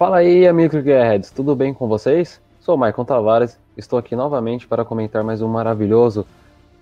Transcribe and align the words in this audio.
Fala 0.00 0.16
aí, 0.16 0.48
amigos 0.48 0.82
Gearheads, 0.82 1.30
tudo 1.30 1.54
bem 1.54 1.74
com 1.74 1.86
vocês? 1.86 2.40
Sou 2.58 2.74
o 2.74 2.78
Maicon 2.78 3.04
Tavares, 3.04 3.60
estou 3.76 3.98
aqui 3.98 4.16
novamente 4.16 4.66
para 4.66 4.82
comentar 4.82 5.22
mais 5.22 5.42
um 5.42 5.46
maravilhoso, 5.46 6.26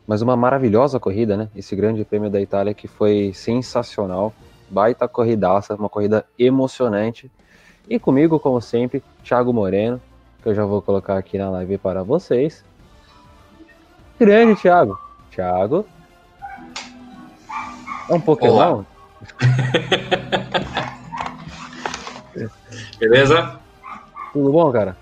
mais 0.07 0.23
uma 0.23 0.37
maravilhosa 0.37 1.01
corrida, 1.01 1.37
né? 1.37 1.49
Esse 1.57 1.75
grande 1.75 2.05
prêmio 2.05 2.31
da 2.31 2.41
Itália 2.41 2.73
que 2.73 2.87
foi 2.87 3.33
sensacional, 3.35 4.33
baita 4.71 5.09
corridaça, 5.09 5.75
uma 5.75 5.89
corrida 5.89 6.25
emocionante. 6.39 7.29
E 7.91 7.99
comigo, 7.99 8.39
como 8.39 8.61
sempre, 8.61 9.03
Thiago 9.25 9.53
Moreno, 9.53 10.01
que 10.41 10.49
eu 10.49 10.55
já 10.55 10.65
vou 10.65 10.81
colocar 10.81 11.19
aqui 11.19 11.37
na 11.39 11.51
live 11.51 11.77
para 11.77 12.05
vocês. 12.05 12.65
Grande 14.17 14.61
Thiago. 14.61 14.97
Thiago. 15.33 15.85
É 18.09 18.15
um 18.15 18.21
Pokémon? 18.21 18.85
Beleza? 22.99 23.59
Tudo 24.33 24.53
bom, 24.53 24.71
cara? 24.73 24.97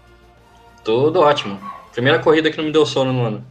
Tudo 0.84 1.20
ótimo. 1.20 1.58
Primeira 1.92 2.18
corrida 2.18 2.50
que 2.50 2.56
não 2.58 2.64
me 2.64 2.72
deu 2.72 2.84
sono 2.84 3.12
no 3.12 3.24
ano. 3.24 3.44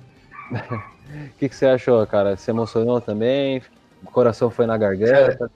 O 0.52 1.38
que, 1.40 1.50
que, 1.50 1.56
você 1.56 1.66
achou, 1.66 2.06
cara? 2.06 2.38
Se 2.38 2.52
emocionou 2.52 3.02
também? 3.02 3.62
O 4.04 4.12
coração 4.12 4.50
foi 4.50 4.66
na 4.66 4.78
garganta? 4.78 5.52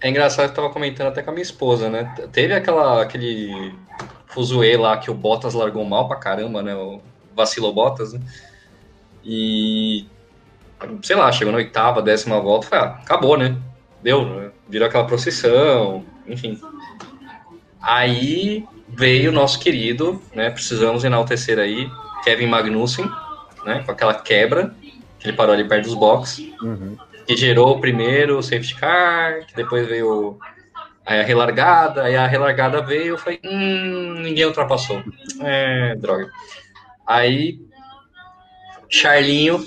É, 0.00 0.06
é 0.06 0.10
engraçado 0.10 0.46
que 0.46 0.52
eu 0.52 0.62
tava 0.62 0.72
comentando 0.72 1.08
até 1.08 1.22
com 1.22 1.30
a 1.30 1.32
minha 1.32 1.42
esposa, 1.42 1.90
né? 1.90 2.14
Teve 2.32 2.54
aquela, 2.54 3.02
aquele 3.02 3.74
fuzuê 4.26 4.76
lá 4.76 4.96
que 4.96 5.10
o 5.10 5.14
Bottas 5.14 5.54
largou 5.54 5.84
mal 5.84 6.08
pra 6.08 6.16
caramba, 6.16 6.62
né? 6.62 6.74
O 6.74 7.00
vacilou 7.36 7.74
Bottas, 7.74 8.14
né? 8.14 8.20
E 9.22 10.06
sei 11.02 11.16
lá, 11.16 11.30
chegou 11.30 11.52
na 11.52 11.58
oitava, 11.58 12.00
décima 12.00 12.40
volta, 12.40 12.66
foi, 12.66 12.78
ah, 12.78 12.98
acabou, 13.02 13.36
né? 13.36 13.56
Deu, 14.02 14.24
né? 14.24 14.50
virou 14.68 14.88
aquela 14.88 15.06
procissão, 15.06 16.04
enfim. 16.26 16.58
Aí 17.80 18.64
veio 18.88 19.30
o 19.30 19.34
nosso 19.34 19.58
querido, 19.58 20.20
né? 20.34 20.50
Precisamos 20.50 21.04
enaltecer 21.04 21.58
aí, 21.58 21.90
Kevin 22.24 22.46
Magnussen, 22.46 23.10
né? 23.64 23.82
Com 23.84 23.92
aquela 23.92 24.14
quebra, 24.14 24.74
que 25.18 25.28
ele 25.28 25.36
parou 25.36 25.54
ali 25.54 25.66
perto 25.66 25.84
dos 25.84 25.94
boxes, 25.94 26.52
uhum. 26.60 26.96
que 27.26 27.36
gerou 27.36 27.76
o 27.76 27.80
primeiro 27.80 28.42
safety 28.42 28.74
car, 28.74 29.46
que 29.46 29.54
depois 29.54 29.86
veio 29.86 30.38
aí 31.06 31.20
a 31.20 31.24
relargada, 31.24 32.04
aí 32.04 32.16
a 32.16 32.26
relargada 32.26 32.82
veio, 32.82 33.14
eu 33.14 33.18
falei, 33.18 33.40
hum, 33.44 34.20
ninguém 34.22 34.44
ultrapassou. 34.44 35.02
É, 35.40 35.94
droga. 35.96 36.30
Aí, 37.06 37.58
Charlinho 38.88 39.60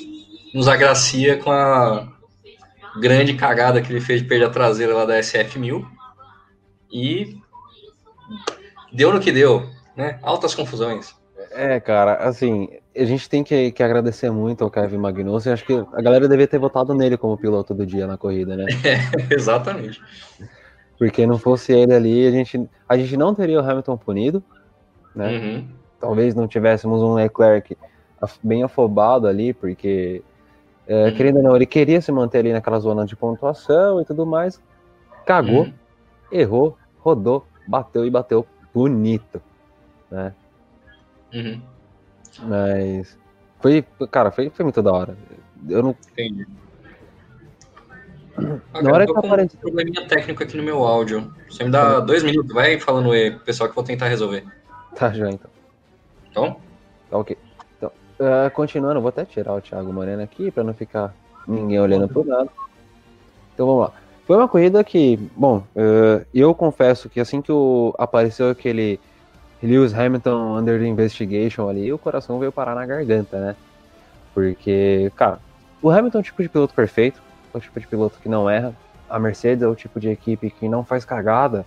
nos 0.54 0.68
agracia 0.68 1.38
com 1.38 1.52
a 1.52 2.08
grande 3.00 3.34
cagada 3.34 3.82
que 3.82 3.92
ele 3.92 4.00
fez 4.00 4.22
de 4.22 4.28
perder 4.28 4.46
a 4.46 4.50
traseira 4.50 4.94
lá 4.94 5.06
da 5.06 5.20
SF1000. 5.20 5.86
E 6.92 7.38
deu 8.94 9.12
no 9.12 9.20
que 9.20 9.32
deu, 9.32 9.68
né? 9.96 10.20
Altas 10.22 10.54
confusões. 10.54 11.16
É, 11.52 11.80
cara, 11.80 12.16
assim, 12.16 12.70
a 12.96 13.04
gente 13.04 13.30
tem 13.30 13.44
que, 13.44 13.72
que 13.72 13.84
agradecer 13.84 14.32
muito 14.32 14.64
ao 14.64 14.72
Kevin 14.72 14.98
Magnussen. 14.98 15.54
Acho 15.54 15.66
que 15.66 15.74
a 15.74 16.02
galera 16.02 16.28
devia 16.28 16.48
ter 16.48 16.60
votado 16.60 16.94
nele 16.94 17.18
como 17.18 17.38
piloto 17.38 17.74
do 17.74 17.86
dia 17.86 18.08
na 18.08 18.18
corrida, 18.18 18.56
né? 18.56 18.66
É, 18.84 19.34
exatamente. 19.34 20.02
Porque 20.98 21.26
não 21.26 21.38
fosse 21.38 21.74
ele 21.74 21.94
ali, 21.94 22.28
a 22.28 22.32
gente, 22.32 22.70
a 22.88 22.98
gente 22.98 23.18
não 23.18 23.34
teria 23.34 23.60
o 23.60 23.64
Hamilton 23.64 23.98
punido, 23.98 24.44
né? 25.16 25.38
Uhum. 25.38 25.68
Talvez 26.00 26.36
não 26.36 26.48
tivéssemos 26.48 27.02
um 27.02 27.16
Leclerc 27.16 27.78
bem 28.42 28.64
afobado 28.64 29.28
ali, 29.28 29.54
porque, 29.54 30.24
é, 30.88 31.06
uhum. 31.06 31.16
querendo 31.16 31.38
ou 31.38 31.44
não, 31.44 31.56
ele 31.56 31.66
queria 31.66 32.00
se 32.00 32.12
manter 32.12 32.40
ali 32.40 32.54
naquela 32.54 32.80
zona 32.80 33.06
de 33.06 33.16
pontuação 33.16 34.02
e 34.02 34.06
tudo 34.06 34.26
mais. 34.26 34.62
Cagou, 35.26 35.64
uhum. 35.64 35.74
errou, 36.32 36.78
rodou, 37.00 37.46
bateu 37.68 38.06
e 38.06 38.10
bateu 38.10 38.46
bonito, 38.74 39.42
né? 40.10 40.34
Uhum. 41.34 41.62
Mas 42.44 43.18
foi, 43.62 43.86
cara, 44.12 44.32
foi, 44.32 44.50
foi 44.50 44.64
muito 44.64 44.82
da 44.82 44.92
hora. 44.92 45.18
Eu 45.70 45.84
não. 45.84 45.96
Entendi. 46.12 46.48
Ah, 48.74 48.82
Na 48.82 48.92
hora 48.92 49.06
que 49.06 49.12
apareceu. 49.16 49.58
um 49.58 49.62
probleminha 49.62 50.08
técnico 50.08 50.44
aqui 50.44 50.58
no 50.58 50.64
meu 50.64 50.84
áudio. 50.84 51.34
Você 51.48 51.64
me 51.64 51.70
dá 51.70 52.00
dois 52.00 52.24
minutos, 52.24 52.54
vai 52.54 52.80
falando 52.80 53.12
aí, 53.12 53.32
pessoal, 53.40 53.70
que 53.70 53.72
eu 53.72 53.76
vou 53.76 53.84
tentar 53.84 54.08
resolver. 54.08 54.44
Tá, 54.96 55.12
já 55.12 55.30
então. 55.30 55.52
Então? 56.30 56.58
Tá 57.10 57.18
ok. 57.18 57.38
Então, 57.78 57.92
uh, 58.20 58.50
continuando, 58.52 59.00
vou 59.02 59.10
até 59.10 59.24
tirar 59.24 59.54
o 59.54 59.62
Thiago 59.62 59.94
Moreno 59.94 60.24
aqui 60.24 60.50
para 60.50 60.64
não 60.64 60.74
ficar 60.74 61.14
ninguém 61.48 61.80
olhando 61.80 62.08
pro 62.08 62.26
nada. 62.26 62.50
Então 63.54 63.68
vamos 63.68 63.84
lá. 63.84 63.94
Foi 64.26 64.38
uma 64.38 64.48
corrida 64.48 64.84
que, 64.84 65.18
bom, 65.36 65.64
uh, 65.76 66.26
eu 66.34 66.56
confesso 66.56 67.10
que 67.10 67.20
assim 67.20 67.42
que 67.42 67.52
o, 67.52 67.94
apareceu 67.98 68.50
aquele 68.50 69.00
Lewis 69.62 69.94
Hamilton 69.94 70.60
under 70.60 70.82
investigation 70.84 71.68
ali, 71.68 71.92
o 71.92 71.98
coração 71.98 72.40
veio 72.40 72.52
parar 72.52 72.74
na 72.74 72.86
garganta, 72.86 73.40
né? 73.40 73.56
Porque, 74.34 75.12
cara, 75.16 75.40
o 75.82 75.90
Hamilton 75.90 76.20
é 76.20 76.22
o 76.22 76.24
tipo 76.24 76.42
de 76.42 76.50
piloto 76.50 76.74
perfeito, 76.74 77.22
é 77.54 77.58
o 77.58 77.62
tipo 77.62 77.80
de 77.80 77.88
piloto 77.88 78.20
que 78.22 78.30
não 78.30 78.50
erra. 78.50 78.74
A 79.10 79.20
Mercedes 79.20 79.64
é 79.64 79.68
o 79.68 79.76
tipo 79.76 80.00
de 80.00 80.10
equipe 80.10 80.50
que 80.50 80.70
não 80.70 80.84
faz 80.84 81.04
cagada. 81.04 81.66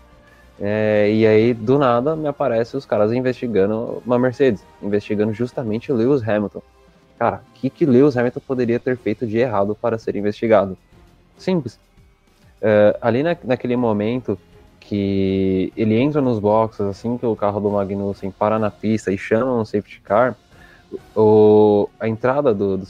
É, 0.59 1.11
e 1.13 1.27
aí, 1.27 1.53
do 1.53 1.79
nada, 1.79 2.17
me 2.17 2.27
aparece 2.27 2.77
os 2.77 2.87
caras 2.87 3.13
investigando 3.13 4.03
uma 4.05 4.19
Mercedes, 4.19 4.65
investigando 4.83 5.33
justamente 5.33 5.93
Lewis 5.93 6.27
Hamilton. 6.27 6.63
Cara, 7.19 7.43
o 7.51 7.55
que, 7.55 7.69
que 7.69 7.85
Lewis 7.85 8.17
Hamilton 8.17 8.41
poderia 8.47 8.81
ter 8.81 8.97
feito 8.97 9.27
de 9.27 9.37
errado 9.39 9.75
para 9.75 9.99
ser 9.99 10.17
investigado? 10.17 10.77
Simples. 11.37 11.79
Uh, 12.61 12.97
ali 13.01 13.23
na, 13.23 13.37
naquele 13.45 13.77
momento 13.77 14.39
que 14.81 15.73
ele 15.77 15.97
entra 15.97 16.21
nos 16.21 16.39
boxes, 16.39 16.81
assim 16.81 17.19
que 17.19 17.27
o 17.27 17.35
carro 17.35 17.61
do 17.61 17.71
Magnussen 17.71 18.31
para 18.31 18.59
na 18.59 18.71
pista 18.71 19.13
e 19.13 19.19
chama 19.19 19.53
um 19.53 19.65
safety 19.65 20.01
car, 20.01 20.37
o, 21.15 21.89
a 21.99 22.09
entrada 22.09 22.55
do, 22.55 22.79
do, 22.79 22.87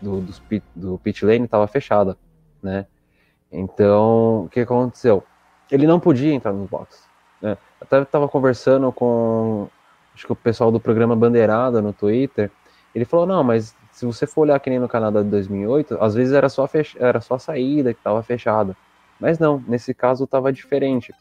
do, 0.00 0.20
do, 0.20 0.32
pit, 0.48 0.64
do 0.74 0.98
pit 0.98 1.24
lane 1.24 1.46
estava 1.46 1.66
fechada, 1.66 2.16
né? 2.62 2.86
Então, 3.50 4.44
o 4.44 4.48
que 4.50 4.60
aconteceu? 4.60 5.22
Ele 5.70 5.86
não 5.86 5.98
podia 5.98 6.32
entrar 6.32 6.52
nos 6.52 6.68
boxes. 6.68 7.04
Né? 7.40 7.56
Até 7.80 8.00
estava 8.00 8.28
conversando 8.28 8.92
com 8.92 9.68
acho 10.14 10.26
que 10.26 10.32
o 10.32 10.36
pessoal 10.36 10.70
do 10.70 10.80
programa 10.80 11.16
Bandeirada 11.16 11.80
no 11.82 11.92
Twitter. 11.92 12.50
Ele 12.94 13.04
falou: 13.04 13.26
não, 13.26 13.42
mas 13.42 13.74
se 13.90 14.06
você 14.06 14.26
for 14.26 14.42
olhar 14.42 14.60
que 14.60 14.70
nem 14.70 14.78
no 14.78 14.88
Canadá 14.88 15.22
de 15.22 15.28
2008, 15.28 15.98
às 16.00 16.14
vezes 16.14 16.32
era 16.32 16.48
só, 16.48 16.66
fech... 16.66 16.96
era 16.98 17.20
só 17.20 17.34
a 17.34 17.38
saída 17.38 17.92
que 17.92 18.00
estava 18.00 18.22
fechada. 18.22 18.76
Mas 19.22 19.38
não, 19.38 19.62
nesse 19.68 19.94
caso 19.94 20.24
estava 20.24 20.52
diferente. 20.52 21.14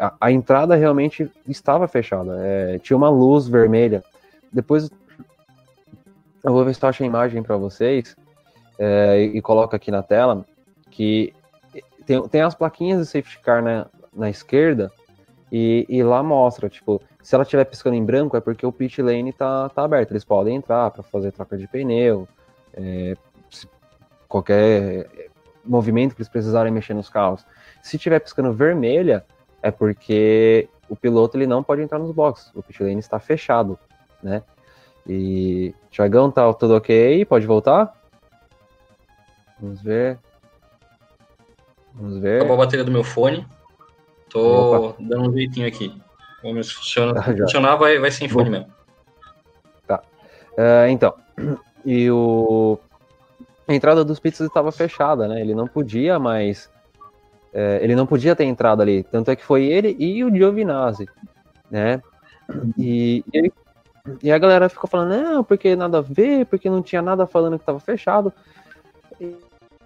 A, 0.00 0.14
a, 0.18 0.32
entrada 0.32 0.74
realmente 0.74 1.30
estava 1.46 1.86
fechada, 1.86 2.38
é, 2.40 2.78
tinha 2.78 2.96
uma 2.96 3.10
luz 3.10 3.46
vermelha. 3.46 4.02
Depois 4.50 4.90
eu 6.42 6.52
vou 6.52 6.64
ver 6.64 6.74
se 6.74 6.82
eu 6.82 6.88
acho 6.88 7.02
a 7.02 7.06
imagem 7.06 7.42
para 7.42 7.58
vocês 7.58 8.16
é, 8.78 9.20
e, 9.20 9.36
e 9.36 9.42
coloco 9.42 9.76
aqui 9.76 9.90
na 9.90 10.02
tela 10.02 10.46
que 10.90 11.34
tem, 12.06 12.26
tem 12.28 12.40
as 12.40 12.54
plaquinhas 12.54 13.00
de 13.00 13.06
safety 13.06 13.38
car 13.40 13.62
na, 13.62 13.88
na 14.10 14.30
esquerda 14.30 14.90
e, 15.52 15.84
e, 15.86 16.02
lá 16.02 16.22
mostra, 16.22 16.70
tipo, 16.70 17.00
se 17.22 17.34
ela 17.34 17.42
estiver 17.44 17.64
piscando 17.66 17.94
em 17.94 18.04
branco 18.04 18.38
é 18.38 18.40
porque 18.40 18.64
o 18.64 18.72
pit 18.72 19.02
lane 19.02 19.34
tá, 19.34 19.68
tá 19.68 19.84
aberto, 19.84 20.12
eles 20.12 20.24
podem 20.24 20.56
entrar 20.56 20.90
para 20.90 21.02
fazer 21.02 21.30
troca 21.30 21.58
de 21.58 21.68
pneu, 21.68 22.26
é, 22.72 23.14
qualquer 24.26 25.30
movimento 25.64 26.14
que 26.14 26.20
eles 26.20 26.28
precisarem 26.28 26.72
mexer 26.72 26.94
nos 26.94 27.08
carros. 27.08 27.44
Se 27.82 27.96
estiver 27.96 28.20
piscando 28.20 28.52
vermelha, 28.52 29.24
é 29.62 29.70
porque 29.70 30.68
o 30.88 30.96
piloto 30.96 31.36
ele 31.36 31.46
não 31.46 31.62
pode 31.62 31.82
entrar 31.82 31.98
nos 31.98 32.12
boxes. 32.12 32.50
O 32.54 32.62
pit 32.62 32.82
lane 32.82 32.98
está 32.98 33.18
fechado, 33.18 33.78
né? 34.22 34.42
E 35.06 35.74
Tiagão, 35.90 36.30
tá 36.30 36.52
tudo 36.54 36.76
ok? 36.76 37.24
Pode 37.24 37.46
voltar? 37.46 37.92
Vamos 39.60 39.82
ver. 39.82 40.18
Vamos 41.94 42.18
ver. 42.18 42.36
Acabou 42.36 42.54
a 42.54 42.64
bateria 42.64 42.84
do 42.84 42.90
meu 42.90 43.04
fone. 43.04 43.46
Tô 44.28 44.86
Opa. 44.88 44.96
dando 45.00 45.30
um 45.30 45.32
jeitinho 45.32 45.66
aqui. 45.66 45.94
Vamos 46.42 46.56
ver 46.56 46.64
se 46.64 46.74
funciona. 46.74 47.22
Se 47.22 47.36
funcionar, 47.38 47.76
vai, 47.76 47.98
vai 47.98 48.10
sem 48.10 48.28
fone 48.28 48.46
Bom. 48.46 48.50
mesmo. 48.50 48.72
Tá. 49.86 50.02
Uh, 50.52 50.88
então, 50.90 51.14
e 51.84 52.10
o 52.10 52.78
a 53.66 53.74
entrada 53.74 54.04
dos 54.04 54.20
pizzas 54.20 54.46
estava 54.46 54.70
fechada, 54.70 55.26
né? 55.26 55.40
Ele 55.40 55.54
não 55.54 55.66
podia 55.66 56.18
mais. 56.18 56.70
É, 57.52 57.78
ele 57.82 57.94
não 57.94 58.06
podia 58.06 58.36
ter 58.36 58.44
entrado 58.44 58.82
ali. 58.82 59.04
Tanto 59.04 59.30
é 59.30 59.36
que 59.36 59.44
foi 59.44 59.64
ele 59.64 59.96
e 59.98 60.22
o 60.24 60.34
Giovinazzi, 60.34 61.08
né? 61.70 62.02
E, 62.76 63.24
e, 63.32 63.52
e 64.22 64.32
a 64.32 64.38
galera 64.38 64.68
ficou 64.68 64.88
falando, 64.88 65.10
não, 65.10 65.44
porque 65.44 65.74
nada 65.74 65.98
a 65.98 66.02
ver, 66.02 66.46
porque 66.46 66.68
não 66.68 66.82
tinha 66.82 67.00
nada 67.00 67.26
falando 67.26 67.56
que 67.56 67.62
estava 67.62 67.80
fechado. 67.80 68.32
E, 69.20 69.36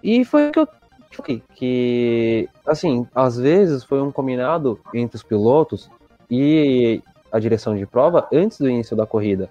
e 0.03 0.25
foi 0.25 0.51
que 0.51 0.59
eu 0.59 0.67
falei, 1.11 1.41
que, 1.55 2.49
assim, 2.65 3.07
às 3.15 3.37
vezes 3.37 3.83
foi 3.83 4.01
um 4.01 4.11
combinado 4.11 4.79
entre 4.93 5.15
os 5.15 5.23
pilotos 5.23 5.89
e 6.29 7.01
a 7.31 7.39
direção 7.39 7.77
de 7.77 7.85
prova 7.85 8.27
antes 8.33 8.59
do 8.59 8.69
início 8.69 8.95
da 8.95 9.05
corrida, 9.05 9.49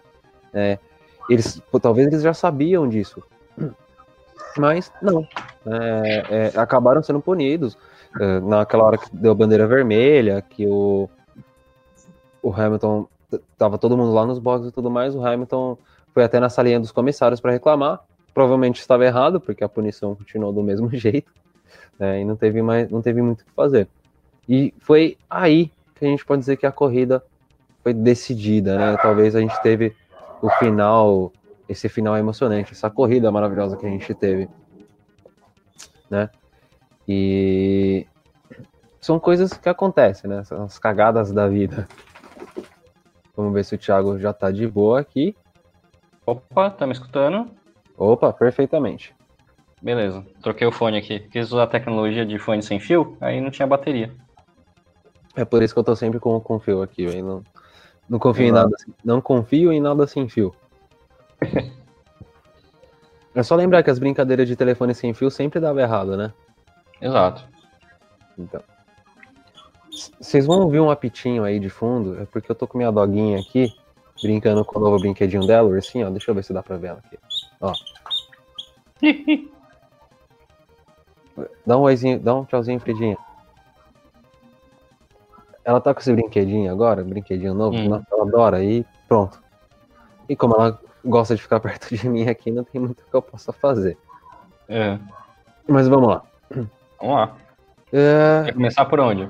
né? 0.53 0.79
Eles, 1.31 1.63
talvez 1.81 2.09
eles 2.09 2.23
já 2.23 2.33
sabiam 2.33 2.89
disso, 2.89 3.23
mas 4.57 4.93
não. 5.03 5.27
É, 5.67 6.53
é, 6.55 6.61
acabaram 6.61 7.03
sendo 7.03 7.21
punidos. 7.21 7.77
É, 8.19 8.41
naquela 8.41 8.85
hora 8.85 8.99
que 8.99 9.15
deu 9.15 9.35
bandeira 9.35 9.67
vermelha, 9.67 10.43
que 10.43 10.67
o. 10.67 11.09
o 12.43 12.53
Hamilton 12.53 13.07
tava 13.57 13.79
todo 13.79 13.97
mundo 13.97 14.13
lá 14.13 14.25
nos 14.25 14.39
boxes 14.39 14.69
e 14.69 14.73
tudo 14.73 14.91
mais, 14.91 15.15
o 15.15 15.25
Hamilton 15.25 15.77
foi 16.15 16.25
até 16.25 16.41
na 16.41 16.49
salinha 16.49 16.81
dos 16.81 16.93
comissários 16.93 17.41
para 17.41 17.53
reclamar. 17.53 18.01
Provavelmente 18.33 18.81
estava 18.81 19.05
errado, 19.05 19.41
porque 19.41 19.65
a 19.65 19.69
punição 19.69 20.15
continuou 20.15 20.53
do 20.53 20.63
mesmo 20.63 20.89
jeito, 20.95 21.31
né, 21.99 22.21
e 22.21 22.25
não 22.25 22.37
teve 22.37 22.63
mais, 22.63 22.91
não 22.91 23.03
teve 23.03 23.21
muito 23.21 23.43
o 23.43 23.45
que 23.45 23.53
fazer. 23.53 23.89
E 24.49 24.73
foi 24.81 25.19
aí 25.29 25.71
que 25.95 26.05
a 26.07 26.09
gente 26.09 26.25
pode 26.25 26.41
dizer 26.41 26.57
que 26.57 26.67
a 26.67 26.73
corrida 26.73 27.23
foi 27.83 27.93
decidida, 27.93 28.79
né? 28.79 28.97
Talvez 29.03 29.37
a 29.37 29.41
gente 29.41 29.61
teve 29.63 29.95
o 30.41 30.49
final, 30.51 31.33
esse 31.69 31.89
final 31.89 32.17
emocionante, 32.17 32.73
essa 32.73 32.89
corrida 32.89 33.31
maravilhosa 33.31 33.77
que 33.77 33.87
a 33.87 33.91
gente 33.91 34.15
teve, 34.15 34.49
né? 36.11 36.31
E 37.07 38.07
são 39.01 39.19
coisas 39.19 39.53
que 39.53 39.69
acontecem, 39.69 40.29
né? 40.29 40.45
São 40.45 40.65
as 40.65 40.79
cagadas 40.79 41.33
da 41.33 41.49
vida. 41.49 41.87
Vamos 43.37 43.53
ver 43.53 43.65
se 43.65 43.75
o 43.75 43.79
Thiago 43.79 44.19
já 44.19 44.33
tá 44.33 44.51
de 44.51 44.67
boa 44.67 45.01
aqui. 45.01 45.37
Opa, 46.27 46.71
tá 46.71 46.87
me 46.87 46.93
escutando? 46.93 47.51
Opa, 47.97 48.33
perfeitamente. 48.33 49.15
Beleza, 49.81 50.27
troquei 50.43 50.67
o 50.67 50.73
fone 50.73 50.99
aqui. 50.99 51.21
Quis 51.21 51.53
usar 51.53 51.63
a 51.63 51.69
tecnologia 51.69 52.27
de 52.27 52.39
fone 52.39 52.63
sem 52.63 52.81
fio, 52.81 53.17
aí 53.21 53.41
não 53.41 53.51
tinha 53.51 53.67
bateria. 53.67 54.13
É 55.37 55.45
por 55.45 55.63
isso 55.63 55.73
que 55.73 55.79
eu 55.79 55.85
tô 55.85 55.95
sempre 55.95 56.19
com, 56.19 56.39
com 56.41 56.59
fio 56.59 56.83
aqui, 56.83 57.07
velho. 57.07 57.25
Não, 57.25 57.45
não 58.09 58.19
confio 58.19 58.47
em 58.47 58.53
nada. 58.53 58.77
Não 59.05 59.21
confio 59.21 59.73
em 59.73 59.81
nada 59.81 60.07
sem 60.07 60.29
fio. 60.29 60.53
é 63.35 63.43
só 63.43 63.55
lembrar 63.55 63.83
que 63.83 63.91
as 63.91 63.99
brincadeiras 63.99 64.47
de 64.49 64.57
telefone 64.57 64.95
sem 64.95 65.13
fio 65.15 65.31
sempre 65.31 65.61
dava 65.61 65.81
errado, 65.81 66.17
né? 66.17 66.33
Exato. 67.01 67.45
Então. 68.39 68.63
Vocês 70.21 70.47
vão 70.47 70.61
ouvir 70.61 70.81
um 70.81 70.91
apitinho 70.91 71.45
aí 71.45 71.59
de 71.59 71.69
fundo, 71.69 72.21
é 72.21 72.27
porque 72.27 72.51
eu 72.51 72.55
tô 72.55 72.67
com 72.67 72.79
minha 72.79 72.93
doguinha 72.93 73.41
aqui, 73.41 73.73
brincando 74.23 74.65
com 74.65 74.79
o 74.79 74.83
novo 74.83 74.99
brinquedinho 74.99 75.47
dela, 75.47 75.77
assim, 75.77 76.05
ó. 76.05 76.11
Deixa 76.11 76.31
eu 76.31 76.35
ver 76.35 76.45
se 76.45 76.53
dá 76.53 76.63
pra 76.63 76.77
ver 76.77 76.89
ela 76.89 77.03
aqui. 77.05 77.19
Ó. 77.61 77.73
dá 81.67 81.77
um 81.77 81.83
oizinho, 81.83 82.21
dá 82.21 82.35
um 82.35 82.45
tchauzinho, 82.45 82.81
Fredinha. 82.81 83.17
Ela 85.65 85.81
tá 85.81 85.93
com 85.93 86.01
esse 86.01 86.13
brinquedinho 86.13 86.71
agora, 86.73 87.05
brinquedinho 87.05 87.55
novo, 87.55 87.77
hum. 87.77 88.03
ela 88.11 88.23
adora 88.23 88.65
e 88.65 88.87
pronto. 89.07 89.43
E 90.29 90.37
como 90.37 90.55
ela 90.55 90.81
gosta 91.09 91.35
de 91.35 91.43
ficar 91.43 91.61
perto 91.61 91.95
de 91.95 92.09
mim 92.09 92.29
aqui, 92.29 92.51
não 92.51 92.65
tem 92.65 92.81
muito 92.81 93.05
que 93.05 93.15
eu 93.15 93.23
possa 93.23 93.53
fazer. 93.53 93.97
É. 94.69 94.99
Mas 95.67 95.89
vamos 95.89 96.09
lá. 96.09 96.23
Vamos 97.01 97.15
lá. 97.15 97.37
É... 97.93 98.45
Quer 98.45 98.55
começar 98.55 98.85
por 98.85 99.01
onde? 99.01 99.29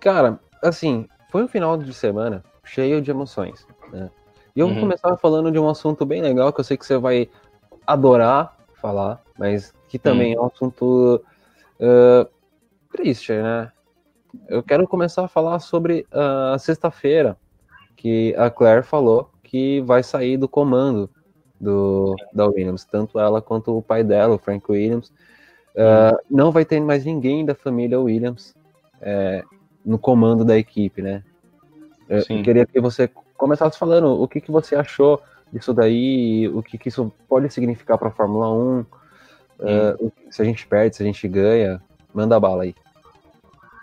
Cara, 0.00 0.38
assim, 0.62 1.08
foi 1.30 1.44
um 1.44 1.48
final 1.48 1.76
de 1.76 1.92
semana 1.94 2.42
cheio 2.64 3.00
de 3.00 3.10
emoções, 3.10 3.66
né? 3.92 4.10
E 4.54 4.60
eu 4.60 4.66
uhum. 4.66 4.72
vou 4.72 4.82
começar 4.82 5.16
falando 5.16 5.50
de 5.50 5.58
um 5.58 5.68
assunto 5.68 6.06
bem 6.06 6.22
legal 6.22 6.52
que 6.52 6.60
eu 6.60 6.64
sei 6.64 6.76
que 6.76 6.86
você 6.86 6.96
vai 6.96 7.28
adorar 7.86 8.56
falar, 8.84 9.22
mas 9.38 9.72
que 9.88 9.98
também 9.98 10.34
uhum. 10.34 10.42
é 10.42 10.44
um 10.44 10.46
assunto 10.46 11.24
uh, 11.80 12.28
triste, 12.92 13.32
né? 13.32 13.72
Eu 14.46 14.62
quero 14.62 14.86
começar 14.86 15.24
a 15.24 15.28
falar 15.28 15.58
sobre 15.58 16.06
a 16.12 16.58
sexta-feira, 16.58 17.36
que 17.96 18.34
a 18.36 18.50
Claire 18.50 18.82
falou 18.82 19.30
que 19.54 19.80
vai 19.82 20.02
sair 20.02 20.36
do 20.36 20.48
comando 20.48 21.08
do, 21.60 22.16
da 22.32 22.44
Williams, 22.44 22.84
tanto 22.84 23.20
ela 23.20 23.40
quanto 23.40 23.78
o 23.78 23.80
pai 23.80 24.02
dela, 24.02 24.34
o 24.34 24.38
Frank 24.38 24.68
Williams. 24.68 25.12
Uh, 25.76 26.18
não 26.28 26.50
vai 26.50 26.64
ter 26.64 26.80
mais 26.80 27.04
ninguém 27.04 27.44
da 27.44 27.54
família 27.54 28.00
Williams 28.00 28.52
é, 29.00 29.44
no 29.84 29.96
comando 29.96 30.44
da 30.44 30.58
equipe, 30.58 31.00
né? 31.00 31.22
Eu, 32.08 32.24
queria 32.42 32.66
que 32.66 32.80
você 32.80 33.08
começasse 33.36 33.78
falando 33.78 34.20
o 34.20 34.26
que, 34.26 34.40
que 34.40 34.50
você 34.50 34.74
achou 34.74 35.22
disso 35.52 35.72
daí, 35.72 36.48
o 36.48 36.60
que, 36.60 36.76
que 36.76 36.88
isso 36.88 37.12
pode 37.28 37.48
significar 37.48 37.96
para 37.96 38.08
a 38.08 38.12
Fórmula 38.12 38.50
1, 38.50 38.80
uh, 38.80 40.12
se 40.32 40.42
a 40.42 40.44
gente 40.44 40.66
perde, 40.66 40.96
se 40.96 41.02
a 41.04 41.06
gente 41.06 41.28
ganha, 41.28 41.80
manda 42.12 42.40
bala 42.40 42.64
aí. 42.64 42.74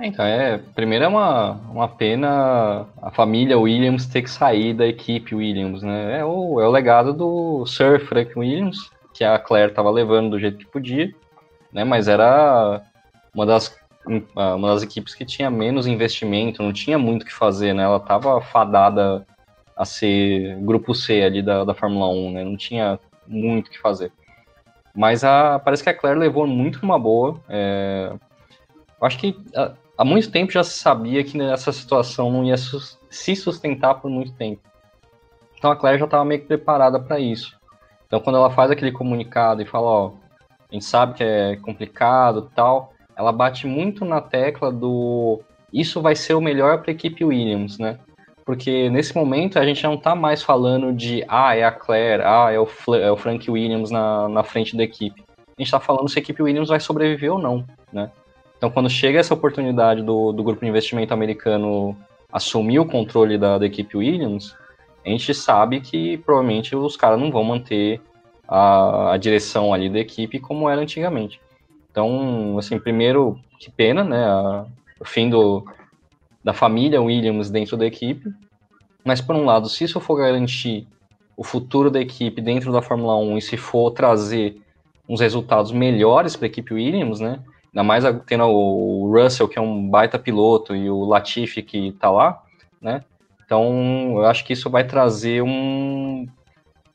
Então, 0.03 0.25
é, 0.25 0.57
primeiro 0.57 1.05
é 1.05 1.07
uma, 1.07 1.51
uma 1.69 1.87
pena 1.87 2.87
a 3.01 3.11
família 3.11 3.57
Williams 3.57 4.07
ter 4.07 4.23
que 4.23 4.29
sair 4.29 4.73
da 4.73 4.87
equipe 4.87 5.35
Williams, 5.35 5.83
né? 5.83 6.19
É 6.19 6.25
o, 6.25 6.59
é 6.59 6.67
o 6.67 6.71
legado 6.71 7.13
do 7.13 7.65
Sir 7.67 7.99
Frank 8.05 8.37
Williams, 8.37 8.77
que 9.13 9.23
a 9.23 9.37
Claire 9.37 9.69
estava 9.69 9.91
levando 9.91 10.31
do 10.31 10.39
jeito 10.39 10.57
que 10.57 10.65
podia, 10.65 11.13
né? 11.71 11.83
Mas 11.83 12.07
era 12.07 12.81
uma 13.33 13.45
das, 13.45 13.77
uma 14.05 14.73
das 14.73 14.81
equipes 14.81 15.13
que 15.13 15.23
tinha 15.23 15.51
menos 15.51 15.85
investimento, 15.85 16.63
não 16.63 16.73
tinha 16.73 16.97
muito 16.97 17.21
o 17.21 17.25
que 17.25 17.33
fazer, 17.33 17.73
né? 17.73 17.83
Ela 17.83 17.97
estava 17.97 18.41
fadada 18.41 19.25
a 19.77 19.85
ser 19.85 20.57
grupo 20.61 20.95
C 20.95 21.21
ali 21.21 21.41
da, 21.41 21.63
da 21.63 21.73
Fórmula 21.75 22.07
1, 22.09 22.31
né? 22.31 22.43
Não 22.43 22.57
tinha 22.57 22.99
muito 23.27 23.67
o 23.67 23.71
que 23.71 23.79
fazer. 23.79 24.11
Mas 24.95 25.23
a, 25.23 25.59
parece 25.59 25.83
que 25.83 25.89
a 25.89 25.93
Claire 25.93 26.19
levou 26.19 26.45
muito 26.47 26.79
numa 26.81 26.99
boa. 26.99 27.39
É, 27.47 28.13
acho 29.01 29.17
que 29.17 29.35
há 30.01 30.03
muito 30.03 30.31
tempo 30.31 30.51
já 30.51 30.63
se 30.63 30.79
sabia 30.79 31.23
que 31.23 31.39
essa 31.39 31.71
situação 31.71 32.31
não 32.31 32.43
ia 32.43 32.57
se 32.57 33.35
sustentar 33.35 33.93
por 33.95 34.09
muito 34.09 34.33
tempo. 34.33 34.59
Então 35.55 35.69
a 35.69 35.75
Claire 35.75 35.99
já 35.99 36.05
estava 36.05 36.25
meio 36.25 36.41
que 36.41 36.47
preparada 36.47 36.99
para 36.99 37.19
isso. 37.19 37.55
Então 38.07 38.19
quando 38.19 38.37
ela 38.37 38.49
faz 38.49 38.71
aquele 38.71 38.91
comunicado 38.91 39.61
e 39.61 39.65
fala, 39.65 39.85
ó, 39.85 40.11
a 40.71 40.73
gente 40.73 40.85
sabe 40.85 41.13
que 41.13 41.23
é 41.23 41.55
complicado 41.57 42.49
tal, 42.55 42.93
ela 43.15 43.31
bate 43.31 43.67
muito 43.67 44.03
na 44.03 44.19
tecla 44.19 44.71
do 44.71 45.39
isso 45.71 46.01
vai 46.01 46.15
ser 46.15 46.33
o 46.33 46.41
melhor 46.41 46.81
para 46.81 46.89
a 46.89 46.95
equipe 46.95 47.23
Williams, 47.23 47.77
né? 47.77 47.99
Porque 48.43 48.89
nesse 48.89 49.15
momento 49.15 49.59
a 49.59 49.63
gente 49.63 49.83
não 49.83 49.93
está 49.93 50.15
mais 50.15 50.41
falando 50.41 50.91
de 50.91 51.23
ah, 51.27 51.55
é 51.55 51.63
a 51.63 51.71
Claire, 51.71 52.23
ah, 52.25 52.49
é 52.51 52.59
o, 52.59 52.67
é 52.95 53.11
o 53.11 53.17
Frank 53.17 53.49
Williams 53.49 53.91
na, 53.91 54.27
na 54.27 54.43
frente 54.43 54.75
da 54.75 54.83
equipe. 54.83 55.21
A 55.21 55.61
gente 55.61 55.67
está 55.67 55.79
falando 55.79 56.09
se 56.09 56.17
a 56.17 56.21
equipe 56.23 56.41
Williams 56.41 56.69
vai 56.69 56.79
sobreviver 56.79 57.31
ou 57.31 57.37
não, 57.37 57.63
né? 57.93 58.09
Então, 58.61 58.69
quando 58.69 58.87
chega 58.91 59.17
essa 59.17 59.33
oportunidade 59.33 60.03
do, 60.03 60.31
do 60.31 60.43
grupo 60.43 60.61
de 60.61 60.67
investimento 60.69 61.11
americano 61.11 61.97
assumir 62.31 62.77
o 62.77 62.85
controle 62.85 63.35
da, 63.35 63.57
da 63.57 63.65
equipe 63.65 63.97
Williams, 63.97 64.55
a 65.03 65.09
gente 65.09 65.33
sabe 65.33 65.81
que 65.81 66.19
provavelmente 66.19 66.75
os 66.75 66.95
caras 66.95 67.19
não 67.19 67.31
vão 67.31 67.43
manter 67.43 67.99
a, 68.47 69.13
a, 69.13 69.17
direção 69.17 69.73
ali 69.73 69.89
da 69.89 69.97
equipe 69.97 70.37
como 70.37 70.69
era 70.69 70.79
antigamente. 70.79 71.41
Então, 71.89 72.55
assim, 72.59 72.77
primeiro, 72.77 73.39
que 73.57 73.71
pena, 73.71 74.03
né? 74.03 74.25
A, 74.25 74.67
o 74.99 75.05
fim 75.05 75.27
do, 75.27 75.65
da 76.43 76.53
família 76.53 77.01
Williams 77.01 77.49
dentro 77.49 77.75
da 77.75 77.87
equipe. 77.87 78.31
Mas, 79.03 79.19
por 79.19 79.35
um 79.35 79.43
lado, 79.43 79.69
se 79.69 79.85
isso 79.85 79.99
for 79.99 80.17
garantir 80.17 80.87
o 81.35 81.43
futuro 81.43 81.89
da 81.89 81.99
equipe 81.99 82.39
dentro 82.39 82.71
da 82.71 82.83
Fórmula 82.83 83.17
1 83.17 83.39
e 83.39 83.41
se 83.41 83.57
for 83.57 83.89
trazer 83.89 84.61
uns 85.09 85.19
resultados 85.19 85.71
melhores 85.71 86.35
para 86.35 86.45
a 86.45 86.49
equipe 86.49 86.75
Williams, 86.75 87.19
né? 87.19 87.39
Ainda 87.73 87.83
mais 87.83 88.03
tendo 88.25 88.45
o 88.45 89.11
Russell, 89.13 89.47
que 89.47 89.57
é 89.57 89.61
um 89.61 89.89
baita 89.89 90.19
piloto, 90.19 90.75
e 90.75 90.89
o 90.89 91.05
Latifi, 91.05 91.61
que 91.61 91.93
tá 91.93 92.11
lá, 92.11 92.41
né? 92.81 93.03
Então, 93.45 94.13
eu 94.15 94.25
acho 94.25 94.45
que 94.45 94.53
isso 94.53 94.69
vai 94.69 94.83
trazer 94.83 95.41
um, 95.41 96.27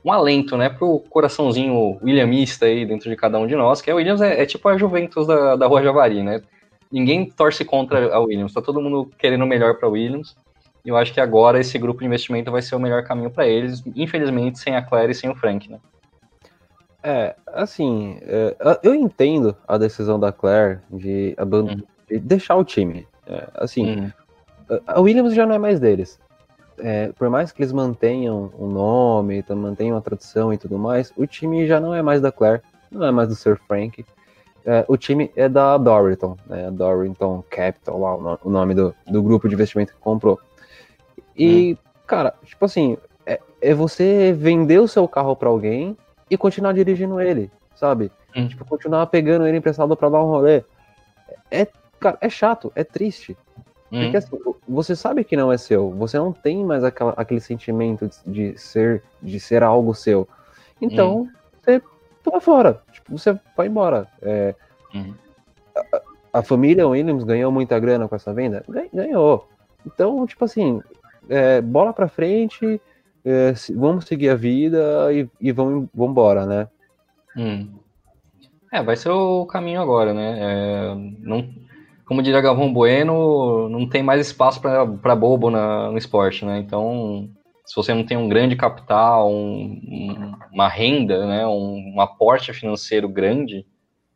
um 0.05 0.13
alento, 0.13 0.57
né, 0.57 0.69
pro 0.69 1.01
coraçãozinho 1.11 1.99
williamista 2.03 2.67
aí 2.67 2.87
dentro 2.87 3.11
de 3.11 3.17
cada 3.17 3.39
um 3.39 3.47
de 3.47 3.57
nós, 3.57 3.83
que 3.83 3.91
a 3.91 3.95
Williams 3.95 4.21
é, 4.21 4.43
é 4.43 4.47
tipo 4.47 4.69
a 4.69 4.77
Juventus 4.77 5.27
da, 5.27 5.57
da 5.57 5.67
Rua 5.67 5.83
Javari, 5.83 6.23
né? 6.23 6.41
Ninguém 6.91 7.29
torce 7.29 7.65
contra 7.65 8.15
a 8.15 8.21
Williams, 8.21 8.55
tá 8.55 8.63
todo 8.63 8.81
mundo 8.81 9.11
querendo 9.19 9.43
o 9.43 9.47
melhor 9.47 9.75
para 9.79 9.89
Williams. 9.89 10.37
E 10.85 10.89
eu 10.89 10.97
acho 10.97 11.13
que 11.13 11.21
agora 11.21 11.59
esse 11.59 11.77
grupo 11.79 12.01
de 12.01 12.07
investimento 12.07 12.53
vai 12.53 12.63
ser 12.63 12.77
o 12.77 12.81
melhor 12.81 13.03
caminho 13.03 13.31
para 13.31 13.47
eles, 13.47 13.83
infelizmente 13.97 14.59
sem 14.59 14.77
a 14.77 14.83
Claire 14.83 15.11
e 15.11 15.15
sem 15.15 15.29
o 15.29 15.35
Frank, 15.35 15.69
né? 15.69 15.79
É, 17.09 17.37
assim, 17.47 18.19
é, 18.23 18.57
eu 18.83 18.93
entendo 18.93 19.57
a 19.69 19.79
decisão 19.79 20.19
da 20.19 20.33
Claire 20.33 20.81
de, 20.91 21.37
uhum. 21.39 21.81
de 22.09 22.19
deixar 22.19 22.57
o 22.57 22.65
time. 22.65 23.07
É, 23.25 23.49
assim, 23.55 24.13
uhum. 24.69 24.81
a 24.85 25.01
Williams 25.01 25.33
já 25.33 25.47
não 25.47 25.55
é 25.55 25.59
mais 25.59 25.79
deles. 25.79 26.19
É, 26.79 27.13
por 27.13 27.31
mais 27.31 27.53
que 27.53 27.63
eles 27.63 27.71
mantenham 27.71 28.51
o 28.59 28.67
nome, 28.67 29.45
mantenham 29.51 29.97
a 29.97 30.01
tradição 30.01 30.53
e 30.53 30.59
tudo 30.59 30.77
mais, 30.77 31.13
o 31.17 31.29
time 31.29 31.65
já 31.69 31.79
não 31.79 31.95
é 31.95 32.03
mais 32.03 32.21
da 32.21 32.33
Claire, 32.33 32.61
não 32.91 33.07
é 33.07 33.13
mais 33.13 33.29
do 33.29 33.37
Sir 33.37 33.57
Frank. 33.69 34.05
É, 34.65 34.85
o 34.89 34.97
time 34.97 35.31
é 35.37 35.49
da 35.49 35.79
Dorrington, 35.79 36.37
né? 36.45 36.69
Dorrington 36.73 37.45
Capital, 37.49 38.01
lá, 38.01 38.39
o 38.43 38.51
nome 38.51 38.75
do, 38.75 38.93
do 39.07 39.23
grupo 39.23 39.49
de 39.49 39.55
investimento 39.55 39.93
que 39.93 40.01
comprou. 40.01 40.41
E, 41.37 41.71
uhum. 41.71 41.79
cara, 42.05 42.35
tipo 42.45 42.65
assim, 42.65 42.99
é, 43.25 43.39
é 43.61 43.73
você 43.73 44.33
vender 44.33 44.81
o 44.81 44.89
seu 44.89 45.07
carro 45.07 45.37
para 45.37 45.49
alguém 45.49 45.97
e 46.31 46.37
continuar 46.37 46.73
dirigindo 46.73 47.21
ele, 47.21 47.51
sabe? 47.75 48.11
Hum. 48.35 48.49
Tipo, 48.49 48.65
continuar 48.65 49.07
pegando 49.07 49.47
ele 49.47 49.59
emprestado 49.59 49.97
para 49.97 50.09
dar 50.09 50.23
um 50.23 50.27
rolê. 50.27 50.65
É, 51.51 51.67
cara, 52.01 52.19
é 52.21 52.29
chato, 52.29 52.73
é 52.75 52.85
triste. 52.85 53.37
Hum. 53.91 54.03
Porque 54.03 54.17
assim, 54.17 54.39
você 54.69 54.97
sabe 54.97 55.25
que 55.25 55.37
não 55.37 55.53
é 55.53 55.57
seu, 55.57 55.91
você 55.91 56.19
não 56.19 56.33
tem 56.33 56.65
mais 56.65 56.83
aquela, 56.83 57.13
aquele 57.17 57.41
sentimento 57.41 58.09
de, 58.27 58.53
de 58.53 58.59
ser 58.59 59.03
de 59.23 59.39
ser 59.39 59.63
algo 59.63 59.95
seu. 59.95 60.29
Então, 60.81 61.23
hum. 61.23 61.31
você 61.63 61.83
pula 62.23 62.41
fora, 62.41 62.83
tipo, 62.93 63.17
você 63.17 63.39
vai 63.57 63.69
embora. 63.69 64.09
É, 64.21 64.55
hum. 64.95 65.15
a, 65.77 66.03
a, 66.41 66.43
família 66.43 66.87
Williams 66.87 67.25
ganhou 67.25 67.53
muita 67.53 67.79
grana 67.79 68.09
com 68.09 68.17
essa 68.17 68.35
venda? 68.35 68.65
Ganhou. 68.93 69.49
Então, 69.87 70.27
tipo 70.27 70.45
assim, 70.45 70.83
é, 71.29 71.61
bola 71.61 71.93
para 71.93 72.09
frente, 72.09 72.81
é, 73.27 73.53
vamos 73.75 74.05
seguir 74.05 74.29
a 74.29 74.37
vida 74.37 75.13
e, 75.13 75.29
e 75.41 75.51
vamos, 75.51 75.89
vamos 75.93 76.13
embora, 76.13 76.47
né? 76.47 76.69
Hum. 77.37 77.69
É, 78.73 78.81
vai 78.83 78.95
ser 78.95 79.11
o 79.11 79.45
caminho 79.47 79.81
agora, 79.83 80.15
né? 80.15 80.39
É, 80.39 80.95
não, 81.19 81.49
como 82.07 82.23
diria 82.23 82.41
Galvão 82.41 82.73
Bueno, 82.73 83.69
não 83.69 83.89
tem 83.89 84.01
mais 84.01 84.25
espaço 84.25 84.61
para 84.61 85.17
bobo 85.17 85.51
na, 85.51 85.91
no 85.91 85.99
esporte, 85.99 86.45
né? 86.45 86.59
Então, 86.59 87.29
se 87.65 87.75
você 87.75 87.93
não 87.93 88.07
tem 88.07 88.17
um 88.17 88.29
grande 88.29 88.55
capital, 88.55 89.29
um, 89.29 90.33
uma 90.53 90.69
renda, 90.69 91.27
né, 91.27 91.45
um, 91.49 91.95
um 91.97 92.01
aporte 92.01 92.53
financeiro 92.53 93.09
grande, 93.09 93.67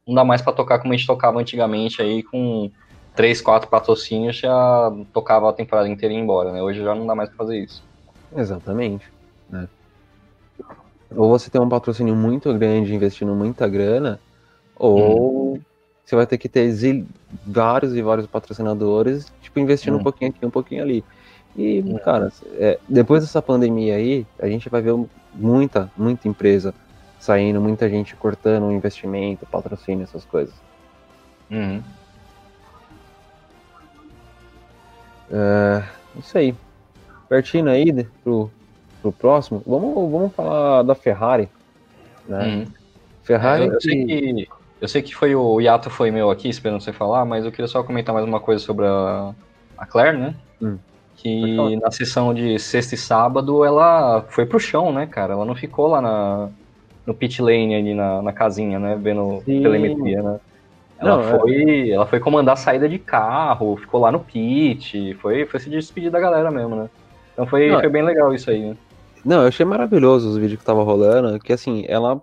não 0.06 0.14
dá 0.14 0.24
mais 0.24 0.40
para 0.40 0.52
tocar 0.52 0.78
como 0.78 0.92
a 0.92 0.96
gente 0.96 1.06
tocava 1.06 1.40
antigamente 1.40 2.00
aí 2.00 2.22
com 2.22 2.70
três, 3.16 3.40
quatro 3.40 3.68
patrocínios 3.68 4.36
já 4.36 4.92
tocava 5.12 5.50
a 5.50 5.52
temporada 5.52 5.88
inteira 5.88 6.14
e 6.14 6.16
ia 6.16 6.22
embora, 6.22 6.52
né? 6.52 6.62
Hoje 6.62 6.80
já 6.80 6.94
não 6.94 7.08
dá 7.08 7.14
mais 7.14 7.28
para 7.28 7.38
fazer 7.38 7.58
isso. 7.58 7.89
Exatamente, 8.36 9.10
né? 9.48 9.68
Ou 11.14 11.28
você 11.28 11.50
tem 11.50 11.60
um 11.60 11.68
patrocínio 11.68 12.14
muito 12.14 12.52
grande 12.54 12.94
investindo 12.94 13.34
muita 13.34 13.68
grana, 13.68 14.20
ou 14.76 15.54
hum. 15.54 15.60
você 16.04 16.14
vai 16.14 16.26
ter 16.26 16.38
que 16.38 16.48
ter 16.48 16.72
vários 17.44 17.94
e 17.96 18.02
vários 18.02 18.26
patrocinadores, 18.26 19.32
tipo, 19.42 19.58
investindo 19.58 19.96
hum. 19.96 20.00
um 20.00 20.02
pouquinho 20.02 20.30
aqui, 20.30 20.46
um 20.46 20.50
pouquinho 20.50 20.82
ali. 20.82 21.04
E, 21.56 21.80
hum. 21.80 21.98
cara, 21.98 22.32
é, 22.52 22.78
depois 22.88 23.22
dessa 23.22 23.42
pandemia 23.42 23.96
aí, 23.96 24.24
a 24.38 24.46
gente 24.46 24.68
vai 24.68 24.80
ver 24.80 24.94
muita, 25.34 25.90
muita 25.96 26.28
empresa 26.28 26.72
saindo, 27.18 27.60
muita 27.60 27.88
gente 27.88 28.14
cortando 28.14 28.64
o 28.64 28.72
investimento, 28.72 29.44
patrocínio, 29.46 30.04
essas 30.04 30.24
coisas. 30.24 30.54
Uhum. 31.50 31.82
É, 35.30 35.84
isso 36.18 36.38
aí. 36.38 36.54
Partindo 37.30 37.70
aí 37.70 38.04
pro, 38.24 38.50
pro 39.00 39.12
próximo, 39.12 39.62
vamos, 39.64 39.94
vamos 40.10 40.34
falar 40.34 40.82
da 40.82 40.96
Ferrari. 40.96 41.48
Né? 42.26 42.44
Uhum. 42.44 42.66
Ferrari. 43.22 43.62
É, 43.62 43.66
eu, 43.68 43.72
eu, 43.74 43.80
sei 43.80 44.04
que, 44.04 44.48
eu 44.80 44.88
sei 44.88 45.02
que 45.02 45.14
foi 45.14 45.36
o 45.36 45.60
Yato 45.60 45.88
foi 45.90 46.10
meu 46.10 46.28
aqui, 46.28 46.48
esperando 46.48 46.80
você 46.80 46.92
falar, 46.92 47.24
mas 47.24 47.44
eu 47.44 47.52
queria 47.52 47.68
só 47.68 47.84
comentar 47.84 48.12
mais 48.12 48.26
uma 48.26 48.40
coisa 48.40 48.60
sobre 48.64 48.84
a, 48.84 49.32
a 49.78 49.86
Claire, 49.86 50.18
né? 50.18 50.34
Hum. 50.60 50.76
Que 51.14 51.76
na 51.76 51.92
sessão 51.92 52.34
de 52.34 52.58
sexta 52.58 52.96
e 52.96 52.98
sábado 52.98 53.64
ela 53.64 54.24
foi 54.30 54.44
pro 54.44 54.58
chão, 54.58 54.92
né, 54.92 55.06
cara? 55.06 55.34
Ela 55.34 55.44
não 55.44 55.54
ficou 55.54 55.86
lá 55.86 56.00
na, 56.00 56.48
no 57.06 57.14
pit 57.14 57.40
lane 57.40 57.76
ali 57.76 57.94
na, 57.94 58.20
na 58.22 58.32
casinha, 58.32 58.80
né? 58.80 58.98
Vendo 59.00 59.40
Sim. 59.44 59.62
telemetria, 59.62 60.20
né? 60.20 60.40
Ela 60.98 61.16
não, 61.16 61.20
é. 61.20 61.38
foi, 61.38 61.62
é... 61.62 61.90
ela 61.90 62.06
foi 62.06 62.18
comandar 62.18 62.54
a 62.54 62.56
saída 62.56 62.88
de 62.88 62.98
carro, 62.98 63.76
ficou 63.76 64.00
lá 64.00 64.10
no 64.10 64.18
pit, 64.18 65.14
foi, 65.20 65.46
foi 65.46 65.60
se 65.60 65.70
despedir 65.70 66.10
da 66.10 66.18
galera 66.18 66.50
mesmo, 66.50 66.74
né? 66.74 66.90
Então 67.40 67.48
foi, 67.48 67.70
não, 67.70 67.80
foi 67.80 67.88
bem 67.88 68.02
legal 68.02 68.34
isso 68.34 68.50
aí, 68.50 68.60
né? 68.60 68.76
Não, 69.24 69.40
eu 69.42 69.48
achei 69.48 69.64
maravilhoso 69.64 70.28
os 70.28 70.36
vídeos 70.36 70.60
que 70.60 70.64
tava 70.64 70.82
rolando, 70.82 71.38
que 71.38 71.54
assim, 71.54 71.86
ela, 71.88 72.20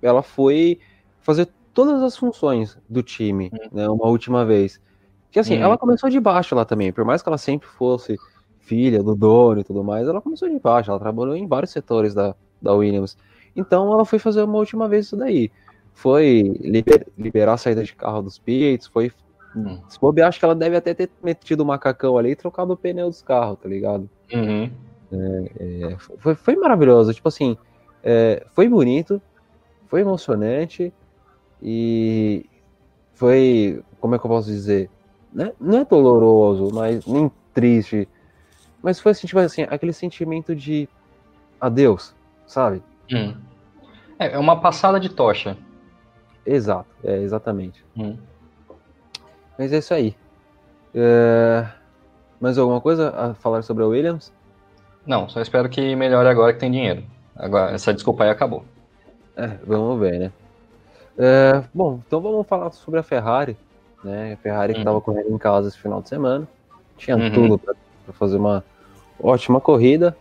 ela 0.00 0.22
foi 0.22 0.78
fazer 1.20 1.48
todas 1.74 2.00
as 2.04 2.16
funções 2.16 2.78
do 2.88 3.02
time, 3.02 3.50
hum. 3.52 3.68
né, 3.72 3.88
uma 3.88 4.06
última 4.06 4.44
vez. 4.44 4.80
Que 5.32 5.40
assim, 5.40 5.58
hum. 5.58 5.62
ela 5.62 5.76
começou 5.76 6.08
de 6.08 6.20
baixo 6.20 6.54
lá 6.54 6.64
também, 6.64 6.92
por 6.92 7.04
mais 7.04 7.20
que 7.20 7.28
ela 7.28 7.38
sempre 7.38 7.66
fosse 7.66 8.16
filha 8.60 9.02
do 9.02 9.16
dono 9.16 9.60
e 9.60 9.64
tudo 9.64 9.82
mais, 9.82 10.06
ela 10.06 10.20
começou 10.20 10.48
de 10.48 10.60
baixo, 10.60 10.90
ela 10.90 11.00
trabalhou 11.00 11.34
em 11.34 11.48
vários 11.48 11.72
setores 11.72 12.14
da, 12.14 12.36
da 12.62 12.72
Williams. 12.72 13.16
Então 13.56 13.92
ela 13.92 14.04
foi 14.04 14.20
fazer 14.20 14.44
uma 14.44 14.58
última 14.58 14.88
vez 14.88 15.06
isso 15.06 15.16
daí 15.16 15.50
foi 15.92 16.56
liber, 16.60 17.06
liberar 17.18 17.54
a 17.54 17.58
saída 17.58 17.82
de 17.84 17.94
carro 17.94 18.22
dos 18.22 18.38
pits, 18.38 18.86
foi. 18.86 19.12
Hum. 19.54 19.80
Se 19.88 19.98
bobear, 20.00 20.28
acho 20.28 20.38
que 20.38 20.44
ela 20.44 20.54
deve 20.54 20.76
até 20.76 20.94
ter 20.94 21.10
metido 21.22 21.62
o 21.62 21.66
macacão 21.66 22.16
ali 22.16 22.30
e 22.30 22.36
trocado 22.36 22.72
o 22.72 22.76
pneu 22.76 23.08
dos 23.08 23.22
carros, 23.22 23.58
tá 23.58 23.68
ligado? 23.68 24.08
Uhum. 24.32 24.70
É, 25.12 25.50
é, 25.58 25.96
foi, 26.18 26.34
foi 26.34 26.56
maravilhoso, 26.56 27.12
tipo 27.12 27.26
assim, 27.28 27.56
é, 28.02 28.46
foi 28.52 28.68
bonito, 28.68 29.20
foi 29.88 30.02
emocionante 30.02 30.92
e 31.60 32.46
foi, 33.14 33.82
como 34.00 34.14
é 34.14 34.18
que 34.18 34.24
eu 34.24 34.30
posso 34.30 34.48
dizer? 34.48 34.88
Né? 35.32 35.52
Não 35.60 35.80
é 35.80 35.84
doloroso, 35.84 36.68
mas 36.72 37.04
nem 37.06 37.30
triste, 37.52 38.08
mas 38.82 39.00
foi 39.00 39.12
assim, 39.12 39.26
tipo 39.26 39.40
assim, 39.40 39.62
aquele 39.62 39.92
sentimento 39.92 40.54
de 40.54 40.88
adeus, 41.60 42.14
sabe? 42.46 42.82
Hum. 43.12 43.34
É, 44.18 44.32
é 44.32 44.38
uma 44.38 44.60
passada 44.60 45.00
de 45.00 45.08
tocha. 45.08 45.56
Exato, 46.46 46.88
é, 47.04 47.18
exatamente. 47.18 47.84
Hum. 47.96 48.16
Mas 49.60 49.74
é 49.74 49.78
isso 49.78 49.92
aí. 49.92 50.16
É... 50.94 51.66
Mais 52.40 52.56
alguma 52.56 52.80
coisa 52.80 53.10
a 53.10 53.34
falar 53.34 53.60
sobre 53.60 53.84
a 53.84 53.86
Williams? 53.86 54.32
Não, 55.04 55.28
só 55.28 55.42
espero 55.42 55.68
que 55.68 55.94
melhore 55.94 56.30
agora 56.30 56.54
que 56.54 56.58
tem 56.58 56.70
dinheiro. 56.70 57.04
Agora, 57.36 57.72
essa 57.72 57.92
desculpa 57.92 58.24
aí 58.24 58.30
acabou. 58.30 58.64
É, 59.36 59.58
vamos 59.66 60.00
ver, 60.00 60.18
né? 60.18 60.32
É, 61.18 61.62
bom, 61.74 62.00
então 62.06 62.22
vamos 62.22 62.46
falar 62.46 62.70
sobre 62.72 63.00
a 63.00 63.02
Ferrari. 63.02 63.54
Né? 64.02 64.32
A 64.32 64.36
Ferrari 64.38 64.72
que 64.72 64.78
estava 64.78 64.96
uhum. 64.96 65.02
correndo 65.02 65.30
em 65.30 65.36
casa 65.36 65.68
esse 65.68 65.78
final 65.78 66.00
de 66.00 66.08
semana. 66.08 66.48
Tinha 66.96 67.18
uhum. 67.18 67.30
tudo 67.30 67.58
para 67.58 67.74
fazer 68.14 68.38
uma 68.38 68.64
ótima 69.22 69.60
corrida. 69.60 70.16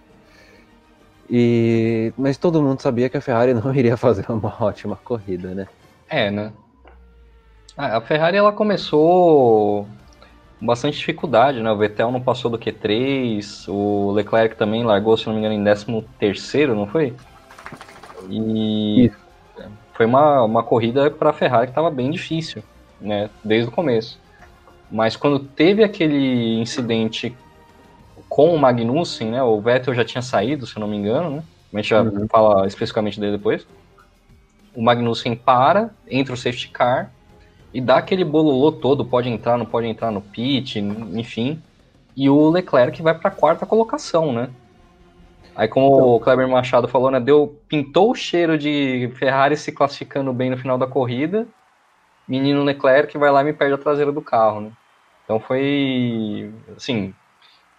E... 1.29 2.11
Mas 2.17 2.37
todo 2.37 2.61
mundo 2.61 2.81
sabia 2.81 3.07
que 3.07 3.15
a 3.15 3.21
Ferrari 3.21 3.53
não 3.55 3.73
iria 3.73 3.95
fazer 3.95 4.29
uma 4.29 4.53
ótima 4.61 4.97
corrida, 4.97 5.55
né? 5.55 5.65
É, 6.09 6.29
né? 6.29 6.51
Ah, 7.81 7.95
a 7.95 8.01
Ferrari 8.01 8.35
ela 8.35 8.51
começou 8.51 9.87
com 10.59 10.65
bastante 10.65 10.97
dificuldade, 10.97 11.61
né? 11.61 11.71
O 11.71 11.77
Vettel 11.77 12.11
não 12.11 12.19
passou 12.19 12.51
do 12.51 12.59
Q3, 12.59 13.69
o 13.69 14.11
Leclerc 14.11 14.57
também 14.57 14.83
largou, 14.83 15.15
se 15.15 15.25
não 15.27 15.33
me 15.33 15.39
engano, 15.39 15.55
em 15.55 15.63
13 15.63 16.05
terceiro, 16.19 16.75
não 16.75 16.85
foi? 16.85 17.15
E 18.29 19.05
Isso. 19.05 19.17
foi 19.93 20.05
uma, 20.05 20.43
uma 20.43 20.61
corrida 20.61 21.09
para 21.09 21.29
a 21.29 21.33
Ferrari 21.33 21.67
que 21.67 21.71
estava 21.71 21.89
bem 21.89 22.11
difícil, 22.11 22.61
né? 22.99 23.29
Desde 23.41 23.69
o 23.69 23.71
começo. 23.71 24.19
Mas 24.91 25.15
quando 25.15 25.39
teve 25.39 25.81
aquele 25.81 26.59
incidente 26.59 27.33
com 28.27 28.53
o 28.53 28.59
Magnussen, 28.59 29.31
né? 29.31 29.41
O 29.41 29.61
Vettel 29.61 29.93
já 29.93 30.03
tinha 30.03 30.21
saído, 30.21 30.67
se 30.67 30.77
não 30.77 30.87
me 30.87 30.97
engano, 30.97 31.29
né? 31.29 31.43
A 31.73 31.77
gente 31.77 31.89
já 31.91 32.01
uhum. 32.01 32.27
fala 32.27 32.67
especificamente 32.67 33.21
dele 33.21 33.37
depois 33.37 33.65
o 34.75 34.81
Magnussen 34.81 35.33
para, 35.33 35.91
entra 36.09 36.33
o 36.33 36.37
safety 36.37 36.67
car 36.69 37.11
e 37.73 37.79
dá 37.79 37.97
aquele 37.97 38.23
bololô 38.23 38.71
todo, 38.71 39.05
pode 39.05 39.29
entrar, 39.29 39.57
não 39.57 39.65
pode 39.65 39.87
entrar 39.87 40.11
no 40.11 40.21
pit, 40.21 40.79
enfim. 40.79 41.61
E 42.15 42.29
o 42.29 42.49
Leclerc 42.49 43.01
vai 43.01 43.13
para 43.13 43.29
a 43.29 43.33
quarta 43.33 43.65
colocação, 43.65 44.33
né? 44.33 44.49
Aí 45.55 45.67
como 45.67 45.87
então, 45.87 46.07
o 46.09 46.19
Kleber 46.19 46.47
Machado 46.47 46.87
falou, 46.87 47.11
né, 47.11 47.19
deu 47.19 47.59
pintou 47.67 48.11
o 48.11 48.15
cheiro 48.15 48.57
de 48.57 49.11
Ferrari 49.15 49.57
se 49.57 49.71
classificando 49.71 50.31
bem 50.31 50.49
no 50.49 50.57
final 50.57 50.77
da 50.77 50.87
corrida. 50.87 51.47
Menino 52.27 52.63
Leclerc 52.63 53.17
vai 53.17 53.31
lá 53.31 53.41
e 53.41 53.45
me 53.45 53.53
perde 53.53 53.73
a 53.73 53.77
traseira 53.77 54.11
do 54.11 54.21
carro, 54.21 54.61
né? 54.61 54.71
Então 55.23 55.39
foi 55.39 56.51
assim, 56.75 57.13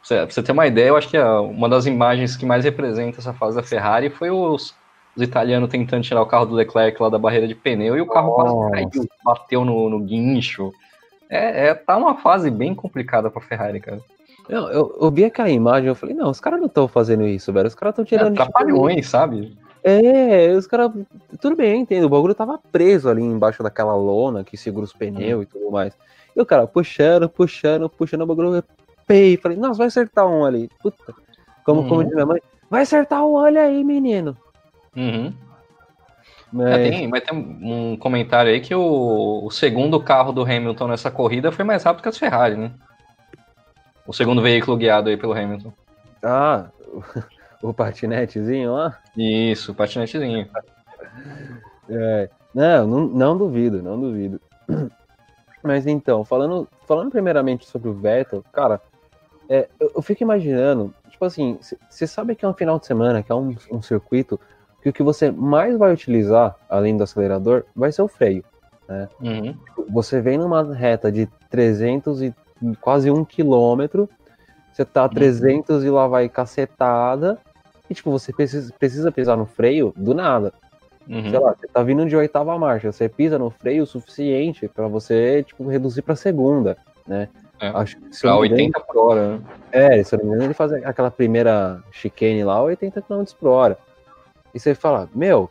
pra 0.06 0.26
você 0.26 0.42
ter 0.42 0.52
uma 0.52 0.66
ideia, 0.66 0.88
eu 0.88 0.96
acho 0.96 1.08
que 1.08 1.18
uma 1.18 1.68
das 1.68 1.86
imagens 1.86 2.36
que 2.36 2.46
mais 2.46 2.64
representa 2.64 3.18
essa 3.18 3.32
fase 3.32 3.56
da 3.56 3.62
Ferrari 3.62 4.10
foi 4.10 4.30
os 4.30 4.74
os 5.16 5.22
italianos 5.22 5.68
tentando 5.68 6.02
tirar 6.02 6.22
o 6.22 6.26
carro 6.26 6.46
do 6.46 6.54
Leclerc 6.54 7.00
lá 7.02 7.08
da 7.08 7.18
barreira 7.18 7.48
de 7.48 7.54
pneu 7.54 7.96
e 7.96 8.00
o 8.00 8.06
carro 8.06 8.38
Nossa. 8.38 8.70
quase 8.70 8.90
caiu, 8.90 9.08
bateu 9.24 9.64
no, 9.64 9.90
no 9.90 10.00
guincho. 10.00 10.72
É, 11.28 11.68
é, 11.68 11.74
tá 11.74 11.98
numa 11.98 12.16
fase 12.16 12.50
bem 12.50 12.74
complicada 12.74 13.30
pra 13.30 13.40
Ferrari, 13.40 13.80
cara. 13.80 14.00
Eu, 14.48 14.68
eu, 14.68 14.98
eu 15.00 15.10
vi 15.10 15.24
aquela 15.24 15.48
imagem 15.48 15.88
eu 15.88 15.94
falei, 15.94 16.14
não, 16.14 16.30
os 16.30 16.40
caras 16.40 16.58
não 16.58 16.66
estão 16.66 16.88
fazendo 16.88 17.26
isso, 17.26 17.52
velho. 17.52 17.68
Os 17.68 17.74
caras 17.74 17.92
estão 17.92 18.04
tirando. 18.04 18.32
É, 18.32 18.36
trapalhões, 18.36 19.08
sabe? 19.08 19.56
É, 19.82 20.52
os 20.52 20.66
caras. 20.66 20.90
Tudo 21.40 21.54
bem, 21.54 21.82
entendo. 21.82 22.04
O 22.04 22.08
bagulho 22.08 22.34
tava 22.34 22.58
preso 22.72 23.08
ali 23.08 23.22
embaixo 23.22 23.62
daquela 23.62 23.94
lona 23.94 24.42
que 24.42 24.56
segura 24.56 24.84
os 24.84 24.92
pneus 24.92 25.40
hum. 25.40 25.42
e 25.42 25.46
tudo 25.46 25.70
mais. 25.70 25.96
E 26.34 26.40
o 26.40 26.46
cara 26.46 26.66
puxando, 26.66 27.28
puxando, 27.28 27.88
puxando 27.88 28.22
o 28.22 28.26
bagulho. 28.26 28.64
Pei. 29.06 29.36
Falei, 29.36 29.56
nossa, 29.56 29.78
vai 29.78 29.86
acertar 29.86 30.26
um 30.26 30.44
ali. 30.44 30.68
Puta. 30.82 31.14
Como, 31.64 31.82
como 31.84 31.96
uhum. 31.96 32.04
diz 32.04 32.14
minha 32.14 32.26
mãe, 32.26 32.40
vai 32.68 32.82
acertar 32.82 33.24
um 33.24 33.32
olho 33.32 33.60
aí, 33.60 33.84
menino. 33.84 34.36
Uhum. 34.96 35.32
Mas... 36.52 36.66
É, 36.66 36.90
tem, 36.90 37.08
mas 37.08 37.22
tem 37.22 37.38
um 37.38 37.96
comentário 37.96 38.50
aí 38.50 38.60
que 38.60 38.74
o, 38.74 39.44
o, 39.44 39.50
segundo 39.50 40.02
carro 40.02 40.32
do 40.32 40.42
Hamilton 40.42 40.88
nessa 40.88 41.10
corrida 41.10 41.52
foi 41.52 41.64
mais 41.64 41.82
rápido 41.84 42.02
que 42.02 42.08
as 42.08 42.18
Ferrari, 42.18 42.56
né? 42.56 42.72
O 44.06 44.12
segundo 44.12 44.42
veículo 44.42 44.76
guiado 44.76 45.08
aí 45.08 45.16
pelo 45.16 45.32
Hamilton. 45.32 45.72
Ah, 46.22 46.66
o, 47.62 47.72
patinetezinho 47.74 48.72
lá? 48.72 48.98
Isso, 49.16 49.70
o 49.70 49.74
patinetezinho. 49.74 50.48
É, 51.88 52.28
não, 52.52 52.86
não, 52.86 53.06
não 53.06 53.38
duvido, 53.38 53.80
não 53.80 54.00
duvido. 54.00 54.40
Mas 55.62 55.86
então, 55.86 56.24
falando, 56.24 56.66
falando 56.86 57.10
primeiramente 57.10 57.66
sobre 57.66 57.88
o 57.88 57.94
Vettel, 57.94 58.42
cara, 58.52 58.80
é, 59.48 59.68
eu, 59.78 59.92
eu, 59.96 60.02
fico 60.02 60.22
imaginando, 60.22 60.94
tipo 61.10 61.24
assim, 61.24 61.58
você 61.88 62.06
sabe 62.06 62.34
que 62.34 62.44
é 62.44 62.48
um 62.48 62.54
final 62.54 62.78
de 62.78 62.86
semana, 62.86 63.22
que 63.22 63.30
é 63.30 63.34
um, 63.34 63.54
um 63.70 63.82
circuito 63.82 64.40
que 64.82 64.88
o 64.88 64.92
que 64.92 65.02
você 65.02 65.30
mais 65.30 65.76
vai 65.76 65.92
utilizar, 65.92 66.56
além 66.68 66.96
do 66.96 67.02
acelerador, 67.02 67.64
vai 67.74 67.92
ser 67.92 68.02
o 68.02 68.08
freio. 68.08 68.44
Né? 68.88 69.08
Uhum. 69.20 69.54
Você 69.90 70.20
vem 70.20 70.38
numa 70.38 70.74
reta 70.74 71.10
de 71.12 71.28
300 71.50 72.22
e 72.22 72.34
quase 72.80 73.10
um 73.10 73.24
quilômetro, 73.24 74.08
você 74.72 74.84
tá 74.84 75.04
a 75.04 75.08
300 75.08 75.82
uhum. 75.82 75.86
e 75.86 75.90
lá 75.90 76.06
vai 76.06 76.28
cacetada, 76.28 77.38
e 77.88 77.94
tipo, 77.94 78.10
você 78.10 78.32
precisa, 78.32 78.72
precisa 78.78 79.12
pisar 79.12 79.36
no 79.36 79.46
freio 79.46 79.92
do 79.96 80.14
nada. 80.14 80.52
Uhum. 81.08 81.28
Sei 81.28 81.38
lá, 81.38 81.54
você 81.54 81.66
tá 81.66 81.82
vindo 81.82 82.06
de 82.06 82.16
oitava 82.16 82.56
marcha, 82.58 82.92
você 82.92 83.08
pisa 83.08 83.38
no 83.38 83.50
freio 83.50 83.82
o 83.82 83.86
suficiente 83.86 84.68
para 84.68 84.86
você, 84.86 85.42
tipo, 85.42 85.66
reduzir 85.66 86.02
pra 86.02 86.14
segunda, 86.14 86.76
né? 87.06 87.28
É. 87.60 87.68
Acho 87.68 87.98
que 87.98 88.14
se 88.14 88.22
pra 88.22 88.36
80 88.36 88.80
por 88.80 88.96
hora, 88.96 89.36
né? 89.36 89.42
É, 89.70 90.02
se 90.02 90.14
eu 90.14 90.18
não 90.18 90.24
me 90.24 90.30
engano, 90.30 90.46
ele 90.46 90.54
faz 90.54 90.72
aquela 90.72 91.10
primeira 91.10 91.82
chicane 91.90 92.42
lá, 92.42 92.62
80 92.62 93.02
km 93.02 93.24
por 93.38 93.48
hora. 93.48 93.78
E 94.54 94.58
você 94.58 94.74
fala, 94.74 95.08
meu, 95.14 95.50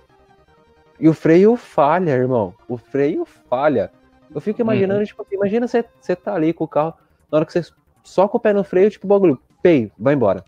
e 1.00 1.08
o 1.08 1.14
freio 1.14 1.56
falha, 1.56 2.12
irmão. 2.12 2.54
O 2.68 2.78
freio 2.78 3.26
falha. 3.26 3.92
Eu 4.34 4.42
fico 4.42 4.62
imaginando, 4.62 5.00
uhum. 5.00 5.06
tipo, 5.06 5.26
imagina 5.32 5.68
você, 5.68 5.84
você 6.00 6.16
tá 6.16 6.36
ali 6.36 6.54
com 6.54 6.66
o 6.66 6.68
carro, 6.68 6.94
na 7.32 7.38
hora 7.38 7.46
que 7.46 7.54
você 7.54 7.64
só 8.04 8.28
com 8.28 8.38
o 8.38 8.40
pé 8.40 8.54
no 8.54 8.64
freio, 8.64 8.90
tipo, 8.90 9.06
o 9.06 9.10
bagulho, 9.10 9.40
pei, 9.62 9.92
vai 9.98 10.14
embora. 10.14 10.44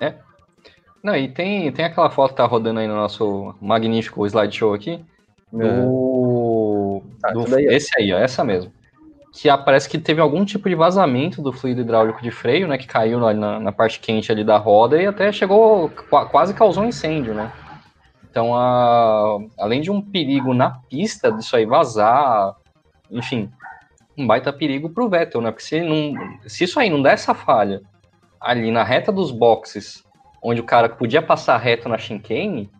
É. 0.00 0.14
Não, 1.02 1.16
e 1.16 1.28
tem, 1.28 1.70
tem 1.72 1.84
aquela 1.84 2.10
foto 2.10 2.30
que 2.30 2.36
tá 2.36 2.46
rodando 2.46 2.80
aí 2.80 2.86
no 2.86 2.94
nosso 2.94 3.54
magnífico 3.60 4.26
slideshow 4.26 4.74
aqui. 4.74 5.04
É. 5.54 5.56
Do, 5.56 7.02
ah, 7.22 7.32
do 7.32 7.54
aí, 7.54 7.66
esse 7.66 7.90
aí, 7.98 8.12
ó, 8.12 8.18
essa 8.18 8.44
mesmo. 8.44 8.72
Que 9.32 9.48
parece 9.64 9.88
que 9.88 9.98
teve 9.98 10.20
algum 10.20 10.44
tipo 10.44 10.68
de 10.68 10.74
vazamento 10.74 11.42
do 11.42 11.52
fluido 11.52 11.82
hidráulico 11.82 12.22
de 12.22 12.30
freio, 12.30 12.66
né? 12.66 12.78
Que 12.78 12.86
caiu 12.86 13.20
na, 13.20 13.60
na 13.60 13.72
parte 13.72 14.00
quente 14.00 14.32
ali 14.32 14.42
da 14.42 14.56
roda 14.56 15.00
e 15.00 15.06
até 15.06 15.30
chegou, 15.30 15.90
quase 16.30 16.54
causou 16.54 16.82
um 16.82 16.88
incêndio, 16.88 17.34
né? 17.34 17.52
Então, 18.30 18.54
a, 18.54 19.38
além 19.58 19.80
de 19.80 19.90
um 19.90 20.00
perigo 20.00 20.54
na 20.54 20.70
pista 20.70 21.30
disso 21.32 21.56
aí 21.56 21.66
vazar, 21.66 22.54
enfim, 23.10 23.50
um 24.16 24.26
baita 24.26 24.52
perigo 24.52 24.90
pro 24.90 25.08
Vettel, 25.08 25.40
né? 25.40 25.50
Porque 25.50 25.64
se, 25.64 25.80
não, 25.80 26.14
se 26.46 26.64
isso 26.64 26.78
aí 26.80 26.90
não 26.90 27.02
der 27.02 27.14
essa 27.14 27.34
falha 27.34 27.82
ali 28.40 28.70
na 28.70 28.84
reta 28.84 29.10
dos 29.12 29.30
boxes, 29.30 30.04
onde 30.42 30.60
o 30.60 30.64
cara 30.64 30.88
podia 30.88 31.22
passar 31.22 31.56
reto 31.58 31.88
na 31.88 31.98
chicane, 31.98 32.70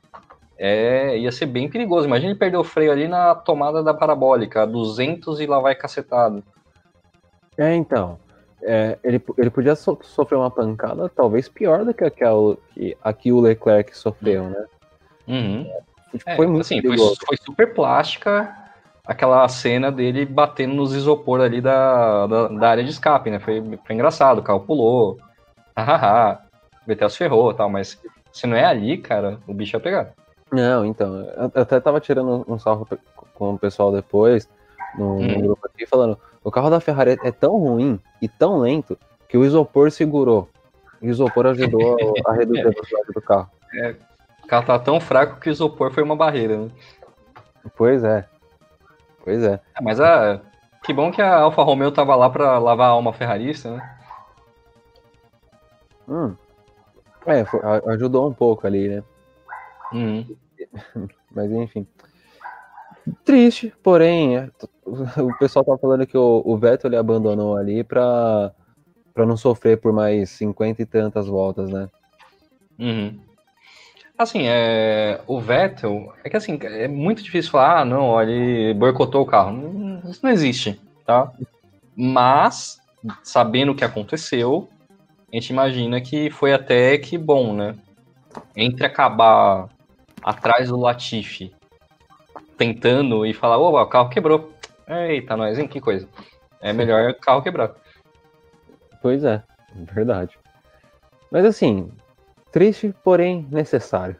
é, 0.59 1.17
ia 1.17 1.31
ser 1.31 1.47
bem 1.47 1.71
perigoso. 1.71 2.07
Imagina 2.07 2.33
ele 2.33 2.38
perder 2.38 2.57
o 2.57 2.65
freio 2.65 2.91
ali 2.91 3.07
na 3.07 3.35
tomada 3.35 3.83
da 3.83 3.95
parabólica, 3.95 4.67
200 4.67 5.41
e 5.41 5.47
lá 5.47 5.61
vai 5.61 5.75
cacetado. 5.75 6.43
É, 7.57 7.75
então. 7.75 8.19
É, 8.61 8.99
ele, 9.05 9.23
ele 9.37 9.50
podia 9.50 9.77
so, 9.77 9.97
sofrer 10.03 10.37
uma 10.37 10.50
pancada 10.50 11.09
talvez 11.09 11.49
pior 11.49 11.85
do 11.85 11.95
que 11.95 12.03
aquela 12.03 12.57
que 12.75 12.97
aqui 13.05 13.31
o 13.31 13.38
Leclerc 13.38 13.97
sofreu, 13.97 14.50
né? 14.50 14.65
Uhum. 15.29 15.71
É, 16.27 16.35
foi 16.35 16.47
muito 16.49 16.62
assim, 16.62 16.83
foi, 16.83 16.97
foi, 16.97 17.37
super 17.37 17.73
plástica 17.73 18.53
aquela 19.07 19.47
cena 19.49 19.93
dele 19.93 20.27
batendo 20.27 20.75
nos 20.75 20.93
isopor 20.93 21.41
ali 21.41 21.61
da, 21.61 22.27
da, 22.27 22.49
da 22.49 22.69
área 22.69 22.83
de 22.83 22.91
escape, 22.91 23.31
né? 23.31 23.38
Foi, 23.38 23.62
foi 23.87 23.95
engraçado, 23.95 24.38
o 24.38 24.43
carro 24.43 24.61
pulou, 24.61 25.19
hahaha, 25.77 26.41
o 26.83 26.87
Vettel 26.88 27.11
se 27.11 27.19
ferrou 27.19 27.55
tal, 27.55 27.71
mas 27.71 28.00
se 28.33 28.47
não 28.47 28.57
é 28.57 28.65
ali, 28.65 28.99
cara, 28.99 29.38
o 29.47 29.55
bicho 29.55 29.77
ia 29.77 29.81
pegar. 29.81 30.12
Não, 30.50 30.85
então, 30.85 31.21
eu 31.21 31.50
até 31.55 31.78
tava 31.78 32.00
tirando 32.00 32.45
um 32.49 32.59
salvo 32.59 32.87
com 33.35 33.55
o 33.55 33.59
pessoal 33.59 33.93
depois, 33.93 34.49
no, 34.97 35.17
hum. 35.17 35.40
grupo 35.43 35.67
aqui, 35.67 35.87
falando, 35.87 36.19
o 36.43 36.50
carro 36.50 36.71
da 36.71 36.81
Ferrari 36.81 37.19
é 37.23 37.31
tão 37.31 37.59
ruim 37.59 38.00
e 38.23 38.28
tão 38.28 38.59
lento 38.59 38.99
que 39.28 39.37
o 39.37 39.45
isopor 39.45 39.90
segurou. 39.90 40.49
O 41.00 41.07
isopor 41.07 41.47
ajudou 41.47 41.97
a 42.26 42.33
reduzir 42.33 42.61
a 42.61 42.71
velocidade 42.71 43.12
do 43.14 43.21
carro. 43.21 43.50
É, 43.71 43.95
o 44.43 44.47
carro 44.47 44.64
tá 44.64 44.78
tão 44.78 44.99
fraco 44.99 45.38
que 45.38 45.50
o 45.50 45.52
isopor 45.52 45.93
foi 45.93 46.02
uma 46.02 46.17
barreira, 46.17 46.57
né? 46.57 46.71
Pois 47.76 48.02
é. 48.02 48.26
Pois 49.23 49.43
é. 49.43 49.61
é 49.75 49.83
mas 49.83 50.00
a, 50.00 50.40
que 50.83 50.90
bom 50.90 51.12
que 51.12 51.21
a 51.21 51.40
Alfa 51.40 51.62
Romeo 51.62 51.93
tava 51.93 52.17
lá 52.17 52.31
pra 52.31 52.59
lavar 52.59 52.88
a 52.88 52.93
alma 52.93 53.12
ferrarista, 53.12 53.73
né? 53.73 53.99
Hum. 56.09 56.35
É, 57.26 57.45
foi, 57.45 57.61
ajudou 57.88 58.26
um 58.26 58.33
pouco 58.33 58.67
ali, 58.67 58.88
né? 58.88 59.02
Uhum. 59.92 60.36
Mas 61.30 61.50
enfim. 61.52 61.86
Triste, 63.25 63.73
porém, 63.82 64.36
é, 64.36 64.50
o 64.84 65.36
pessoal 65.39 65.65
tá 65.65 65.76
falando 65.78 66.06
que 66.06 66.17
o, 66.17 66.43
o 66.45 66.56
Vettel 66.58 66.89
ele 66.89 66.97
abandonou 66.97 67.56
ali 67.56 67.82
pra, 67.82 68.52
pra 69.15 69.25
não 69.25 69.36
sofrer 69.36 69.78
por 69.78 69.93
mais 69.93 70.30
cinquenta 70.30 70.82
e 70.82 70.86
tantas 70.86 71.26
voltas, 71.26 71.71
né? 71.71 71.89
Uhum. 72.78 73.19
Assim, 74.17 74.43
é, 74.47 75.21
o 75.26 75.41
Vettel, 75.41 76.13
é 76.25 76.28
que 76.28 76.36
assim, 76.36 76.58
é 76.60 76.89
muito 76.89 77.23
difícil 77.23 77.52
falar, 77.52 77.80
ah, 77.80 77.84
não, 77.84 78.04
olha, 78.08 78.30
ele 78.30 78.75
boicotou 78.75 79.23
o 79.23 79.26
carro. 79.26 80.00
Isso 80.10 80.21
não 80.23 80.30
existe, 80.30 80.80
tá? 81.06 81.32
Mas, 81.97 82.80
sabendo 83.23 83.73
o 83.73 83.75
que 83.75 83.84
aconteceu, 83.84 84.69
a 85.32 85.36
gente 85.36 85.50
imagina 85.50 86.00
que 86.00 86.30
foi 86.30 86.52
até 86.52 86.99
que 86.99 87.17
bom, 87.17 87.54
né? 87.54 87.76
Entre 88.56 88.84
acabar 88.84 89.69
atrás 90.23 90.69
do 90.69 90.78
Latifi, 90.78 91.54
tentando 92.57 93.25
e 93.25 93.33
falar, 93.33 93.59
ô, 93.59 93.81
o 93.81 93.87
carro 93.87 94.09
quebrou. 94.09 94.52
Eita, 94.87 95.37
nós, 95.37 95.59
hein? 95.59 95.69
Que 95.69 95.81
coisa. 95.81 96.09
É 96.61 96.73
melhor 96.73 97.11
o 97.11 97.21
carro 97.21 97.43
quebrar. 97.43 97.73
Pois 99.02 99.23
é, 99.25 99.43
verdade. 99.75 100.39
Mas 101.31 101.45
assim, 101.45 101.93
Triste, 102.50 102.95
porém 103.04 103.47
necessário. 103.50 104.17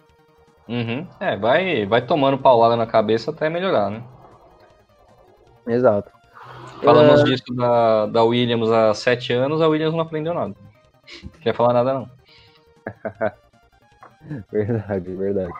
Uhum. 0.69 1.07
É, 1.19 1.37
vai, 1.37 1.87
vai 1.87 2.03
tomando 2.03 2.37
paulada 2.37 2.77
na 2.77 2.87
cabeça 2.87 3.31
até 3.31 3.49
melhorar, 3.49 3.91
né? 3.91 4.03
Exato. 5.67 6.11
Falamos 6.83 7.23
é... 7.23 7.25
disso 7.25 7.55
da, 7.55 8.07
da 8.07 8.23
Williams 8.23 8.71
há 8.71 8.93
sete 8.93 9.33
anos, 9.33 9.63
a 9.63 9.69
Williams 9.69 9.95
não 9.95 10.03
aprendeu 10.03 10.35
nada. 10.35 10.55
Não 11.23 11.41
quer 11.41 11.55
falar 11.55 11.73
nada, 11.73 11.95
não. 11.95 12.11
verdade, 14.53 15.15
verdade. 15.15 15.53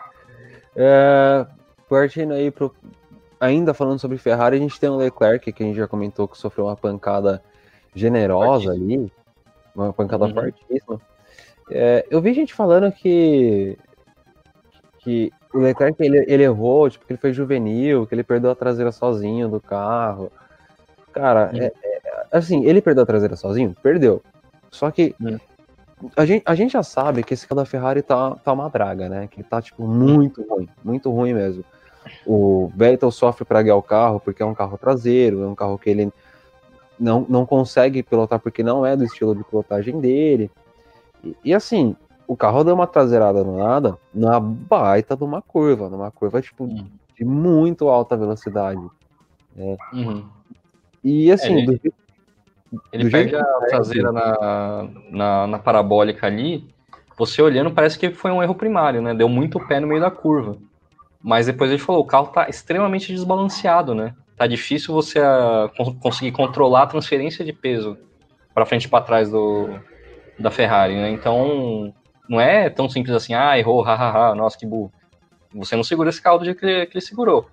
É, 0.75 1.45
partindo 1.87 2.33
aí 2.33 2.51
pro. 2.51 2.73
Ainda 3.39 3.73
falando 3.73 3.99
sobre 3.99 4.17
Ferrari, 4.17 4.57
a 4.57 4.59
gente 4.59 4.79
tem 4.79 4.89
o 4.89 4.97
Leclerc, 4.97 5.51
que 5.53 5.63
a 5.63 5.65
gente 5.65 5.77
já 5.77 5.87
comentou 5.87 6.27
que 6.27 6.37
sofreu 6.37 6.65
uma 6.65 6.75
pancada 6.75 7.41
generosa 7.95 8.71
ali. 8.71 9.11
Uma 9.73 9.93
pancada 9.93 10.25
uhum. 10.25 10.33
fortíssima. 10.33 10.99
É, 11.71 12.05
eu 12.09 12.21
vi 12.21 12.33
gente 12.33 12.53
falando 12.53 12.91
que, 12.91 13.77
que 14.99 15.31
o 15.53 15.59
Leclerc 15.59 15.95
ele, 16.03 16.25
ele 16.27 16.43
errou, 16.43 16.89
tipo, 16.89 17.05
que 17.05 17.13
ele 17.13 17.19
foi 17.19 17.31
juvenil, 17.31 18.05
que 18.05 18.13
ele 18.13 18.23
perdeu 18.23 18.51
a 18.51 18.55
traseira 18.55 18.91
sozinho 18.91 19.47
do 19.47 19.61
carro. 19.61 20.31
Cara, 21.13 21.51
é, 21.53 21.65
é, 21.65 22.01
assim, 22.31 22.65
ele 22.65 22.81
perdeu 22.81 23.03
a 23.03 23.07
traseira 23.07 23.35
sozinho? 23.35 23.75
Perdeu. 23.81 24.21
Só 24.69 24.91
que 24.91 25.15
a, 26.15 26.25
gente, 26.25 26.43
a 26.45 26.55
gente 26.55 26.73
já 26.73 26.83
sabe 26.83 27.23
que 27.23 27.33
esse 27.33 27.47
carro 27.47 27.61
da 27.61 27.65
Ferrari 27.65 28.01
tá, 28.01 28.35
tá 28.35 28.53
uma 28.53 28.69
draga, 28.69 29.09
né? 29.09 29.27
Que 29.27 29.43
tá, 29.43 29.61
tipo, 29.61 29.87
muito 29.87 30.43
ruim, 30.43 30.69
muito 30.83 31.11
ruim 31.11 31.33
mesmo. 31.33 31.63
O 32.25 32.71
Vettel 32.75 33.11
sofre 33.11 33.45
para 33.45 33.61
guiar 33.61 33.77
o 33.77 33.83
carro 33.83 34.19
porque 34.19 34.41
é 34.41 34.45
um 34.45 34.53
carro 34.53 34.77
traseiro, 34.77 35.43
é 35.43 35.47
um 35.47 35.55
carro 35.55 35.77
que 35.77 35.89
ele 35.89 36.11
não, 36.99 37.25
não 37.29 37.45
consegue 37.45 38.03
pilotar 38.03 38.39
porque 38.39 38.63
não 38.63 38.85
é 38.85 38.95
do 38.95 39.03
estilo 39.03 39.35
de 39.35 39.43
pilotagem 39.43 39.99
dele. 39.99 40.49
E, 41.23 41.35
e, 41.45 41.53
assim, 41.53 41.95
o 42.27 42.35
carro 42.35 42.63
deu 42.63 42.75
uma 42.75 42.87
traseirada 42.87 43.43
no 43.43 43.57
nada, 43.57 43.97
na 44.13 44.39
baita 44.39 45.15
de 45.15 45.23
uma 45.23 45.41
curva, 45.41 45.89
numa 45.89 46.11
curva, 46.11 46.41
tipo, 46.41 46.65
uhum. 46.65 46.87
de 47.17 47.25
muito 47.25 47.89
alta 47.89 48.15
velocidade. 48.15 48.81
Né? 49.55 49.77
Uhum. 49.93 50.25
E 51.03 51.31
assim, 51.31 51.61
é, 51.61 51.65
do, 51.65 51.79
ele 52.91 53.05
do 53.05 53.11
pega 53.11 53.41
a 53.41 53.65
traseira 53.67 54.11
na, 54.11 54.87
na, 55.09 55.47
na, 55.47 55.59
parabólica 55.59 56.27
ali, 56.27 56.67
você 57.17 57.41
olhando 57.41 57.71
parece 57.71 57.97
que 57.97 58.11
foi 58.11 58.31
um 58.31 58.41
erro 58.41 58.55
primário, 58.55 59.01
né? 59.01 59.13
Deu 59.13 59.27
muito 59.27 59.59
pé 59.67 59.79
no 59.79 59.87
meio 59.87 60.01
da 60.01 60.11
curva. 60.11 60.57
Mas 61.21 61.47
depois 61.47 61.69
ele 61.69 61.79
falou, 61.79 62.01
o 62.01 62.05
carro 62.05 62.27
tá 62.27 62.47
extremamente 62.47 63.11
desbalanceado, 63.11 63.93
né? 63.93 64.15
Tá 64.37 64.47
difícil 64.47 64.93
você 64.93 65.19
a, 65.19 65.65
ah, 65.65 65.69
conseguir 66.01 66.31
controlar 66.31 66.83
a 66.83 66.87
transferência 66.87 67.43
de 67.43 67.51
peso 67.51 67.97
para 68.53 68.65
frente 68.65 68.85
e 68.85 68.87
para 68.87 69.03
trás 69.03 69.29
do, 69.29 69.69
da 70.39 70.49
Ferrari, 70.49 70.95
né? 70.95 71.09
Então, 71.09 71.93
não 72.27 72.39
é 72.39 72.69
tão 72.69 72.87
simples 72.87 73.13
assim, 73.13 73.33
ah, 73.33 73.57
errou, 73.57 73.81
hahaha, 73.81 74.33
nossa, 74.35 74.57
que 74.57 74.65
burro. 74.65 74.91
Você 75.53 75.75
não 75.75 75.83
segura 75.83 76.09
esse 76.09 76.21
carro 76.21 76.37
do 76.37 76.45
jeito 76.45 76.59
que 76.59 76.65
ele, 76.65 76.85
que 76.85 76.97
ele 76.97 77.05
segurou. 77.05 77.49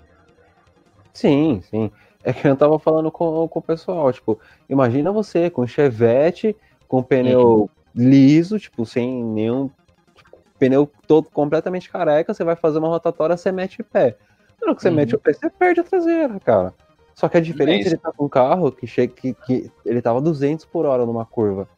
Sim, 1.12 1.62
sim. 1.62 1.90
É 2.26 2.32
que 2.32 2.48
eu 2.48 2.56
tava 2.56 2.76
falando 2.76 3.08
com, 3.08 3.46
com 3.46 3.58
o 3.60 3.62
pessoal, 3.62 4.12
tipo, 4.12 4.36
imagina 4.68 5.12
você 5.12 5.48
com 5.48 5.64
Chevette, 5.64 6.56
com 6.88 7.00
pneu 7.00 7.40
uhum. 7.40 7.68
liso, 7.94 8.58
tipo, 8.58 8.84
sem 8.84 9.22
nenhum 9.22 9.70
tipo, 10.12 10.36
pneu 10.58 10.90
todo 11.06 11.30
completamente 11.30 11.88
careca, 11.88 12.34
você 12.34 12.42
vai 12.42 12.56
fazer 12.56 12.80
uma 12.80 12.88
rotatória, 12.88 13.36
você 13.36 13.52
mete 13.52 13.80
o 13.80 13.84
pé. 13.84 14.16
Na 14.60 14.66
hora 14.66 14.74
que 14.74 14.82
você 14.82 14.88
uhum. 14.88 14.96
mete 14.96 15.14
o 15.14 15.20
pé, 15.20 15.34
você 15.34 15.48
perde 15.48 15.78
a 15.78 15.84
traseira, 15.84 16.40
cara. 16.40 16.74
Só 17.14 17.28
que 17.28 17.36
a 17.36 17.40
diferença 17.40 17.90
é 17.90 17.92
ele 17.92 17.96
tá 17.96 18.10
com 18.10 18.24
um 18.24 18.28
carro 18.28 18.72
que 18.72 18.88
chega 18.88 19.12
que, 19.14 19.32
que 19.32 19.70
ele 19.84 20.02
tava 20.02 20.20
200 20.20 20.64
por 20.64 20.84
hora 20.84 21.06
numa 21.06 21.24
curva. 21.24 21.68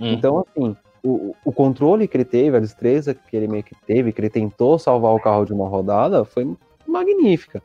Hum. 0.00 0.12
Então, 0.12 0.46
assim, 0.46 0.76
o, 1.02 1.34
o 1.44 1.52
controle 1.52 2.06
que 2.06 2.16
ele 2.16 2.24
teve, 2.24 2.56
a 2.56 2.60
destreza 2.60 3.14
que 3.14 3.36
ele 3.36 3.48
meio 3.48 3.64
que 3.64 3.74
teve, 3.74 4.12
que 4.12 4.20
ele 4.20 4.30
tentou 4.30 4.78
salvar 4.78 5.12
o 5.12 5.20
carro 5.20 5.44
de 5.44 5.52
uma 5.52 5.68
rodada, 5.68 6.24
foi 6.24 6.56
magnífica. 6.86 7.60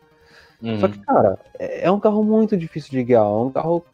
Uhum. 0.63 0.79
Só 0.79 0.87
que, 0.87 0.97
cara, 0.99 1.37
é, 1.59 1.85
é 1.87 1.91
um 1.91 1.99
carro 1.99 2.23
muito 2.23 2.55
difícil 2.55 2.91
de 2.91 3.03
guiar, 3.03 3.23
é 3.23 3.27
um 3.27 3.51
carro 3.51 3.85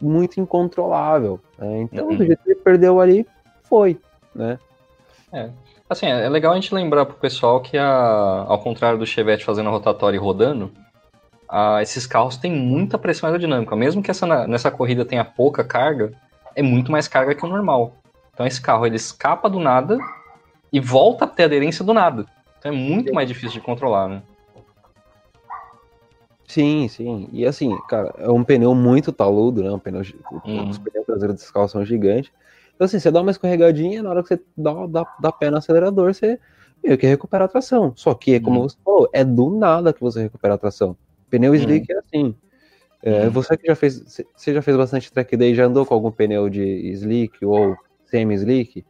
muito 0.00 0.40
incontrolável. 0.40 1.38
Né? 1.56 1.82
Então, 1.82 2.08
uhum. 2.08 2.16
do 2.16 2.26
jeito 2.26 2.42
que 2.42 2.50
ele 2.50 2.60
perdeu 2.60 3.00
ali, 3.00 3.26
foi, 3.62 3.98
né? 4.34 4.58
É. 5.32 5.48
Assim, 5.88 6.06
é 6.06 6.28
legal 6.28 6.52
a 6.52 6.54
gente 6.56 6.74
lembrar 6.74 7.06
pro 7.06 7.16
pessoal 7.16 7.60
que, 7.60 7.78
a, 7.78 8.44
ao 8.46 8.58
contrário 8.58 8.98
do 8.98 9.06
Chevette 9.06 9.44
fazendo 9.44 9.68
a 9.68 9.72
rotatória 9.72 10.16
e 10.16 10.20
rodando, 10.20 10.72
a, 11.48 11.80
esses 11.82 12.06
carros 12.06 12.36
têm 12.36 12.52
muita 12.52 12.98
pressão 12.98 13.28
aerodinâmica. 13.28 13.76
Mesmo 13.76 14.02
que 14.02 14.10
essa, 14.10 14.46
nessa 14.46 14.70
corrida 14.70 15.04
tenha 15.04 15.24
pouca 15.24 15.64
carga, 15.64 16.12
é 16.54 16.62
muito 16.62 16.90
mais 16.90 17.06
carga 17.06 17.34
que 17.34 17.44
o 17.44 17.48
normal. 17.48 17.94
Então 18.32 18.46
esse 18.46 18.60
carro 18.60 18.86
ele 18.86 18.96
escapa 18.96 19.48
do 19.48 19.60
nada 19.60 19.98
e 20.72 20.80
volta 20.80 21.24
a 21.24 21.28
ter 21.28 21.44
aderência 21.44 21.84
do 21.84 21.92
nada. 21.92 22.24
Então 22.58 22.72
é 22.72 22.74
muito 22.74 23.12
mais 23.12 23.28
difícil 23.28 23.60
de 23.60 23.60
controlar, 23.60 24.08
né? 24.08 24.22
Sim, 26.50 26.88
sim. 26.88 27.28
E 27.32 27.46
assim, 27.46 27.78
cara, 27.88 28.12
é 28.18 28.28
um 28.28 28.42
pneu 28.42 28.74
muito 28.74 29.12
taludo, 29.12 29.62
né? 29.62 29.70
Um 29.70 29.78
pneu, 29.78 30.02
uhum. 30.44 30.68
Os 30.68 30.78
pneus 30.78 31.06
traseiros 31.06 31.36
desse 31.36 31.52
carro 31.52 31.68
são 31.68 31.84
gigantes. 31.84 32.32
Então, 32.74 32.86
assim, 32.86 32.98
você 32.98 33.08
dá 33.08 33.20
uma 33.20 33.30
escorregadinha, 33.30 34.02
na 34.02 34.10
hora 34.10 34.20
que 34.20 34.30
você 34.30 34.42
dá, 34.56 34.84
dá, 34.88 35.06
dá 35.20 35.30
pé 35.30 35.48
no 35.48 35.58
acelerador, 35.58 36.12
você 36.12 36.40
meio 36.82 36.98
que 36.98 37.06
recupera 37.06 37.44
a 37.44 37.48
tração. 37.48 37.92
Só 37.94 38.14
que, 38.14 38.40
como 38.40 38.62
uhum. 38.62 38.68
você 38.68 38.76
falou, 38.84 39.08
é 39.12 39.24
do 39.24 39.48
nada 39.48 39.92
que 39.92 40.00
você 40.00 40.22
recupera 40.22 40.54
a 40.54 40.58
tração. 40.58 40.96
Pneu 41.30 41.54
slick 41.54 41.86
uhum. 41.88 41.96
é 41.96 42.02
assim. 42.02 42.34
É, 43.00 43.26
uhum. 43.26 43.30
Você 43.30 43.56
que 43.56 43.68
já 43.68 43.76
fez, 43.76 44.24
você 44.34 44.52
já 44.52 44.60
fez 44.60 44.76
bastante 44.76 45.12
track 45.12 45.36
day, 45.36 45.54
já 45.54 45.66
andou 45.66 45.86
com 45.86 45.94
algum 45.94 46.10
pneu 46.10 46.50
de 46.50 46.64
slick 46.94 47.44
ou 47.44 47.76
semi-slick? 48.06 48.84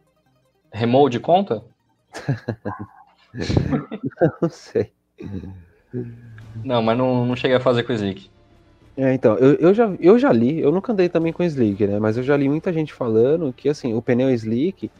Remold 0.73 1.19
conta? 1.19 1.63
não 4.41 4.49
sei. 4.49 4.91
Não, 6.63 6.81
mas 6.81 6.97
não, 6.97 7.25
não 7.25 7.35
cheguei 7.35 7.57
a 7.57 7.59
fazer 7.59 7.83
com 7.83 7.91
o 7.91 7.95
Slick. 7.95 8.29
É, 8.97 9.13
então, 9.13 9.35
eu, 9.37 9.53
eu, 9.55 9.73
já, 9.73 9.91
eu 9.99 10.19
já 10.19 10.31
li, 10.31 10.59
eu 10.59 10.71
nunca 10.71 10.91
andei 10.91 11.07
também 11.07 11.31
com 11.31 11.43
Slick, 11.43 11.87
né? 11.87 11.97
Mas 11.97 12.17
eu 12.17 12.23
já 12.23 12.35
li 12.35 12.49
muita 12.49 12.73
gente 12.73 12.93
falando 12.93 13.53
que, 13.53 13.69
assim, 13.69 13.93
o 13.93 14.01
pneu 14.01 14.29
Slick, 14.31 14.91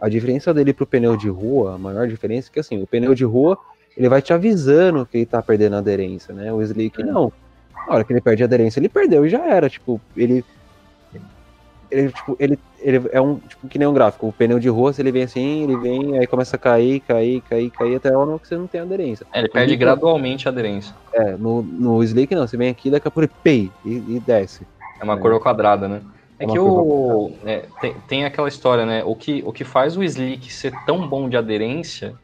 a 0.00 0.08
diferença 0.08 0.52
dele 0.52 0.72
pro 0.72 0.86
pneu 0.86 1.16
de 1.16 1.28
rua, 1.28 1.74
a 1.74 1.78
maior 1.78 2.06
diferença 2.06 2.48
é 2.48 2.52
que, 2.52 2.60
assim, 2.60 2.82
o 2.82 2.86
pneu 2.86 3.14
de 3.14 3.24
rua, 3.24 3.58
ele 3.96 4.08
vai 4.08 4.20
te 4.20 4.32
avisando 4.32 5.06
que 5.06 5.18
ele 5.18 5.26
tá 5.26 5.42
perdendo 5.42 5.76
aderência, 5.76 6.34
né? 6.34 6.52
O 6.52 6.62
Slick, 6.62 7.00
é. 7.00 7.04
não. 7.04 7.32
Na 7.86 7.94
hora 7.94 8.04
que 8.04 8.12
ele 8.12 8.20
perde 8.20 8.42
a 8.42 8.46
aderência, 8.46 8.78
ele 8.78 8.88
perdeu 8.88 9.24
e 9.24 9.30
já 9.30 9.44
era. 9.46 9.68
Tipo, 9.68 10.00
ele 10.16 10.44
ele, 11.90 12.12
tipo, 12.12 12.36
ele, 12.38 12.58
ele 12.80 13.08
é 13.12 13.20
um, 13.20 13.36
tipo, 13.36 13.68
que 13.68 13.78
nem 13.78 13.86
um 13.86 13.92
gráfico. 13.92 14.28
O 14.28 14.32
pneu 14.32 14.58
de 14.58 14.68
rua, 14.68 14.92
se 14.92 15.02
ele 15.02 15.12
vem 15.12 15.24
assim, 15.24 15.64
ele 15.64 15.76
vem, 15.76 16.18
aí 16.18 16.26
começa 16.26 16.56
a 16.56 16.58
cair, 16.58 17.00
cair, 17.00 17.40
cair, 17.42 17.70
cair, 17.70 17.96
até 17.96 18.12
a 18.12 18.18
hora 18.18 18.38
que 18.38 18.48
você 18.48 18.56
não 18.56 18.66
tem 18.66 18.80
aderência. 18.80 19.26
É, 19.32 19.40
ele 19.40 19.48
perde 19.48 19.76
gradualmente 19.76 20.48
a 20.48 20.50
aderência. 20.50 20.94
É, 21.12 21.36
no, 21.36 21.62
no 21.62 22.02
Slick 22.02 22.34
não, 22.34 22.46
você 22.46 22.56
vem 22.56 22.68
aqui, 22.68 22.90
daqui 22.90 23.08
a 23.08 23.10
pouco 23.10 23.26
ele 23.26 23.32
pei 23.42 23.70
e, 23.84 24.16
e 24.16 24.22
desce. 24.26 24.66
É 25.00 25.04
uma 25.04 25.14
é. 25.14 25.16
curva 25.16 25.40
quadrada, 25.40 25.88
né? 25.88 26.00
É, 26.38 26.44
é 26.44 26.46
que 26.46 26.58
o. 26.58 27.32
É, 27.44 27.64
tem, 27.80 27.94
tem 28.08 28.24
aquela 28.24 28.48
história, 28.48 28.86
né? 28.86 29.02
O 29.04 29.14
que, 29.14 29.42
o 29.44 29.52
que 29.52 29.64
faz 29.64 29.96
o 29.96 30.02
Slick 30.02 30.52
ser 30.52 30.72
tão 30.86 31.06
bom 31.06 31.28
de 31.28 31.36
aderência 31.36 32.14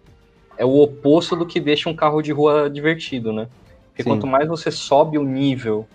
é 0.57 0.65
o 0.65 0.81
oposto 0.81 1.37
do 1.37 1.45
que 1.45 1.61
deixa 1.61 1.89
um 1.89 1.95
carro 1.95 2.23
de 2.23 2.33
rua 2.33 2.71
divertido, 2.71 3.33
né? 3.33 3.47
Porque 3.89 4.03
Sim. 4.03 4.11
quanto 4.11 4.27
mais 4.27 4.49
você 4.49 4.71
sobe 4.71 5.19
o 5.19 5.23
nível 5.23 5.87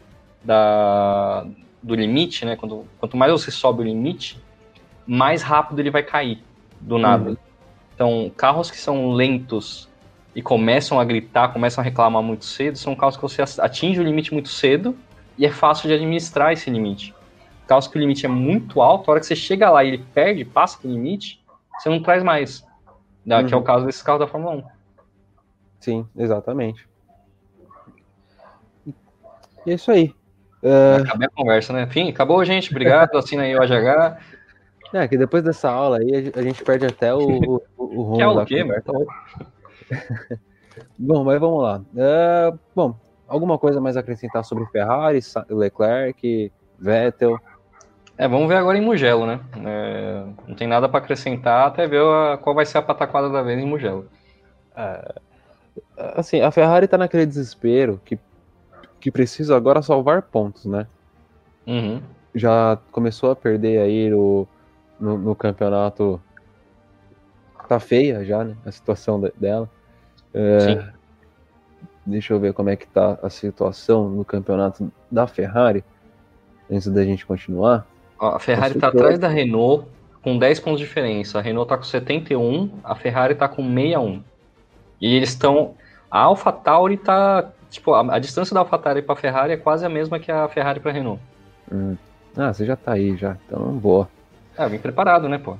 da, 0.43 1.45
do 1.82 1.96
limite, 1.96 2.46
né? 2.46 2.56
Quando, 2.56 2.86
quanto 3.00 3.17
mais 3.17 3.32
você 3.32 3.52
sobe 3.52 3.82
o 3.82 3.86
limite, 3.86 4.41
mais 5.06 5.41
rápido 5.41 5.80
ele 5.80 5.89
vai 5.89 6.04
cair 6.04 6.44
do 6.80 6.98
nada. 6.98 7.32
Uhum. 7.32 7.38
Então, 7.94 8.32
carros 8.36 8.72
que 8.72 8.78
são 8.78 9.12
lentos 9.12 9.89
e 10.36 10.41
começam 10.41 11.00
a 11.00 11.04
gritar, 11.04 11.50
começam 11.50 11.82
a 11.82 11.86
reclamar 11.86 12.24
muito 12.24 12.46
cedo, 12.46 12.78
são 12.78 12.96
carros 12.96 13.15
que 13.15 13.22
você 13.22 13.41
atinge 13.60 14.00
o 14.00 14.04
limite 14.04 14.34
muito 14.34 14.50
cedo 14.50 14.96
e 15.38 15.46
é 15.46 15.52
fácil 15.52 15.88
de 15.88 15.96
administrar 15.96 16.54
esse 16.54 16.70
limite. 16.70 17.13
Carros 17.67 17.88
que 17.88 17.98
o 17.98 18.00
limite 18.00 18.26
é 18.26 18.30
muito 18.30 18.82
alto, 18.82 19.10
a 19.10 19.12
hora 19.12 19.20
que 19.20 19.26
você 19.26 19.36
chega 19.36 19.70
lá 19.70 19.84
e 19.84 19.89
ele 19.89 20.06
perde, 20.13 20.46
passa 20.46 20.82
do 20.82 20.88
limite, 20.88 21.44
você 21.78 21.89
não 21.89 22.02
traz 22.02 22.24
mais. 22.24 22.65
Né? 23.26 23.38
Uhum. 23.38 23.46
Que 23.46 23.54
é 23.54 23.58
o 23.58 23.60
uhum. 23.60 23.65
caso 23.65 23.86
desses 23.86 24.02
carros 24.02 24.20
da 24.20 24.28
Fórmula 24.28 24.56
1. 24.56 24.63
Sim, 25.80 26.08
exatamente. 26.15 26.88
E 29.65 29.72
é 29.72 29.74
isso 29.74 29.91
aí. 29.91 30.13
Uh... 30.63 31.02
Acabei 31.04 31.28
a 31.28 31.32
conversa, 31.32 31.74
né? 31.74 31.84
Enfim, 31.84 32.10
acabou, 32.10 32.43
gente. 32.45 32.69
Obrigado. 32.71 33.17
Assina 33.17 33.43
aí 33.43 33.56
o 33.56 33.62
AGH. 33.62 34.17
É, 34.93 35.08
que 35.08 35.17
depois 35.17 35.43
dessa 35.43 35.69
aula 35.69 36.00
aí 36.00 36.32
a 36.36 36.41
gente 36.41 36.63
perde 36.63 36.86
até 36.86 37.13
o, 37.13 37.19
o, 37.19 37.62
o 37.78 38.02
rumo 38.04 38.45
que 38.45 38.58
é 38.58 38.62
conversa. 38.62 38.91
bom, 40.97 41.24
mas 41.24 41.39
vamos 41.39 41.63
lá. 41.63 41.82
Uh, 41.93 42.60
bom, 42.76 42.95
alguma 43.28 43.58
coisa 43.58 43.80
mais 43.80 43.95
a 43.95 44.02
acrescentar 44.02 44.43
sobre 44.43 44.65
Ferrari, 44.65 45.19
Leclerc, 45.50 46.52
Vettel? 46.78 47.39
É, 48.17 48.28
vamos 48.28 48.47
ver 48.47 48.56
agora 48.56 48.78
em 48.78 48.82
Mugello, 48.82 49.26
né? 49.26 49.39
É, 49.65 50.24
não 50.47 50.56
tem 50.56 50.67
nada 50.67 50.88
para 50.88 51.00
acrescentar 51.00 51.67
até 51.67 51.88
ver 51.88 52.02
a, 52.04 52.38
qual 52.38 52.54
vai 52.54 52.65
ser 52.65 52.78
a 52.78 52.82
pataquada 52.82 53.30
da 53.30 53.41
vez 53.41 53.60
em 53.60 53.65
Mugello. 53.65 54.08
É, 54.76 55.15
assim, 56.15 56.41
a 56.41 56.52
Ferrari 56.52 56.88
tá 56.88 56.97
naquele 56.97 57.26
desespero 57.26 58.00
que 58.04 58.19
que 59.02 59.12
precisa 59.12 59.58
agora 59.58 59.82
salvar 59.82 60.22
pontos, 60.22 60.66
né? 60.66 60.88
Uhum. 61.66 62.02
Já 62.34 62.78
começou 62.92 63.32
a 63.32 63.36
perder 63.36 63.80
aí 63.80 64.10
no, 64.10 64.48
no, 65.00 65.18
no, 65.18 65.36
campeonato. 65.36 66.22
Tá 67.68 67.80
feia 67.80 68.24
já, 68.24 68.44
né? 68.44 68.56
A 68.66 68.72
situação 68.72 69.20
de, 69.20 69.34
dela. 69.36 69.70
É, 70.34 70.60
Sim. 70.60 70.80
Deixa 72.06 72.34
eu 72.34 72.40
ver 72.40 72.54
como 72.54 72.70
é 72.70 72.76
que 72.76 72.88
tá 72.88 73.18
a 73.22 73.30
situação 73.30 74.10
no 74.10 74.24
campeonato 74.24 74.92
da 75.10 75.28
Ferrari. 75.28 75.84
Antes 76.70 76.88
da 76.88 77.04
gente 77.04 77.26
continuar. 77.26 77.86
A 78.20 78.40
Ferrari 78.40 78.80
tá 78.80 78.88
atrás 78.88 79.20
da 79.20 79.28
Renault 79.28 79.88
com 80.22 80.38
10 80.38 80.60
pontos 80.60 80.80
de 80.80 80.86
diferença. 80.86 81.40
A 81.40 81.42
Renault 81.42 81.68
tá 81.68 81.78
com 81.78 81.84
71, 81.84 82.70
a 82.84 82.96
Ferrari 82.96 83.36
tá 83.36 83.48
com 83.48 83.64
61. 83.64 84.24
E 85.02 85.16
eles 85.16 85.30
estão. 85.30 85.74
A 86.10 86.22
AlphaTauri 86.22 86.98
tá 86.98 87.52
Tipo, 87.71 87.93
a, 87.93 88.15
a 88.15 88.19
distância 88.19 88.53
da 88.53 88.60
AlphaTauri 88.60 89.01
para 89.01 89.15
Ferrari 89.15 89.53
é 89.53 89.57
quase 89.57 89.86
a 89.86 89.89
mesma 89.89 90.19
que 90.19 90.29
a 90.29 90.47
Ferrari 90.49 90.81
para 90.81 90.91
Renault. 90.91 91.21
Hum. 91.71 91.95
Ah, 92.36 92.53
você 92.53 92.65
já 92.65 92.75
tá 92.75 92.91
aí 92.91 93.15
já. 93.15 93.38
Então, 93.47 93.60
boa. 93.77 94.07
Ah, 94.57 94.67
vim 94.67 94.77
preparado, 94.77 95.29
né, 95.29 95.38
pô? 95.38 95.57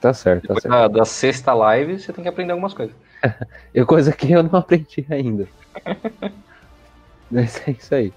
Tá 0.00 0.12
certo, 0.12 0.48
tá 0.48 0.54
certo. 0.54 0.68
Da, 0.68 0.88
da, 0.88 1.04
sexta 1.04 1.54
live, 1.54 2.00
você 2.00 2.12
tem 2.12 2.22
que 2.22 2.28
aprender 2.28 2.50
algumas 2.50 2.74
coisas. 2.74 2.94
eu, 3.72 3.86
coisa 3.86 4.12
que 4.12 4.32
eu 4.32 4.42
não 4.42 4.58
aprendi 4.58 5.06
ainda. 5.08 5.46
Mas 7.30 7.62
é 7.66 7.70
isso 7.70 7.94
aí. 7.94 8.12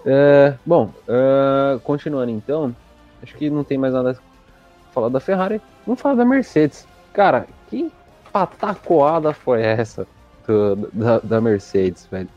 Uh, 0.00 0.58
bom, 0.64 0.90
uh, 1.06 1.78
continuando 1.80 2.30
então, 2.30 2.74
acho 3.22 3.36
que 3.36 3.50
não 3.50 3.62
tem 3.62 3.76
mais 3.76 3.92
nada 3.92 4.12
a 4.12 4.92
falar 4.92 5.10
da 5.10 5.20
Ferrari. 5.20 5.60
Vamos 5.86 6.00
falar 6.00 6.14
da 6.14 6.24
Mercedes. 6.24 6.88
Cara, 7.12 7.46
que 7.68 7.92
patacoada 8.32 9.34
foi 9.34 9.62
essa 9.62 10.06
do, 10.46 10.76
da, 10.90 11.18
da 11.18 11.40
Mercedes, 11.40 12.06
velho? 12.10 12.28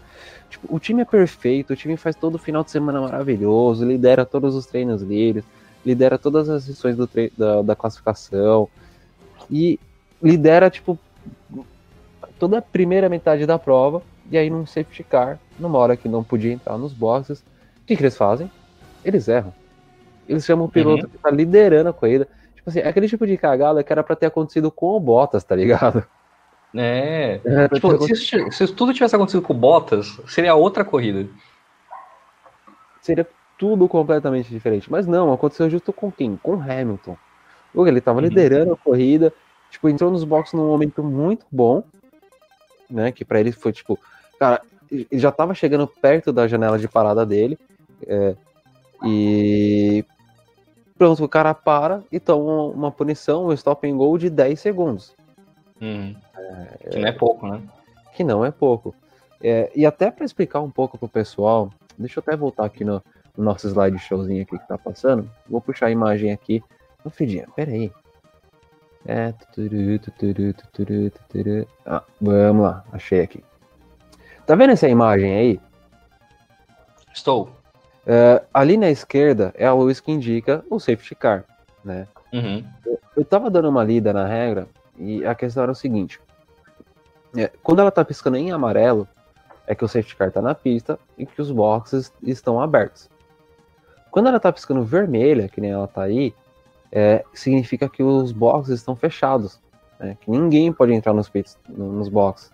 Tipo, 0.52 0.76
o 0.76 0.80
time 0.80 1.02
é 1.02 1.06
perfeito, 1.06 1.72
o 1.72 1.76
time 1.78 1.96
faz 1.96 2.14
todo 2.14 2.38
final 2.38 2.62
de 2.62 2.72
semana 2.72 3.00
maravilhoso, 3.00 3.86
lidera 3.86 4.26
todos 4.26 4.54
os 4.54 4.66
treinos 4.66 5.02
livres, 5.02 5.46
lidera 5.86 6.18
todas 6.18 6.50
as 6.50 6.66
sessões 6.66 6.98
do 6.98 7.10
da, 7.38 7.62
da 7.62 7.74
classificação 7.76 8.68
e 9.50 9.80
lidera, 10.22 10.70
tipo, 10.70 11.00
toda 12.38 12.58
a 12.58 12.62
primeira 12.62 13.08
metade 13.08 13.46
da 13.46 13.58
prova 13.58 14.04
e 14.30 14.38
aí 14.38 14.50
num 14.50 14.66
safety 14.66 15.06
car, 15.06 15.40
numa 15.58 15.80
hora 15.80 15.96
que 15.96 16.10
não 16.10 16.22
podia 16.22 16.52
entrar 16.52 16.78
nos 16.78 16.92
boxes, 16.92 17.40
o 17.40 17.86
que, 17.86 17.96
que 17.96 18.04
eles 18.04 18.18
fazem? 18.18 18.52
Eles 19.06 19.30
erram. 19.30 19.54
Eles 20.28 20.44
chamam 20.44 20.66
o 20.66 20.70
piloto 20.70 21.06
uhum. 21.06 21.10
que 21.10 21.18
tá 21.18 21.32
liderando 21.32 21.90
a 21.90 21.94
corrida. 21.94 22.28
Tipo 22.56 22.70
assim, 22.70 22.80
é 22.80 22.88
aquele 22.90 23.08
tipo 23.08 23.26
de 23.26 23.38
cagada 23.38 23.84
que 23.86 23.92
era 23.92 24.04
para 24.04 24.18
ter 24.18 24.26
acontecido 24.26 24.70
com 24.70 24.98
o 24.98 25.00
Bottas, 25.00 25.46
tá 25.46 25.56
ligado? 25.56 26.06
É. 26.76 27.42
é 27.44 27.68
tipo, 27.70 28.16
se, 28.16 28.52
se, 28.52 28.68
tudo 28.74 28.94
tivesse 28.94 29.16
acontecido 29.16 29.42
com 29.42 29.54
o 29.54 29.58
Bottas, 29.58 30.20
seria 30.28 30.56
outra 30.56 30.86
corrida. 30.86 31.30
Seria 33.02 33.28
tudo 33.58 33.88
completamente 33.88 34.50
diferente. 34.50 34.90
Mas 34.90 35.06
não, 35.06 35.34
aconteceu 35.34 35.70
justo 35.70 35.92
com 35.92 36.12
quem? 36.12 36.38
Com 36.38 36.54
Hamilton. 36.54 37.18
Ele 37.76 38.00
estava 38.00 38.20
uhum. 38.20 38.26
liderando 38.26 38.74
a 38.74 38.78
corrida, 38.78 39.34
tipo, 39.70 39.88
entrou 39.88 40.12
nos 40.12 40.24
boxes 40.24 40.54
num 40.54 40.68
momento 40.68 41.04
muito 41.04 41.46
bom, 41.52 41.84
né? 42.90 43.12
Que 43.12 43.24
para 43.24 43.40
ele 43.40 43.52
foi 43.52 43.72
tipo, 43.72 43.98
cara, 44.40 44.62
ele 44.92 45.08
já 45.14 45.30
estava 45.30 45.54
chegando 45.54 45.88
perto 45.88 46.34
da 46.34 46.48
janela 46.48 46.78
de 46.78 46.88
parada 46.88 47.26
dele, 47.26 47.58
é, 48.06 48.36
e 49.06 50.06
pronto, 50.98 51.24
o 51.24 51.30
cara 51.30 51.54
para 51.54 52.04
e 52.12 52.20
toma 52.20 52.66
uma 52.66 52.92
punição, 52.92 53.48
um 53.48 53.54
stop 53.54 53.90
and 53.90 53.96
go 53.96 54.18
de 54.18 54.30
10 54.30 54.60
segundos. 54.60 55.16
Uhum. 55.82 56.16
É, 56.38 56.90
que 56.90 57.00
não 57.00 57.08
é 57.08 57.12
pouco, 57.12 57.48
né? 57.48 57.62
Que 58.14 58.24
não 58.24 58.46
é 58.46 58.52
pouco. 58.52 58.96
É, 59.42 59.72
e 59.76 59.86
até 59.86 60.12
para 60.12 60.24
explicar 60.24 60.62
um 60.62 60.70
pouco 60.70 60.98
pro 60.98 61.10
pessoal, 61.10 61.72
deixa 61.98 62.20
eu 62.20 62.24
até 62.26 62.38
voltar 62.38 62.66
aqui 62.66 62.86
no, 62.86 63.02
no 63.36 63.44
nosso 63.44 63.68
slide 63.68 63.98
showzinho 63.98 64.44
aqui 64.44 64.58
que 64.58 64.68
tá 64.68 64.78
passando. 64.78 65.30
Vou 65.50 65.60
puxar 65.60 65.88
a 65.88 65.92
imagem 65.92 66.32
aqui. 66.32 66.64
Ô, 67.04 67.10
Fidinha, 67.10 67.48
pera 67.56 67.72
aí. 67.72 67.92
É, 69.06 69.32
tuturu, 69.32 69.98
tuturu, 69.98 70.54
tuturu, 70.54 71.10
tuturu. 71.10 71.68
Ah, 71.86 72.04
vamos 72.20 72.64
lá, 72.64 72.86
achei 72.92 73.22
aqui. 73.22 73.44
Tá 74.46 74.54
vendo 74.54 74.74
essa 74.74 74.88
imagem 74.88 75.34
aí? 75.34 75.60
Estou. 77.12 77.50
Uh, 78.06 78.46
ali 78.54 78.78
na 78.78 78.90
esquerda 78.90 79.52
é 79.56 79.66
a 79.66 79.74
luz 79.74 80.00
que 80.00 80.12
indica 80.12 80.64
o 80.70 80.80
safety 80.80 81.16
car, 81.16 81.46
né? 81.84 82.08
Uhum. 82.32 82.64
Eu, 82.86 83.00
eu 83.18 83.26
tava 83.26 83.50
dando 83.50 83.70
uma 83.70 83.84
lida 83.84 84.14
na 84.14 84.28
regra 84.28 84.68
e 84.98 85.26
a 85.26 85.36
questão 85.36 85.64
era 85.64 85.72
o 85.72 85.76
seguinte: 85.76 86.20
é, 87.36 87.52
quando 87.64 87.80
ela 87.80 87.92
tá 87.92 88.04
piscando 88.04 88.38
em 88.38 88.52
amarelo, 88.52 89.08
é 89.66 89.76
que 89.76 89.86
o 89.86 89.88
safety 89.88 90.16
car 90.16 90.32
tá 90.32 90.42
na 90.42 90.54
pista 90.54 91.00
e 91.18 91.26
que 91.26 91.42
os 91.42 91.52
boxes 91.52 92.12
estão 92.22 92.60
abertos. 92.60 93.10
Quando 94.10 94.28
ela 94.28 94.40
tá 94.40 94.52
piscando 94.52 94.84
vermelha, 94.84 95.48
que 95.48 95.62
nem 95.62 95.72
ela 95.72 95.88
tá 95.88 96.04
aí, 96.04 96.34
é, 96.92 97.24
significa 97.34 97.88
que 97.88 98.04
os 98.04 98.32
boxes 98.34 98.80
estão 98.80 98.96
fechados, 98.96 99.60
né? 99.98 100.18
que 100.20 100.30
ninguém 100.30 100.74
pode 100.74 100.94
entrar 100.94 101.14
nos 101.14 101.30
pits, 101.30 101.58
nos 101.70 102.10
boxes. 102.10 102.52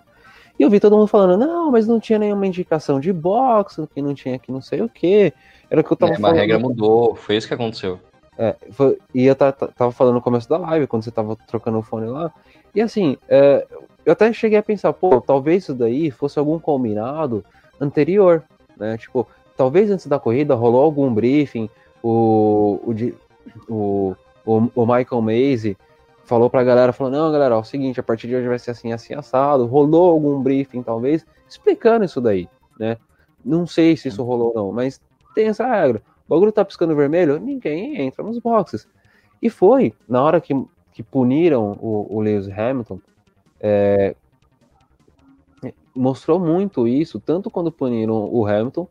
E 0.59 0.63
eu 0.63 0.69
vi 0.69 0.79
todo 0.79 0.95
mundo 0.95 1.07
falando, 1.07 1.37
não, 1.37 1.71
mas 1.71 1.87
não 1.87 1.99
tinha 1.99 2.17
nenhuma 2.17 2.45
indicação 2.45 2.99
de 2.99 3.13
box, 3.13 3.87
que 3.93 4.01
não 4.01 4.13
tinha 4.13 4.35
aqui 4.35 4.51
não 4.51 4.61
sei 4.61 4.81
o 4.81 4.89
que. 4.89 5.31
Era 5.69 5.81
o 5.81 5.83
que 5.83 5.91
eu 5.91 5.97
tava 5.97 6.13
é, 6.13 6.15
falando. 6.17 6.35
a 6.35 6.39
regra 6.39 6.59
mudou, 6.59 7.15
foi 7.15 7.37
isso 7.37 7.47
que 7.47 7.53
aconteceu. 7.53 7.99
É, 8.37 8.55
foi, 8.71 8.99
e 9.13 9.25
eu 9.25 9.35
tava 9.35 9.91
falando 9.91 10.15
no 10.15 10.21
começo 10.21 10.47
da 10.47 10.57
live, 10.57 10.85
quando 10.85 11.03
você 11.03 11.11
tava 11.11 11.35
trocando 11.47 11.79
o 11.79 11.81
fone 11.81 12.05
lá. 12.05 12.31
E 12.75 12.81
assim, 12.81 13.17
é, 13.27 13.65
eu 14.05 14.13
até 14.13 14.31
cheguei 14.31 14.59
a 14.59 14.63
pensar, 14.63 14.93
pô, 14.93 15.19
talvez 15.19 15.63
isso 15.63 15.73
daí 15.73 16.11
fosse 16.11 16.37
algum 16.37 16.59
combinado 16.59 17.43
anterior, 17.81 18.43
né? 18.77 18.97
Tipo, 18.97 19.27
talvez 19.55 19.89
antes 19.89 20.05
da 20.05 20.19
corrida 20.19 20.53
rolou 20.53 20.83
algum 20.83 21.11
briefing, 21.11 21.67
o, 22.03 22.79
o, 23.67 24.15
o, 24.45 24.71
o 24.75 24.85
Michael 24.85 25.21
Macy 25.21 25.77
falou 26.23 26.49
pra 26.49 26.63
galera, 26.63 26.93
falou, 26.93 27.11
não, 27.11 27.31
galera, 27.31 27.55
ó, 27.55 27.59
é 27.59 27.61
o 27.61 27.63
seguinte, 27.63 27.99
a 27.99 28.03
partir 28.03 28.27
de 28.27 28.35
hoje 28.35 28.47
vai 28.47 28.59
ser 28.59 28.71
assim, 28.71 28.91
assim, 28.91 29.13
assado. 29.15 29.65
Rolou 29.65 30.11
algum 30.11 30.41
briefing, 30.41 30.83
talvez, 30.83 31.25
explicando 31.49 32.05
isso 32.05 32.21
daí, 32.21 32.47
né? 32.79 32.97
Não 33.43 33.65
sei 33.65 33.97
se 33.97 34.09
isso 34.09 34.23
rolou 34.23 34.49
ou 34.49 34.53
não, 34.53 34.71
mas 34.71 35.01
tem 35.33 35.47
essa 35.47 35.65
regra. 35.65 36.03
O 36.27 36.33
bagulho 36.33 36.51
tá 36.51 36.65
piscando 36.65 36.95
vermelho, 36.95 37.39
ninguém 37.39 38.01
entra 38.01 38.23
nos 38.23 38.37
boxes. 38.39 38.87
E 39.41 39.49
foi, 39.49 39.93
na 40.07 40.21
hora 40.21 40.41
que, 40.41 40.53
que 40.91 41.01
puniram 41.01 41.77
o, 41.79 42.17
o 42.17 42.21
Lewis 42.21 42.49
Hamilton, 42.49 42.99
é, 43.59 44.15
mostrou 45.95 46.39
muito 46.39 46.87
isso, 46.87 47.19
tanto 47.19 47.49
quando 47.49 47.71
puniram 47.71 48.29
o 48.31 48.45
Hamilton, 48.45 48.87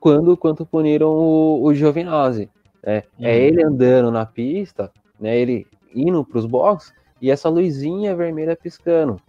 quando 0.00 0.36
quanto 0.36 0.66
puniram 0.66 1.10
o, 1.10 1.62
o 1.62 1.74
Giovinazzi. 1.74 2.50
Né? 2.82 2.96
É, 2.96 3.04
uhum. 3.18 3.26
é 3.26 3.38
ele 3.38 3.62
andando 3.62 4.10
na 4.10 4.26
pista, 4.26 4.92
né, 5.18 5.38
ele 5.38 5.66
indo 5.94 6.24
para 6.24 6.38
os 6.38 6.46
boxes 6.46 6.92
e 7.20 7.30
essa 7.30 7.48
luzinha 7.48 8.16
vermelha 8.16 8.56
piscando. 8.56 9.20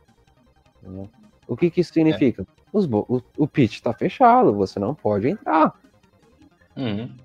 Né? 0.82 1.08
O 1.48 1.56
que, 1.56 1.70
que 1.70 1.82
isso 1.82 1.94
significa? 1.94 2.42
É. 2.42 2.46
Os, 2.74 2.86
o, 2.86 3.22
o 3.38 3.48
pit 3.48 3.76
está 3.76 3.94
fechado, 3.94 4.54
você 4.54 4.80
não 4.80 4.96
pode 4.96 5.30
entrar. 5.30 5.80
Uhum. 6.76 7.16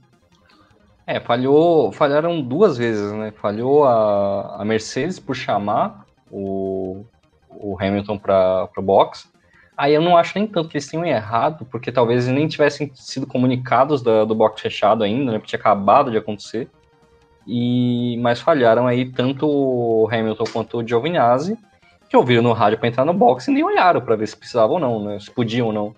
É, 1.11 1.18
falhou, 1.18 1.90
falharam 1.90 2.38
duas 2.42 2.77
vezes, 2.77 3.11
né? 3.14 3.33
Falhou 3.40 3.85
a, 3.87 4.57
a 4.61 4.64
Mercedes 4.66 5.18
por 5.18 5.35
chamar 5.35 6.05
o, 6.31 7.03
o 7.49 7.79
Hamilton 7.81 8.18
para 8.18 8.68
o 8.77 8.83
box. 8.83 9.27
Aí 9.75 9.94
eu 9.94 10.03
não 10.03 10.18
acho 10.18 10.38
nem 10.38 10.47
tanto 10.47 10.68
que 10.68 10.77
eles 10.77 10.87
tenham 10.87 11.07
errado, 11.07 11.64
porque 11.71 11.90
talvez 11.90 12.27
eles 12.27 12.38
nem 12.38 12.47
tivessem 12.47 12.92
sido 12.94 13.27
comunicados 13.27 14.03
do, 14.03 14.27
do 14.27 14.35
box 14.35 14.61
fechado 14.61 15.03
ainda, 15.03 15.33
né? 15.33 15.38
Porque 15.38 15.49
tinha 15.49 15.59
acabado 15.59 16.11
de 16.11 16.18
acontecer. 16.18 16.68
E, 17.47 18.18
mas 18.18 18.42
falharam 18.42 18.87
aí 18.87 19.11
tanto 19.11 19.49
o 19.49 20.07
Hamilton 20.12 20.44
quanto 20.53 20.77
o 20.77 20.87
Giovinazzi, 20.87 21.57
que 22.07 22.18
ouviram 22.18 22.42
no 22.42 22.53
rádio 22.53 22.77
para 22.77 22.88
entrar 22.88 23.07
no 23.07 23.14
box 23.14 23.49
e 23.49 23.51
nem 23.51 23.64
olharam 23.64 24.03
para 24.03 24.14
ver 24.14 24.29
se 24.29 24.37
precisavam 24.37 24.75
ou 24.75 24.81
não, 24.81 25.03
né? 25.03 25.18
Se 25.18 25.31
podiam 25.31 25.68
ou 25.68 25.73
não. 25.73 25.94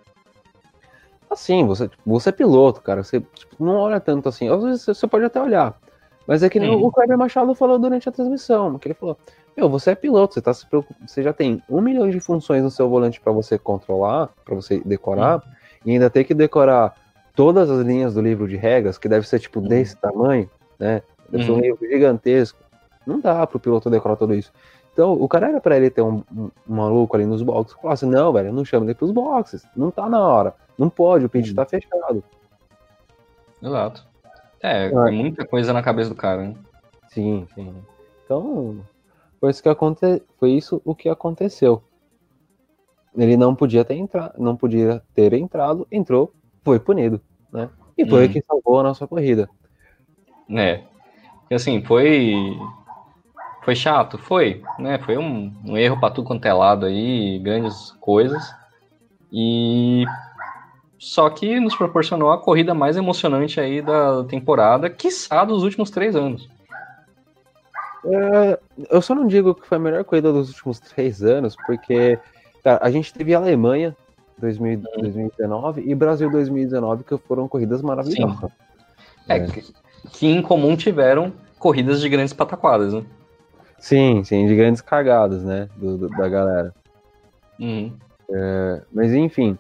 Assim, 1.31 1.65
você, 1.65 1.89
tipo, 1.89 2.03
você 2.05 2.31
é 2.31 2.33
piloto, 2.33 2.83
cara. 2.83 3.05
Você 3.05 3.21
tipo, 3.21 3.65
não 3.65 3.77
olha 3.77 4.01
tanto 4.01 4.29
assim. 4.29 4.49
Às 4.49 4.63
vezes 4.63 4.85
você 4.85 5.07
pode 5.07 5.25
até 5.25 5.41
olhar. 5.41 5.79
Mas 6.27 6.43
é 6.43 6.49
que 6.49 6.59
nem 6.59 6.75
hum. 6.75 6.85
o 6.85 6.91
Kleber 6.93 7.17
Machado 7.17 7.55
falou 7.55 7.79
durante 7.79 8.09
a 8.09 8.13
transmissão, 8.13 8.79
que 8.79 8.89
ele 8.89 8.95
falou: 8.95 9.17
Meu, 9.57 9.69
você 9.69 9.93
é 9.93 9.95
piloto, 9.95 10.35
você, 10.35 10.43
tá 10.43 10.53
se 10.53 10.67
você 11.07 11.23
já 11.23 11.33
tem 11.33 11.63
um 11.69 11.81
milhão 11.81 12.11
de 12.11 12.21
funções 12.21 12.63
no 12.63 12.71
seu 12.71 12.89
volante 12.89 13.21
para 13.21 13.33
você 13.33 13.59
controlar, 13.59 14.29
para 14.45 14.55
você 14.55 14.81
decorar, 14.85 15.39
hum. 15.39 15.51
e 15.87 15.93
ainda 15.93 16.11
tem 16.11 16.25
que 16.25 16.35
decorar 16.35 16.95
todas 17.35 17.71
as 17.71 17.85
linhas 17.87 18.15
do 18.15 18.21
livro 18.21 18.47
de 18.49 18.57
regras, 18.57 18.99
que 18.99 19.09
deve 19.09 19.27
ser 19.27 19.39
tipo 19.39 19.61
hum. 19.61 19.69
desse 19.69 19.97
tamanho, 19.97 20.51
né? 20.79 21.03
Deve 21.31 21.45
ser 21.45 21.53
um 21.53 21.55
uhum. 21.55 21.61
livro 21.61 21.89
gigantesco. 21.89 22.59
Não 23.07 23.21
dá 23.21 23.47
pro 23.47 23.61
piloto 23.61 23.89
decorar 23.89 24.17
tudo 24.17 24.35
isso. 24.35 24.53
Então, 24.93 25.13
o 25.13 25.29
cara 25.29 25.49
era 25.49 25.61
para 25.61 25.77
ele 25.77 25.89
ter 25.89 26.03
um, 26.03 26.23
um, 26.37 26.51
um, 26.69 26.75
maluco 26.75 27.17
ali 27.17 27.25
nos 27.25 27.43
boxes. 27.43 27.77
Falar 27.81 27.95
assim, 27.95 28.07
não, 28.07 28.33
velho, 28.33 28.53
não 28.53 28.65
chama 28.65 28.87
ele 28.87 28.95
pros 28.95 29.13
boxes. 29.13 29.65
Não 29.77 29.91
tá 29.91 30.09
na 30.09 30.21
hora. 30.21 30.55
Não 30.81 30.89
pode, 30.89 31.27
o 31.27 31.29
pit 31.29 31.51
uhum. 31.51 31.57
tá 31.57 31.67
fechado. 31.67 32.25
Exato. 33.63 34.03
É, 34.63 34.87
é, 34.87 34.89
é 34.89 35.11
muita 35.11 35.45
coisa 35.45 35.75
na 35.75 35.83
cabeça 35.83 36.09
do 36.09 36.17
cara, 36.17 36.49
né? 36.49 36.55
Sim, 37.11 37.47
sim. 37.55 37.75
Então, 38.25 38.81
foi 39.39 39.51
isso 39.51 39.63
que 39.63 39.69
aconte... 39.69 40.23
foi 40.39 40.53
isso 40.53 40.81
o 40.83 40.95
que 40.95 41.11
aconteceu. 41.11 41.83
Ele 43.15 43.37
não 43.37 43.55
podia 43.55 43.85
ter 43.85 43.95
entrado, 43.95 44.33
não 44.39 44.57
podia 44.57 45.03
ter 45.15 45.35
entrado, 45.35 45.87
entrou, 45.93 46.33
foi 46.65 46.81
punido, 46.81 47.21
né? 47.53 47.69
E 47.99 48.09
foi 48.09 48.27
hum. 48.27 48.33
que 48.33 48.41
salvou 48.41 48.81
a 48.81 48.83
nossa 48.83 49.07
corrida. 49.07 49.51
É. 50.49 50.83
Assim, 51.53 51.85
foi 51.85 52.57
foi 53.63 53.77
chato, 53.77 54.17
foi, 54.17 54.63
né? 54.79 54.99
Foi 55.01 55.19
um, 55.19 55.53
um 55.63 55.77
erro 55.77 56.01
para 56.01 56.15
tudo 56.15 56.27
quanto 56.27 56.47
é 56.47 56.55
lado 56.55 56.87
aí, 56.87 57.39
grandes 57.39 57.91
coisas. 58.01 58.55
E 59.31 60.07
só 61.01 61.31
que 61.31 61.59
nos 61.59 61.75
proporcionou 61.75 62.31
a 62.31 62.37
corrida 62.37 62.75
mais 62.75 62.95
emocionante 62.95 63.59
aí 63.59 63.81
da 63.81 64.23
temporada, 64.25 64.91
quiçá 64.91 65.43
dos 65.47 65.63
últimos 65.63 65.91
três 65.91 66.15
anos. 66.15 66.47
É, 68.05 68.59
eu 68.91 69.01
só 69.01 69.15
não 69.15 69.27
digo 69.27 69.55
que 69.55 69.67
foi 69.67 69.79
a 69.79 69.81
melhor 69.81 70.05
corrida 70.05 70.31
dos 70.31 70.51
últimos 70.51 70.79
três 70.79 71.23
anos, 71.23 71.57
porque 71.65 72.19
tá, 72.63 72.79
a 72.83 72.91
gente 72.91 73.15
teve 73.15 73.35
a 73.35 73.39
Alemanha 73.39 73.97
2000, 74.37 74.83
2019 74.99 75.85
e 75.87 75.95
Brasil 75.95 76.31
2019, 76.31 77.05
que 77.05 77.17
foram 77.17 77.49
corridas 77.49 77.81
maravilhosas. 77.81 78.51
É, 79.27 79.39
é. 79.39 79.47
Que, 79.47 79.65
que 80.13 80.27
em 80.27 80.43
comum 80.43 80.77
tiveram 80.77 81.33
corridas 81.59 82.03
de 82.03 82.11
grandes 82.11 82.35
pataquadas, 82.35 82.93
né? 82.93 83.03
Sim, 83.79 84.23
sim, 84.23 84.47
de 84.47 84.55
grandes 84.55 84.83
cagadas, 84.83 85.43
né, 85.43 85.67
do, 85.77 85.97
do 85.97 86.09
da 86.11 86.29
galera. 86.29 86.75
Uhum. 87.59 87.91
É, 88.31 88.83
mas 88.93 89.15
enfim. 89.15 89.59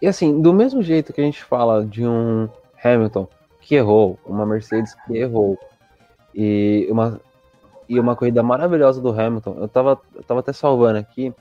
E 0.00 0.06
assim, 0.06 0.40
do 0.40 0.52
mesmo 0.52 0.82
jeito 0.82 1.12
que 1.12 1.20
a 1.20 1.24
gente 1.24 1.42
fala 1.42 1.84
de 1.84 2.06
um 2.06 2.48
Hamilton 2.82 3.28
que 3.60 3.74
errou, 3.74 4.18
uma 4.24 4.46
Mercedes 4.46 4.94
que 4.94 5.16
errou, 5.16 5.58
e 6.34 6.86
uma, 6.90 7.20
e 7.88 7.98
uma 7.98 8.14
corrida 8.14 8.42
maravilhosa 8.42 9.00
do 9.00 9.10
Hamilton, 9.10 9.56
eu 9.58 9.68
tava, 9.68 10.00
eu 10.14 10.22
tava 10.22 10.40
até 10.40 10.52
salvando 10.52 10.98
aqui, 10.98 11.34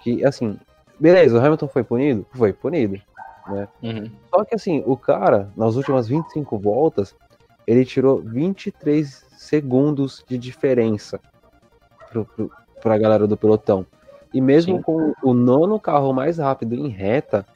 que 0.00 0.24
assim, 0.24 0.58
beleza, 0.98 1.38
o 1.38 1.40
Hamilton 1.40 1.68
foi 1.68 1.84
punido? 1.84 2.26
Foi 2.34 2.52
punido. 2.52 3.00
Né? 3.46 3.68
Uhum. 3.82 4.10
Só 4.30 4.44
que 4.44 4.54
assim, 4.54 4.82
o 4.86 4.96
cara, 4.96 5.50
nas 5.56 5.76
últimas 5.76 6.08
25 6.08 6.58
voltas, 6.58 7.14
ele 7.66 7.84
tirou 7.84 8.20
23 8.20 9.24
segundos 9.36 10.24
de 10.26 10.36
diferença 10.36 11.20
para 12.82 12.94
a 12.94 12.98
galera 12.98 13.26
do 13.26 13.36
pelotão. 13.36 13.86
E 14.32 14.40
mesmo 14.40 14.76
Sim. 14.76 14.82
com 14.82 15.14
o 15.22 15.32
nono 15.32 15.78
carro 15.78 16.12
mais 16.12 16.38
rápido 16.38 16.74
em 16.74 16.88
reta, 16.88 17.46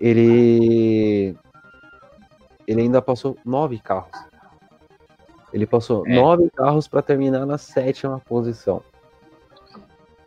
ele 0.00 1.36
ele 2.66 2.82
ainda 2.82 3.02
passou 3.02 3.36
nove 3.44 3.78
carros. 3.78 4.10
Ele 5.52 5.66
passou 5.66 6.06
é. 6.06 6.14
nove 6.14 6.48
carros 6.50 6.86
para 6.86 7.02
terminar 7.02 7.44
na 7.44 7.58
sétima 7.58 8.20
posição. 8.20 8.82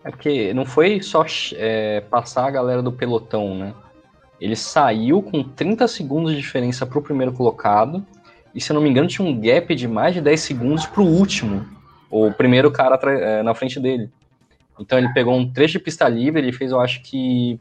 É 0.03 0.11
porque 0.11 0.53
não 0.53 0.65
foi 0.65 1.01
só 1.01 1.25
é, 1.53 2.01
passar 2.01 2.45
a 2.45 2.51
galera 2.51 2.81
do 2.81 2.91
pelotão, 2.91 3.55
né? 3.55 3.73
Ele 4.39 4.55
saiu 4.55 5.21
com 5.21 5.41
30 5.41 5.87
segundos 5.87 6.33
de 6.33 6.41
diferença 6.41 6.85
para 6.85 6.99
o 6.99 7.01
primeiro 7.01 7.31
colocado 7.31 8.05
e 8.53 8.61
se 8.61 8.71
eu 8.71 8.75
não 8.75 8.81
me 8.81 8.89
engano, 8.89 9.07
tinha 9.07 9.27
um 9.27 9.39
gap 9.39 9.73
de 9.73 9.87
mais 9.87 10.13
de 10.13 10.21
10 10.21 10.39
segundos 10.39 10.85
pro 10.85 11.03
último, 11.03 11.65
o 12.09 12.31
primeiro 12.31 12.71
cara 12.71 12.99
é, 13.11 13.41
na 13.41 13.55
frente 13.55 13.79
dele. 13.79 14.11
Então 14.79 14.97
ele 14.97 15.11
pegou 15.13 15.35
um 15.35 15.51
trecho 15.51 15.73
de 15.73 15.79
pista 15.79 16.07
livre, 16.07 16.41
ele 16.41 16.51
fez, 16.51 16.71
eu 16.71 16.79
acho 16.79 17.01
que, 17.01 17.59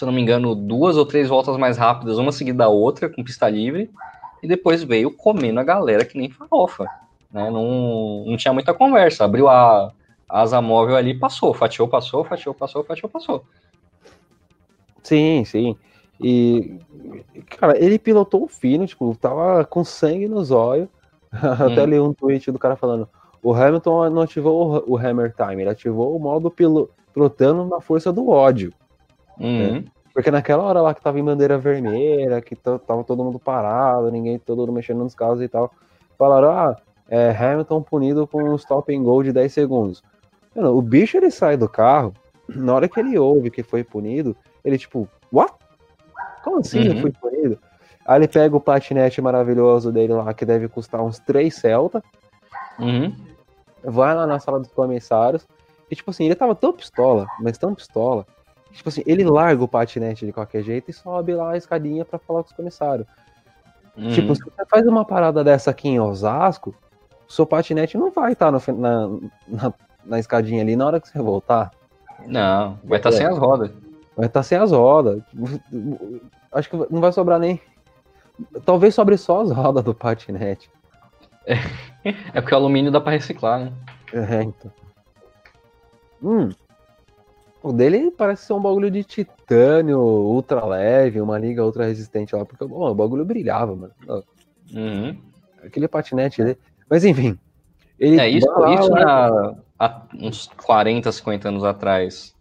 se 0.00 0.04
eu 0.04 0.06
não 0.06 0.14
me 0.14 0.22
engano, 0.22 0.54
duas 0.54 0.96
ou 0.96 1.04
três 1.04 1.28
voltas 1.28 1.58
mais 1.58 1.76
rápidas, 1.76 2.16
uma 2.16 2.32
seguida 2.32 2.56
da 2.56 2.68
outra, 2.70 3.06
com 3.10 3.22
pista 3.22 3.50
livre, 3.50 3.90
e 4.42 4.48
depois 4.48 4.82
veio 4.82 5.14
comendo 5.14 5.60
a 5.60 5.62
galera 5.62 6.06
que 6.06 6.16
nem 6.16 6.30
farofa. 6.30 6.86
Né? 7.30 7.50
Não, 7.50 8.24
não 8.26 8.34
tinha 8.34 8.54
muita 8.54 8.72
conversa. 8.72 9.26
Abriu 9.26 9.46
a, 9.46 9.92
a 10.26 10.40
asa 10.40 10.62
móvel 10.62 10.96
ali 10.96 11.12
passou. 11.12 11.52
Fatiou, 11.52 11.86
passou, 11.86 12.24
fatiou, 12.24 12.54
passou, 12.54 12.82
fatiou, 12.82 13.10
passou. 13.10 13.44
Sim, 15.02 15.44
sim. 15.44 15.76
E, 16.18 16.78
cara, 17.58 17.76
ele 17.76 17.98
pilotou 17.98 18.48
fino, 18.48 18.86
tipo, 18.86 19.14
tava 19.20 19.66
com 19.66 19.84
sangue 19.84 20.26
nos 20.26 20.50
olhos. 20.50 20.88
Até 21.30 21.82
hum. 21.82 21.86
li 21.86 22.00
um 22.00 22.14
tweet 22.14 22.50
do 22.50 22.58
cara 22.58 22.74
falando: 22.74 23.06
o 23.42 23.52
Hamilton 23.52 24.08
não 24.08 24.22
ativou 24.22 24.82
o, 24.86 24.96
Hammer 24.96 25.34
Time, 25.36 25.62
ele 25.62 25.68
ativou 25.70 26.16
o 26.16 26.18
modo 26.18 26.50
pilo, 26.50 26.88
pilotando 27.12 27.66
na 27.66 27.82
força 27.82 28.10
do 28.10 28.30
ódio. 28.30 28.72
Uhum. 29.40 29.72
Né? 29.72 29.84
Porque 30.12 30.30
naquela 30.30 30.62
hora 30.62 30.82
lá 30.82 30.94
que 30.94 31.00
tava 31.00 31.18
em 31.18 31.24
bandeira 31.24 31.56
vermelha, 31.56 32.40
que 32.40 32.54
tava 32.54 33.04
todo 33.04 33.24
mundo 33.24 33.38
parado, 33.38 34.10
ninguém, 34.10 34.38
todo 34.38 34.58
mundo 34.58 34.72
mexendo 34.72 34.98
nos 34.98 35.14
carros 35.14 35.40
e 35.40 35.48
tal, 35.48 35.72
falaram, 36.18 36.50
ah, 36.50 36.76
é, 37.08 37.30
Hamilton 37.30 37.82
punido 37.82 38.26
com 38.26 38.42
um 38.42 38.56
stop 38.56 38.94
and 38.94 39.02
go 39.02 39.22
de 39.22 39.32
10 39.32 39.52
segundos. 39.52 40.02
Mano, 40.54 40.76
o 40.76 40.82
bicho 40.82 41.16
ele 41.16 41.30
sai 41.30 41.56
do 41.56 41.68
carro, 41.68 42.12
na 42.48 42.74
hora 42.74 42.88
que 42.88 43.00
ele 43.00 43.18
ouve 43.18 43.50
que 43.50 43.62
foi 43.62 43.82
punido, 43.82 44.36
ele 44.64 44.76
tipo, 44.76 45.08
what? 45.32 45.54
Como 46.44 46.58
assim 46.58 46.80
uhum. 46.80 46.96
eu 46.96 47.00
fui 47.00 47.12
punido? 47.12 47.58
Aí 48.04 48.18
ele 48.18 48.28
pega 48.28 48.56
o 48.56 48.60
patinete 48.60 49.22
maravilhoso 49.22 49.92
dele 49.92 50.12
lá, 50.12 50.34
que 50.34 50.44
deve 50.44 50.68
custar 50.68 51.02
uns 51.02 51.18
3 51.20 51.54
Celta. 51.54 52.02
Uhum. 52.78 53.14
Vai 53.84 54.14
lá 54.14 54.26
na 54.26 54.40
sala 54.40 54.58
dos 54.58 54.72
comissários. 54.72 55.46
E 55.90 55.94
tipo 55.94 56.10
assim, 56.10 56.24
ele 56.24 56.34
tava 56.34 56.54
tão 56.54 56.72
pistola, 56.72 57.26
mas 57.40 57.58
tão 57.58 57.74
pistola. 57.74 58.26
Tipo 58.72 58.88
assim, 58.88 59.02
ele 59.06 59.24
larga 59.24 59.62
o 59.64 59.68
patinete 59.68 60.24
de 60.24 60.32
qualquer 60.32 60.62
jeito 60.62 60.90
e 60.90 60.94
sobe 60.94 61.34
lá 61.34 61.52
a 61.52 61.56
escadinha 61.56 62.04
para 62.04 62.18
falar 62.18 62.42
com 62.42 62.50
os 62.50 62.56
comissários. 62.56 63.06
Uhum. 63.96 64.12
Tipo, 64.12 64.34
se 64.34 64.42
você 64.42 64.64
faz 64.68 64.86
uma 64.86 65.04
parada 65.04 65.42
dessa 65.42 65.70
aqui 65.70 65.88
em 65.88 66.00
Osasco, 66.00 66.74
o 67.28 67.32
seu 67.32 67.44
patinete 67.44 67.98
não 67.98 68.10
vai 68.10 68.32
estar 68.32 68.52
tá 68.52 68.72
na, 68.72 69.08
na, 69.46 69.74
na, 70.04 70.18
escadinha 70.18 70.62
ali 70.62 70.76
na 70.76 70.86
hora 70.86 71.00
que 71.00 71.08
você 71.08 71.18
voltar. 71.18 71.70
Não, 72.26 72.78
vai 72.84 72.98
estar 72.98 73.10
tá 73.10 73.16
é. 73.16 73.18
sem 73.18 73.26
as 73.26 73.36
rodas. 73.36 73.70
Vai 74.16 74.26
estar 74.26 74.40
tá 74.40 74.44
sem 74.44 74.58
as 74.58 74.72
rodas. 74.72 75.22
Acho 76.52 76.70
que 76.70 76.76
não 76.90 77.00
vai 77.00 77.12
sobrar 77.12 77.38
nem. 77.38 77.60
Talvez 78.64 78.94
sobre 78.94 79.16
só 79.16 79.42
as 79.42 79.50
rodas 79.50 79.84
do 79.84 79.94
patinete. 79.94 80.70
É, 81.46 81.54
é 82.32 82.40
porque 82.40 82.54
o 82.54 82.58
alumínio 82.58 82.90
dá 82.90 83.00
para 83.00 83.12
reciclar, 83.12 83.60
né? 83.60 83.72
É, 84.12 84.42
então. 84.42 84.72
Hum. 86.22 86.50
O 87.62 87.72
dele 87.72 88.10
parece 88.10 88.46
ser 88.46 88.54
um 88.54 88.60
bagulho 88.60 88.90
de 88.90 89.04
titânio 89.04 89.98
ultra 89.98 90.64
leve, 90.64 91.20
uma 91.20 91.38
liga 91.38 91.64
ultra 91.64 91.84
resistente 91.84 92.34
lá, 92.34 92.44
porque 92.44 92.64
bom, 92.64 92.90
o 92.90 92.94
bagulho 92.94 93.24
brilhava, 93.24 93.76
mano. 93.76 93.92
Uhum. 94.74 95.16
Aquele 95.62 95.86
patinete 95.86 96.40
ali. 96.40 96.58
Mas 96.88 97.04
enfim. 97.04 97.38
Ele 97.98 98.18
é 98.18 98.28
isso, 98.28 98.48
lá, 98.48 98.74
isso 98.74 98.90
lá, 98.90 99.56
há 99.78 100.02
uns 100.18 100.46
40, 100.64 101.12
50 101.12 101.48
anos 101.48 101.64
atrás, 101.64 102.34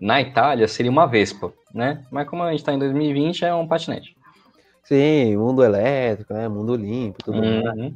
na 0.00 0.22
Itália, 0.22 0.66
seria 0.66 0.90
uma 0.90 1.06
Vespa, 1.06 1.52
né? 1.74 2.02
Mas 2.10 2.26
como 2.26 2.42
a 2.42 2.50
gente 2.50 2.64
tá 2.64 2.72
em 2.72 2.78
2020, 2.78 3.44
é 3.44 3.54
um 3.54 3.68
patinete. 3.68 4.16
Sim, 4.82 5.36
mundo 5.36 5.62
elétrico, 5.62 6.32
né? 6.32 6.48
Mundo 6.48 6.74
limpo, 6.74 7.22
tudo 7.22 7.38
uhum. 7.38 7.62
mais. 7.62 7.92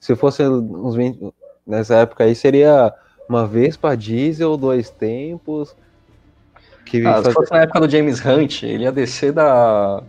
Se 0.00 0.16
fosse 0.16 0.42
uns 0.42 0.96
20, 0.96 1.32
nessa 1.64 1.96
época 1.96 2.24
aí, 2.24 2.34
seria 2.34 2.92
uma 3.28 3.46
Vespa 3.46 3.96
diesel, 3.96 4.56
dois 4.56 4.90
tempos. 4.90 5.74
Que 6.84 7.06
ah, 7.06 7.22
se 7.22 7.32
fosse 7.32 7.52
na 7.52 7.62
época 7.62 7.80
do 7.80 7.90
James 7.90 8.24
Hunt, 8.24 8.62
ele 8.62 8.84
ia 8.84 8.92
descer 8.92 9.32
da, 9.32 10.02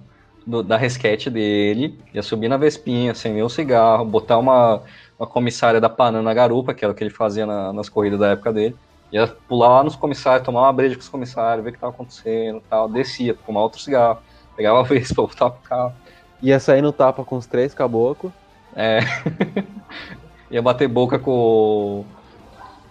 do, 0.48 0.64
da 0.64 0.78
resquete 0.78 1.30
dele, 1.30 2.00
ia 2.14 2.24
subir 2.24 2.48
na 2.48 2.56
Vespinha, 2.56 3.12
acender 3.12 3.44
um 3.44 3.50
cigarro, 3.50 4.06
botar 4.06 4.38
uma, 4.38 4.82
uma 5.20 5.28
comissária 5.28 5.82
da 5.82 5.90
Panana 5.90 6.24
na 6.24 6.34
garupa, 6.34 6.74
que 6.74 6.86
era 6.86 6.92
o 6.92 6.96
que 6.96 7.04
ele 7.04 7.10
fazia 7.10 7.46
na, 7.46 7.74
nas 7.74 7.90
corridas 7.90 8.20
da 8.20 8.30
época 8.30 8.54
dele. 8.54 8.76
Ia 9.12 9.28
pular 9.28 9.70
lá 9.70 9.84
nos 9.84 9.96
comissários, 9.96 10.46
tomar 10.46 10.62
uma 10.62 10.74
breja 10.74 10.96
com 10.96 11.02
os 11.02 11.10
comissários, 11.10 11.64
ver 11.64 11.70
o 11.70 11.74
que 11.74 11.78
estava 11.78 11.92
acontecendo 11.94 12.62
tal. 12.70 12.88
Descia, 12.88 13.36
fumar 13.46 13.64
outro 13.64 13.82
cigarro 13.82 14.20
Pegava 14.60 14.82
a 14.82 14.84
vez 14.88 15.08
pra 15.14 15.24
voltar 15.24 15.50
pro 15.52 15.70
carro. 15.70 15.94
Ia 16.42 16.60
sair 16.60 16.82
no 16.82 16.92
tapa 16.92 17.24
com 17.24 17.38
os 17.38 17.46
três 17.46 17.74
caboclos. 17.74 18.34
É. 18.76 19.00
ia 20.52 20.62
bater 20.62 20.90
boca 20.90 21.18
com, 21.18 22.04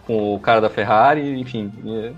com 0.08 0.34
o 0.34 0.40
cara 0.40 0.62
da 0.62 0.70
Ferrari, 0.70 1.38
enfim. 1.38 1.70
Ia... 1.84 2.14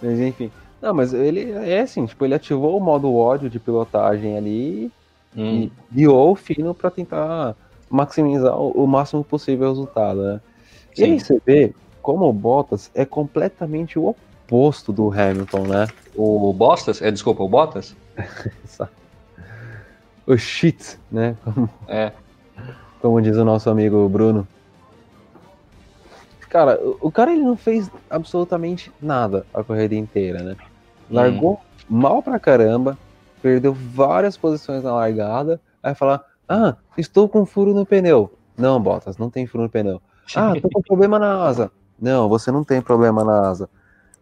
Mas 0.00 0.18
enfim. 0.18 0.50
Não, 0.80 0.94
mas 0.94 1.12
ele 1.12 1.52
é 1.52 1.80
assim, 1.80 2.06
tipo, 2.06 2.24
ele 2.24 2.34
ativou 2.34 2.76
o 2.76 2.80
modo 2.80 3.14
ódio 3.14 3.50
de 3.50 3.60
pilotagem 3.60 4.36
ali 4.36 4.90
hum. 5.36 5.44
e 5.44 5.72
guiou 5.92 6.32
o 6.32 6.34
fino 6.34 6.74
para 6.74 6.90
tentar 6.90 7.54
maximizar 7.88 8.58
o, 8.58 8.70
o, 8.70 8.86
máximo 8.86 9.22
possível 9.22 9.66
o 9.66 9.70
resultado, 9.70 10.22
né? 10.22 10.40
Sim. 10.94 11.02
E 11.02 11.04
aí 11.04 11.20
você 11.20 11.40
vê 11.44 11.74
como 12.00 12.26
o 12.26 12.32
Bottas 12.32 12.90
é 12.94 13.04
completamente 13.04 13.98
o 13.98 14.08
oposto 14.08 14.90
do 14.90 15.12
Hamilton, 15.12 15.66
né? 15.66 15.86
O 16.16 16.52
Bottas? 16.52 17.02
É, 17.02 17.10
desculpa, 17.10 17.42
o 17.42 17.48
Bottas? 17.48 17.94
o 20.26 20.36
shit, 20.36 20.98
né? 21.10 21.36
Como, 21.44 21.70
é. 21.86 22.12
Como 23.00 23.20
diz 23.20 23.36
o 23.36 23.44
nosso 23.44 23.68
amigo 23.68 24.08
Bruno. 24.08 24.48
Cara, 26.52 26.78
o 27.00 27.10
cara 27.10 27.32
ele 27.32 27.40
não 27.40 27.56
fez 27.56 27.90
absolutamente 28.10 28.92
nada 29.00 29.46
a 29.54 29.64
corrida 29.64 29.94
inteira, 29.94 30.42
né? 30.42 30.54
Largou 31.08 31.54
hum. 31.54 31.56
mal 31.88 32.22
pra 32.22 32.38
caramba, 32.38 32.98
perdeu 33.40 33.72
várias 33.72 34.36
posições 34.36 34.82
na 34.82 34.92
largada, 34.92 35.58
aí 35.82 35.94
falar: 35.94 36.22
Ah, 36.46 36.76
estou 36.98 37.26
com 37.26 37.46
furo 37.46 37.72
no 37.72 37.86
pneu. 37.86 38.34
Não, 38.54 38.78
Bottas, 38.78 39.16
não 39.16 39.30
tem 39.30 39.46
furo 39.46 39.64
no 39.64 39.70
pneu. 39.70 40.02
Ah, 40.36 40.52
tô 40.60 40.68
com 40.68 40.82
problema 40.82 41.18
na 41.18 41.42
asa. 41.42 41.70
Não, 41.98 42.28
você 42.28 42.52
não 42.52 42.62
tem 42.62 42.82
problema 42.82 43.24
na 43.24 43.48
asa. 43.48 43.70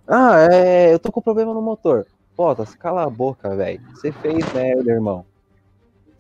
Ah, 0.07 0.47
é, 0.53 0.95
eu 0.95 1.01
tô 1.01 1.11
com 1.11 1.21
problema 1.21 1.53
no 1.53 1.61
motor. 1.61 2.07
Bottas, 2.37 2.77
cala 2.77 3.03
a 3.03 3.11
boca, 3.11 3.57
velho. 3.57 3.81
Você 3.93 4.13
fez 4.13 4.53
merda, 4.55 4.89
irmão. 4.89 5.27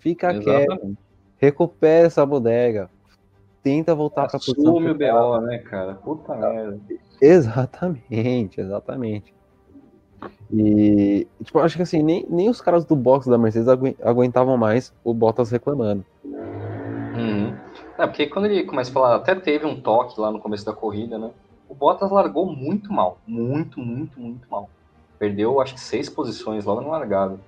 Fica 0.01 0.33
Exatamente. 0.33 0.68
quieto. 0.70 0.96
Recupera 1.38 2.09
essa 2.09 2.27
bodega. 2.27 2.90
Tenta 3.62 3.94
voltar 3.94 4.29
pra 4.29 4.38
posição. 4.38 4.73
Assume 4.73 4.90
o 4.90 4.94
BO, 4.94 5.40
né, 5.42 5.59
cara? 5.59 5.94
Puta 5.94 6.35
merda. 6.35 6.81
Exatamente, 7.20 8.61
exatamente. 8.61 9.35
E, 10.53 11.27
tipo, 11.44 11.59
acho 11.59 11.77
que 11.77 11.83
assim, 11.83 12.03
nem, 12.03 12.27
nem 12.29 12.49
os 12.49 12.61
caras 12.61 12.85
do 12.85 12.96
box 12.96 13.29
da 13.29 13.38
Mercedes 13.38 13.68
aguentavam 14.03 14.57
mais 14.57 14.92
o 15.05 15.14
Bottas 15.14 15.51
reclamando. 15.51 16.05
Uhum. 16.25 17.55
É, 17.99 18.07
porque 18.07 18.27
quando 18.27 18.46
ele 18.46 18.64
começa 18.64 18.90
a 18.90 18.94
falar, 18.94 19.14
até 19.16 19.35
teve 19.35 19.66
um 19.66 19.81
toque 19.81 20.20
lá 20.20 20.31
no 20.31 20.40
começo 20.40 20.64
da 20.64 20.73
corrida, 20.73 21.18
né? 21.18 21.31
o 21.70 21.75
Bottas 21.75 22.11
largou 22.11 22.44
muito 22.44 22.92
mal. 22.92 23.18
Muito, 23.25 23.79
muito, 23.79 24.18
muito 24.20 24.51
mal. 24.51 24.68
Perdeu, 25.18 25.61
acho 25.61 25.75
que 25.75 25.81
seis 25.81 26.11
posições 26.11 26.64
logo 26.64 26.81
na 26.81 26.88
largada. 26.88 27.38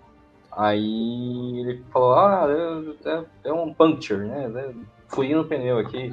Aí 0.53 1.59
ele 1.59 1.83
falou: 1.93 2.15
Ah, 2.15 2.47
é, 2.49 3.09
é, 3.11 3.25
é 3.45 3.53
um 3.53 3.75
puncture, 3.75 4.25
né? 4.25 4.45
É, 4.55 4.71
fui 5.13 5.35
no 5.35 5.45
pneu 5.45 5.79
aqui. 5.79 6.13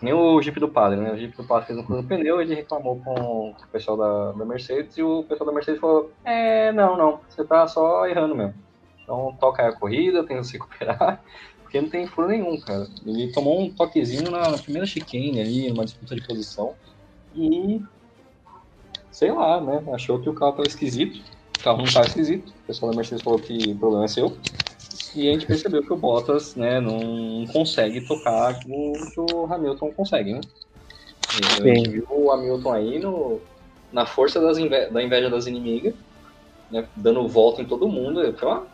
Nem 0.00 0.12
o 0.12 0.40
Jeep 0.42 0.60
do 0.60 0.68
Padre, 0.68 1.00
né? 1.00 1.12
O 1.12 1.16
Jeep 1.16 1.36
do 1.36 1.44
Padre 1.44 1.68
fez 1.68 1.78
um 1.78 1.82
furo 1.82 2.02
no 2.02 2.08
pneu, 2.08 2.40
ele 2.40 2.54
reclamou 2.54 3.00
com 3.00 3.50
o 3.50 3.54
pessoal 3.72 3.96
da, 3.96 4.32
da 4.32 4.44
Mercedes 4.44 4.96
e 4.98 5.02
o 5.02 5.24
pessoal 5.24 5.46
da 5.46 5.54
Mercedes 5.54 5.80
falou: 5.80 6.10
É, 6.24 6.70
não, 6.72 6.96
não, 6.96 7.20
você 7.28 7.44
tá 7.44 7.66
só 7.66 8.06
errando 8.06 8.34
mesmo. 8.34 8.54
Então 9.02 9.36
toca 9.40 9.62
aí 9.62 9.68
a 9.68 9.72
corrida, 9.72 10.24
tenta 10.24 10.44
se 10.44 10.54
recuperar, 10.54 11.22
porque 11.62 11.80
não 11.80 11.88
tem 11.88 12.06
furo 12.06 12.28
nenhum, 12.28 12.60
cara. 12.60 12.86
Ele 13.06 13.32
tomou 13.32 13.60
um 13.60 13.70
toquezinho 13.70 14.30
na 14.30 14.58
primeira 14.58 14.86
chicane 14.86 15.40
ali, 15.40 15.70
numa 15.70 15.84
disputa 15.84 16.14
de 16.14 16.26
posição 16.26 16.74
e 17.34 17.80
sei 19.10 19.32
lá, 19.32 19.60
né? 19.60 19.82
Achou 19.94 20.20
que 20.20 20.28
o 20.28 20.34
carro 20.34 20.50
estava 20.50 20.68
esquisito. 20.68 21.22
O 21.58 21.64
carro 21.64 21.78
não 21.78 21.84
estava 21.84 22.06
esquisito. 22.06 22.50
O 22.50 22.66
pessoal 22.66 22.90
da 22.90 22.96
Mercedes 22.96 23.22
falou 23.22 23.38
que 23.38 23.72
o 23.72 23.76
problema 23.78 24.04
é 24.04 24.08
seu. 24.08 24.36
E 25.16 25.28
a 25.28 25.32
gente 25.32 25.46
percebeu 25.46 25.82
que 25.82 25.92
o 25.92 25.96
Bottas 25.96 26.54
né, 26.54 26.80
não 26.80 27.46
consegue 27.52 28.00
tocar 28.02 28.60
o 28.66 28.92
que 28.92 29.20
o 29.20 29.52
Hamilton 29.52 29.92
consegue, 29.92 30.34
né? 30.34 30.40
A 31.58 31.66
gente 31.66 31.90
viu 31.90 32.06
o 32.08 32.30
Hamilton 32.30 32.72
aí 32.72 32.98
no, 32.98 33.40
na 33.92 34.06
força 34.06 34.38
inve 34.60 34.90
da 34.90 35.02
inveja 35.02 35.30
das 35.30 35.46
inimigas, 35.46 35.94
né, 36.70 36.86
dando 36.94 37.26
volta 37.26 37.62
em 37.62 37.64
todo 37.64 37.88
mundo. 37.88 38.32
Foi 38.34 38.48
uma, 38.48 38.66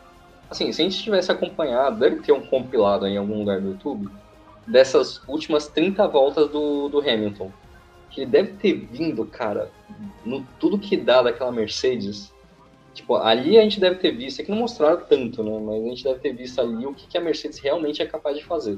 assim, 0.49 0.71
se 0.71 0.81
a 0.81 0.85
gente 0.85 1.01
tivesse 1.01 1.31
acompanhado, 1.31 1.99
deve 1.99 2.17
ter 2.17 2.31
um 2.31 2.45
compilado 2.45 3.07
em 3.07 3.17
algum 3.17 3.39
lugar 3.39 3.61
do 3.61 3.69
YouTube, 3.69 4.09
dessas 4.67 5.21
últimas 5.27 5.67
30 5.67 6.07
voltas 6.07 6.49
do, 6.49 6.89
do 6.89 6.99
Hamilton 6.99 7.51
que 8.13 8.21
ele 8.21 8.29
deve 8.29 8.53
ter 8.53 8.73
vindo, 8.73 9.25
cara, 9.25 9.71
no 10.23 10.45
tudo 10.59 10.77
que 10.77 10.95
dá 10.95 11.21
daquela 11.23 11.51
Mercedes. 11.51 12.31
Tipo, 12.93 13.15
ali 13.15 13.57
a 13.57 13.61
gente 13.61 13.79
deve 13.79 13.95
ter 13.95 14.11
visto, 14.11 14.39
é 14.39 14.43
que 14.43 14.51
não 14.51 14.59
mostraram 14.59 15.01
tanto, 15.01 15.43
né? 15.43 15.59
Mas 15.59 15.83
a 15.83 15.87
gente 15.87 16.03
deve 16.03 16.19
ter 16.19 16.33
visto 16.33 16.61
ali 16.61 16.85
o 16.85 16.93
que, 16.93 17.07
que 17.07 17.17
a 17.17 17.21
Mercedes 17.21 17.59
realmente 17.59 18.01
é 18.01 18.05
capaz 18.05 18.37
de 18.37 18.43
fazer. 18.43 18.77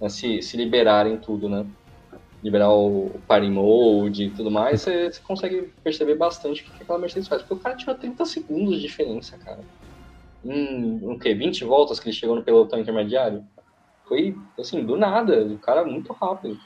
Né? 0.00 0.08
Se, 0.08 0.40
se 0.40 0.56
liberarem 0.56 1.18
tudo, 1.18 1.48
né? 1.48 1.66
Liberar 2.42 2.70
o 2.70 3.10
party 3.28 3.50
mode 3.50 4.24
e 4.24 4.30
tudo 4.30 4.50
mais, 4.50 4.80
você, 4.80 5.10
consegue 5.22 5.70
perceber 5.84 6.14
bastante 6.14 6.62
o 6.62 6.64
que, 6.64 6.70
que 6.72 6.82
aquela 6.82 6.98
Mercedes 6.98 7.28
faz. 7.28 7.42
Porque 7.42 7.54
o 7.54 7.58
cara 7.58 7.76
tinha 7.76 7.94
30 7.94 8.24
segundos 8.24 8.76
de 8.76 8.82
diferença, 8.82 9.36
cara. 9.36 9.60
Em, 10.44 10.98
o 11.04 11.18
quê? 11.18 11.34
20 11.34 11.64
voltas 11.64 12.00
que 12.00 12.08
ele 12.08 12.16
chegou 12.16 12.34
no 12.34 12.42
pelotão 12.42 12.80
intermediário? 12.80 13.44
Foi, 14.08 14.34
assim, 14.58 14.82
do 14.84 14.96
nada. 14.96 15.44
O 15.44 15.58
cara 15.58 15.84
muito 15.84 16.12
rápido. 16.14 16.58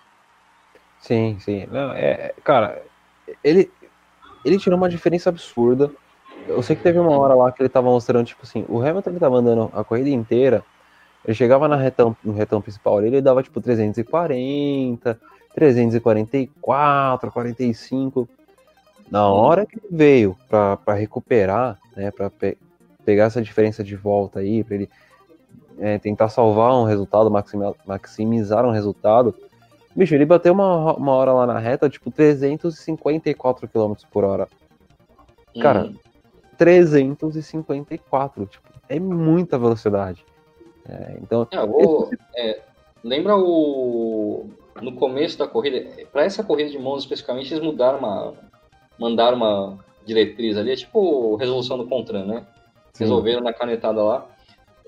Sim, 1.00 1.36
sim. 1.40 1.66
Não, 1.66 1.92
é, 1.92 2.32
cara, 2.42 2.82
ele, 3.42 3.70
ele 4.44 4.58
tirou 4.58 4.78
uma 4.78 4.88
diferença 4.88 5.28
absurda. 5.28 5.90
Eu 6.46 6.62
sei 6.62 6.76
que 6.76 6.82
teve 6.82 6.98
uma 6.98 7.18
hora 7.18 7.34
lá 7.34 7.50
que 7.50 7.62
ele 7.62 7.68
tava 7.68 7.88
mostrando, 7.88 8.26
tipo 8.26 8.42
assim, 8.42 8.64
o 8.68 8.80
Hamilton 8.80 9.10
ele 9.10 9.18
tava 9.18 9.36
andando 9.36 9.70
a 9.72 9.82
corrida 9.82 10.08
inteira, 10.10 10.64
ele 11.24 11.34
chegava 11.34 11.66
na 11.66 11.76
retão, 11.76 12.16
no 12.24 12.32
retão 12.32 12.62
principal 12.62 13.02
ele 13.02 13.20
dava 13.20 13.42
tipo 13.42 13.60
340, 13.60 15.18
344, 15.54 17.32
45. 17.32 18.28
Na 19.10 19.28
hora 19.28 19.66
que 19.66 19.78
ele 19.78 19.86
veio 19.90 20.36
para 20.48 20.94
recuperar, 20.94 21.78
né, 21.96 22.10
para 22.10 22.30
pe 22.30 22.56
pegar 23.04 23.24
essa 23.24 23.40
diferença 23.40 23.84
de 23.84 23.94
volta 23.94 24.40
aí, 24.40 24.64
para 24.64 24.74
ele 24.74 24.90
é, 25.78 25.96
tentar 25.96 26.28
salvar 26.28 26.74
um 26.74 26.82
resultado, 26.82 27.30
maximizar 27.86 28.66
um 28.66 28.72
resultado, 28.72 29.32
bicho, 29.94 30.12
ele 30.12 30.26
bateu 30.26 30.52
uma, 30.52 30.94
uma 30.94 31.12
hora 31.12 31.32
lá 31.32 31.46
na 31.46 31.58
reta, 31.58 31.88
tipo, 31.88 32.10
354 32.10 33.68
km 33.68 33.94
por 34.10 34.24
hora. 34.24 34.48
Cara, 35.60 35.84
hum. 35.84 35.94
354, 36.56 38.46
tipo, 38.46 38.68
é 38.88 38.98
muita 38.98 39.58
velocidade. 39.58 40.24
É, 40.88 41.18
então. 41.20 41.46
É, 41.50 41.66
vou, 41.66 42.10
é, 42.36 42.62
lembra 43.02 43.36
o. 43.36 44.48
No 44.80 44.92
começo 44.92 45.38
da 45.38 45.48
corrida, 45.48 45.90
para 46.12 46.24
essa 46.24 46.44
corrida 46.44 46.68
de 46.70 46.78
Monza 46.78 47.04
especificamente, 47.04 47.52
eles 47.52 47.64
mudaram 47.64 47.98
uma. 47.98 48.34
Mandaram 48.98 49.36
uma 49.36 49.78
diretriz 50.04 50.56
ali, 50.56 50.70
é 50.70 50.76
tipo 50.76 51.36
resolução 51.36 51.76
do 51.76 51.86
Contran, 51.86 52.24
né? 52.24 52.46
Sim. 52.92 53.04
Resolveram 53.04 53.42
na 53.42 53.52
canetada 53.52 54.02
lá 54.02 54.26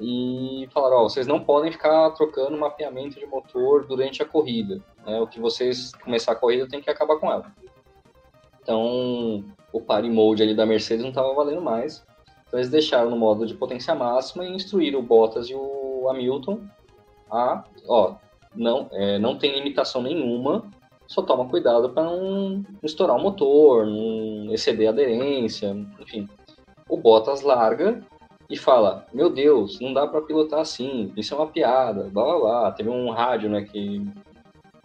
e 0.00 0.68
falaram: 0.72 0.98
Ó, 0.98 1.02
vocês 1.08 1.26
não 1.26 1.40
podem 1.40 1.72
ficar 1.72 2.10
trocando 2.12 2.56
mapeamento 2.56 3.18
de 3.18 3.26
motor 3.26 3.86
durante 3.86 4.22
a 4.22 4.26
corrida. 4.26 4.80
Né? 5.04 5.20
O 5.20 5.26
que 5.26 5.40
vocês 5.40 5.92
começar 6.04 6.32
a 6.32 6.36
corrida 6.36 6.68
tem 6.68 6.80
que 6.80 6.90
acabar 6.90 7.16
com 7.16 7.30
ela. 7.30 7.52
Então, 8.62 9.44
o 9.72 9.80
party 9.80 10.08
mode 10.08 10.42
ali 10.42 10.54
da 10.54 10.66
Mercedes 10.66 11.02
não 11.02 11.10
estava 11.10 11.34
valendo 11.34 11.60
mais. 11.60 12.04
Então, 12.46 12.58
eles 12.58 12.70
deixaram 12.70 13.10
no 13.10 13.16
modo 13.16 13.46
de 13.46 13.54
potência 13.54 13.94
máxima 13.94 14.44
e 14.44 14.54
instruíram 14.54 15.00
o 15.00 15.02
Bottas 15.02 15.48
e 15.50 15.54
o 15.54 16.08
Hamilton 16.08 16.60
a, 17.30 17.64
ó, 17.86 18.14
não, 18.54 18.88
é, 18.92 19.18
não 19.18 19.36
tem 19.36 19.54
limitação 19.54 20.02
nenhuma, 20.02 20.64
só 21.06 21.22
toma 21.22 21.48
cuidado 21.48 21.90
para 21.90 22.04
não 22.04 22.64
estourar 22.82 23.16
o 23.16 23.20
motor, 23.20 23.86
não 23.86 24.52
exceder 24.52 24.88
a 24.88 24.90
aderência, 24.90 25.76
enfim. 26.00 26.28
O 26.88 26.96
Bottas 26.96 27.42
larga 27.42 28.02
e 28.48 28.56
fala: 28.56 29.06
Meu 29.12 29.30
Deus, 29.30 29.78
não 29.80 29.92
dá 29.92 30.06
para 30.06 30.22
pilotar 30.22 30.60
assim, 30.60 31.12
isso 31.16 31.34
é 31.34 31.36
uma 31.36 31.46
piada, 31.46 32.08
blá 32.10 32.24
blá 32.24 32.38
blá. 32.38 32.72
Teve 32.72 32.90
um 32.90 33.10
rádio 33.10 33.50
né, 33.50 33.62
que 33.62 34.04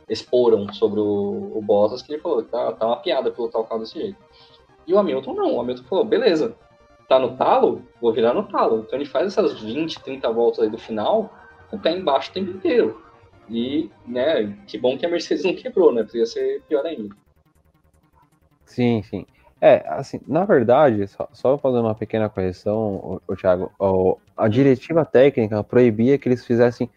exporam 0.09 0.71
sobre 0.73 0.99
o, 0.99 1.51
o 1.55 1.61
Bottas 1.61 2.01
que 2.01 2.13
ele 2.13 2.21
falou: 2.21 2.43
tá, 2.43 2.71
tá 2.73 2.85
uma 2.85 2.97
piada 2.97 3.31
pilotar 3.31 3.61
o 3.61 3.65
carro 3.65 3.81
desse 3.81 3.99
jeito. 3.99 4.17
E 4.87 4.93
o 4.93 4.99
Hamilton 4.99 5.33
não, 5.33 5.55
o 5.55 5.61
Hamilton 5.61 5.83
falou: 5.83 6.05
Beleza, 6.05 6.55
tá 7.07 7.19
no 7.19 7.35
talo, 7.37 7.83
vou 8.01 8.13
virar 8.13 8.33
no 8.33 8.43
talo. 8.43 8.83
Então 8.85 8.97
ele 8.97 9.07
faz 9.07 9.27
essas 9.27 9.61
20, 9.61 10.01
30 10.01 10.31
voltas 10.31 10.63
aí 10.63 10.69
do 10.69 10.77
final 10.77 11.31
com 11.69 11.77
o 11.77 11.79
pé 11.79 11.91
embaixo 11.91 12.29
o 12.29 12.33
tempo 12.33 12.51
inteiro. 12.51 13.01
E, 13.49 13.89
né, 14.07 14.57
que 14.67 14.77
bom 14.77 14.97
que 14.97 15.05
a 15.05 15.09
Mercedes 15.09 15.43
não 15.43 15.55
quebrou, 15.55 15.91
né? 15.93 16.03
Podia 16.03 16.25
ser 16.25 16.61
pior 16.67 16.85
ainda. 16.85 17.13
Sim, 18.65 19.03
sim. 19.03 19.25
É, 19.59 19.83
assim, 19.87 20.19
na 20.27 20.43
verdade, 20.43 21.07
só, 21.07 21.27
só 21.31 21.57
fazendo 21.57 21.85
uma 21.85 21.95
pequena 21.95 22.27
correção, 22.27 23.21
o, 23.27 23.35
Thiago, 23.35 23.71
o, 23.79 24.17
a 24.35 24.47
diretiva 24.47 25.05
técnica 25.05 25.63
proibia 25.63 26.17
que 26.17 26.27
eles 26.27 26.45
fizessem, 26.45 26.89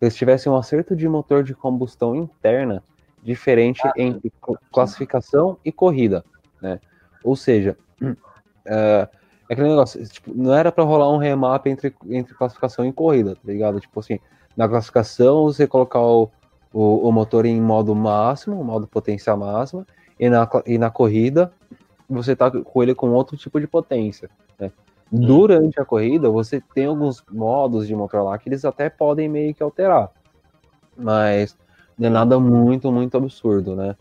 eles 0.00 0.14
tivessem 0.14 0.50
um 0.52 0.56
acerto 0.56 0.94
de 0.94 1.08
motor 1.08 1.42
de 1.42 1.54
combustão 1.54 2.14
interna 2.14 2.82
diferente 3.22 3.80
ah, 3.86 3.92
entre 3.96 4.32
classificação 4.70 5.58
e 5.64 5.72
corrida, 5.72 6.24
né? 6.60 6.78
Ou 7.22 7.36
seja, 7.36 7.76
é, 8.64 9.08
é 9.48 9.52
aquele 9.52 9.68
negócio, 9.68 10.04
tipo, 10.06 10.32
não 10.34 10.54
era 10.54 10.70
para 10.70 10.84
rolar 10.84 11.10
um 11.12 11.18
remap 11.18 11.66
entre, 11.66 11.94
entre 12.08 12.34
classificação 12.34 12.84
e 12.84 12.92
corrida, 12.92 13.34
tá 13.34 13.40
ligado? 13.44 13.80
Tipo 13.80 14.00
assim, 14.00 14.18
na 14.56 14.68
classificação 14.68 15.44
você 15.44 15.66
colocar 15.66 16.00
o, 16.00 16.30
o, 16.72 17.08
o 17.08 17.12
motor 17.12 17.46
em 17.46 17.60
modo 17.60 17.94
máximo, 17.94 18.62
modo 18.62 18.86
potência 18.86 19.36
máxima, 19.36 19.86
e 20.18 20.28
na, 20.28 20.48
e 20.66 20.78
na 20.78 20.90
corrida 20.90 21.52
você 22.08 22.34
tá 22.34 22.50
com 22.50 22.82
ele 22.82 22.94
com 22.94 23.10
outro 23.10 23.36
tipo 23.36 23.60
de 23.60 23.66
potência. 23.66 24.28
Né? 24.58 24.70
Hum. 25.12 25.20
Durante 25.20 25.80
a 25.80 25.84
corrida, 25.84 26.28
você 26.28 26.62
tem 26.74 26.86
alguns 26.86 27.24
modos 27.30 27.86
de 27.86 27.94
motor 27.94 28.22
lá 28.22 28.36
que 28.38 28.48
eles 28.48 28.64
até 28.64 28.90
podem 28.90 29.28
meio 29.28 29.54
que 29.54 29.62
alterar. 29.62 30.10
Mas 30.96 31.56
não 31.98 32.08
é 32.08 32.10
nada 32.10 32.38
muito, 32.38 32.90
muito 32.90 33.16
absurdo, 33.16 33.76
né? 33.76 33.96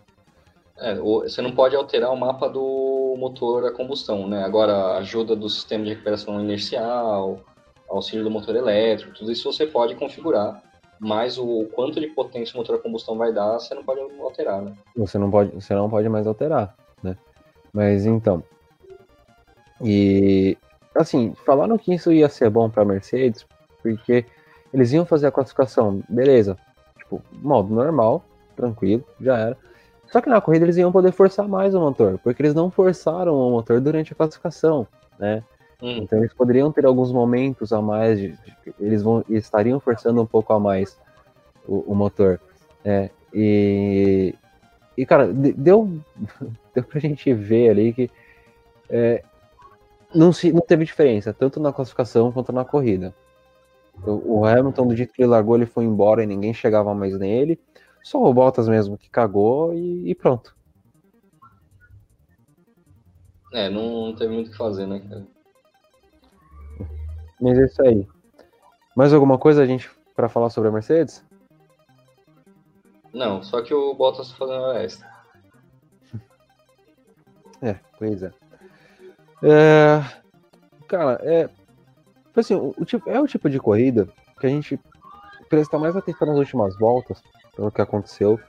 É, 0.81 0.95
você 0.95 1.41
não 1.41 1.51
pode 1.51 1.75
alterar 1.75 2.11
o 2.11 2.17
mapa 2.17 2.47
do 2.47 3.15
motor 3.17 3.65
a 3.65 3.71
combustão, 3.71 4.27
né? 4.27 4.43
Agora, 4.43 4.97
ajuda 4.97 5.35
do 5.35 5.49
sistema 5.49 5.83
de 5.83 5.91
recuperação 5.91 6.41
inercial, 6.41 7.41
auxílio 7.89 8.23
do 8.23 8.31
motor 8.31 8.55
elétrico, 8.55 9.13
tudo 9.13 9.31
isso 9.31 9.51
você 9.51 9.65
pode 9.65 9.95
configurar. 9.95 10.61
Mas 10.99 11.37
o 11.37 11.65
quanto 11.73 11.99
de 11.99 12.07
potência 12.07 12.53
o 12.55 12.57
motor 12.57 12.75
a 12.75 12.79
combustão 12.79 13.17
vai 13.17 13.33
dar, 13.33 13.53
você 13.53 13.73
não 13.73 13.83
pode 13.83 14.01
alterar, 14.21 14.61
né? 14.61 14.73
Você 14.95 15.17
não 15.17 15.31
pode, 15.31 15.51
você 15.51 15.73
não 15.73 15.89
pode 15.89 16.07
mais 16.09 16.27
alterar, 16.27 16.75
né? 17.01 17.17
Mas 17.73 18.05
então. 18.05 18.43
E 19.81 20.57
assim, 20.95 21.33
falaram 21.45 21.77
que 21.77 21.93
isso 21.93 22.11
ia 22.11 22.27
ser 22.27 22.49
bom 22.49 22.69
para 22.69 22.83
Mercedes, 22.83 23.45
porque 23.81 24.25
eles 24.73 24.91
iam 24.91 25.05
fazer 25.05 25.27
a 25.27 25.31
classificação, 25.31 26.03
beleza, 26.09 26.57
tipo, 26.97 27.21
modo 27.31 27.73
normal, 27.73 28.23
tranquilo, 28.55 29.03
já 29.21 29.37
era. 29.37 29.57
Só 30.11 30.21
que 30.21 30.29
na 30.29 30.41
corrida 30.41 30.65
eles 30.65 30.77
iam 30.77 30.91
poder 30.91 31.11
forçar 31.11 31.47
mais 31.47 31.75
o 31.75 31.79
motor, 31.79 32.19
porque 32.23 32.41
eles 32.41 32.53
não 32.53 32.71
forçaram 32.71 33.35
o 33.35 33.51
motor 33.51 33.79
durante 33.79 34.13
a 34.13 34.15
classificação, 34.15 34.87
né? 35.19 35.43
Hum. 35.81 35.97
Então 35.97 36.19
eles 36.19 36.33
poderiam 36.33 36.71
ter 36.71 36.85
alguns 36.85 37.11
momentos 37.11 37.71
a 37.71 37.81
mais, 37.81 38.19
de, 38.19 38.29
de, 38.29 38.73
eles 38.79 39.01
vão, 39.01 39.23
estariam 39.29 39.79
forçando 39.79 40.21
um 40.21 40.25
pouco 40.25 40.51
a 40.51 40.59
mais 40.59 40.97
o, 41.67 41.91
o 41.91 41.95
motor, 41.95 42.39
né? 42.83 43.09
E, 43.33 44.33
e, 44.97 45.05
cara, 45.05 45.31
deu, 45.31 45.89
deu 46.73 46.83
pra 46.83 46.99
gente 46.99 47.31
ver 47.33 47.69
ali 47.69 47.93
que 47.93 48.09
é, 48.89 49.23
não, 50.13 50.33
se, 50.33 50.51
não 50.51 50.61
teve 50.61 50.85
diferença, 50.85 51.31
tanto 51.31 51.59
na 51.59 51.71
classificação 51.71 52.31
quanto 52.31 52.51
na 52.51 52.65
corrida. 52.65 53.13
O, 54.03 54.39
o 54.39 54.45
Hamilton, 54.45 54.87
do 54.87 54.95
jeito 54.95 55.13
que 55.13 55.21
ele 55.21 55.29
largou, 55.29 55.55
ele 55.55 55.65
foi 55.65 55.83
embora 55.83 56.23
e 56.23 56.27
ninguém 56.27 56.53
chegava 56.53 56.93
mais 56.95 57.17
nele. 57.17 57.59
Só 58.09 58.19
o 58.23 58.33
Bottas 58.33 58.67
mesmo 58.67 58.97
que 58.97 59.07
cagou 59.07 59.71
e, 59.71 60.09
e 60.09 60.15
pronto. 60.15 60.57
É, 63.53 63.69
não, 63.69 64.07
não 64.07 64.15
teve 64.15 64.33
muito 64.33 64.47
o 64.47 64.51
que 64.51 64.57
fazer, 64.57 64.87
né, 64.87 64.99
cara? 64.99 65.27
Mas 67.39 67.59
é 67.59 67.65
isso 67.65 67.81
aí. 67.83 68.07
Mais 68.95 69.13
alguma 69.13 69.37
coisa 69.37 69.61
a 69.61 69.65
gente 69.67 69.87
para 70.15 70.27
falar 70.27 70.49
sobre 70.49 70.69
a 70.69 70.71
Mercedes? 70.71 71.23
Não, 73.13 73.43
só 73.43 73.61
que 73.61 73.75
o 73.75 73.93
Bottas 73.93 74.31
tá 74.31 74.37
fazendo 74.37 74.65
a 74.65 74.83
extra. 74.83 75.07
É, 77.61 77.75
pois 77.99 78.23
é. 78.23 78.33
é 79.43 80.01
cara, 80.87 81.19
é. 81.21 81.47
Assim, 82.35 82.55
o, 82.55 82.73
o, 82.75 82.85
tipo, 82.85 83.07
é 83.07 83.21
o 83.21 83.27
tipo 83.27 83.47
de 83.51 83.59
corrida 83.59 84.09
que 84.39 84.47
a 84.47 84.49
gente 84.49 84.79
presta 85.47 85.77
mais 85.77 85.95
atenção 85.95 86.27
nas 86.27 86.37
últimas 86.37 86.75
voltas, 86.79 87.21
pelo 87.59 87.71
que 87.71 87.81
aconteceu, 87.81 88.39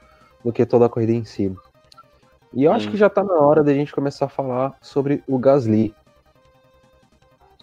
do 0.43 0.53
que 0.53 0.65
toda 0.65 0.85
a 0.85 0.89
corrida 0.89 1.11
em 1.11 1.25
si. 1.25 1.53
E 2.53 2.63
eu 2.63 2.71
hum. 2.71 2.75
acho 2.75 2.89
que 2.89 2.95
já 2.95 3.09
tá 3.09 3.21
na 3.21 3.33
hora 3.33 3.61
da 3.61 3.73
gente 3.73 3.91
começar 3.91 4.25
a 4.25 4.29
falar 4.29 4.77
sobre 4.81 5.21
o 5.27 5.37
Gasly. 5.37 5.93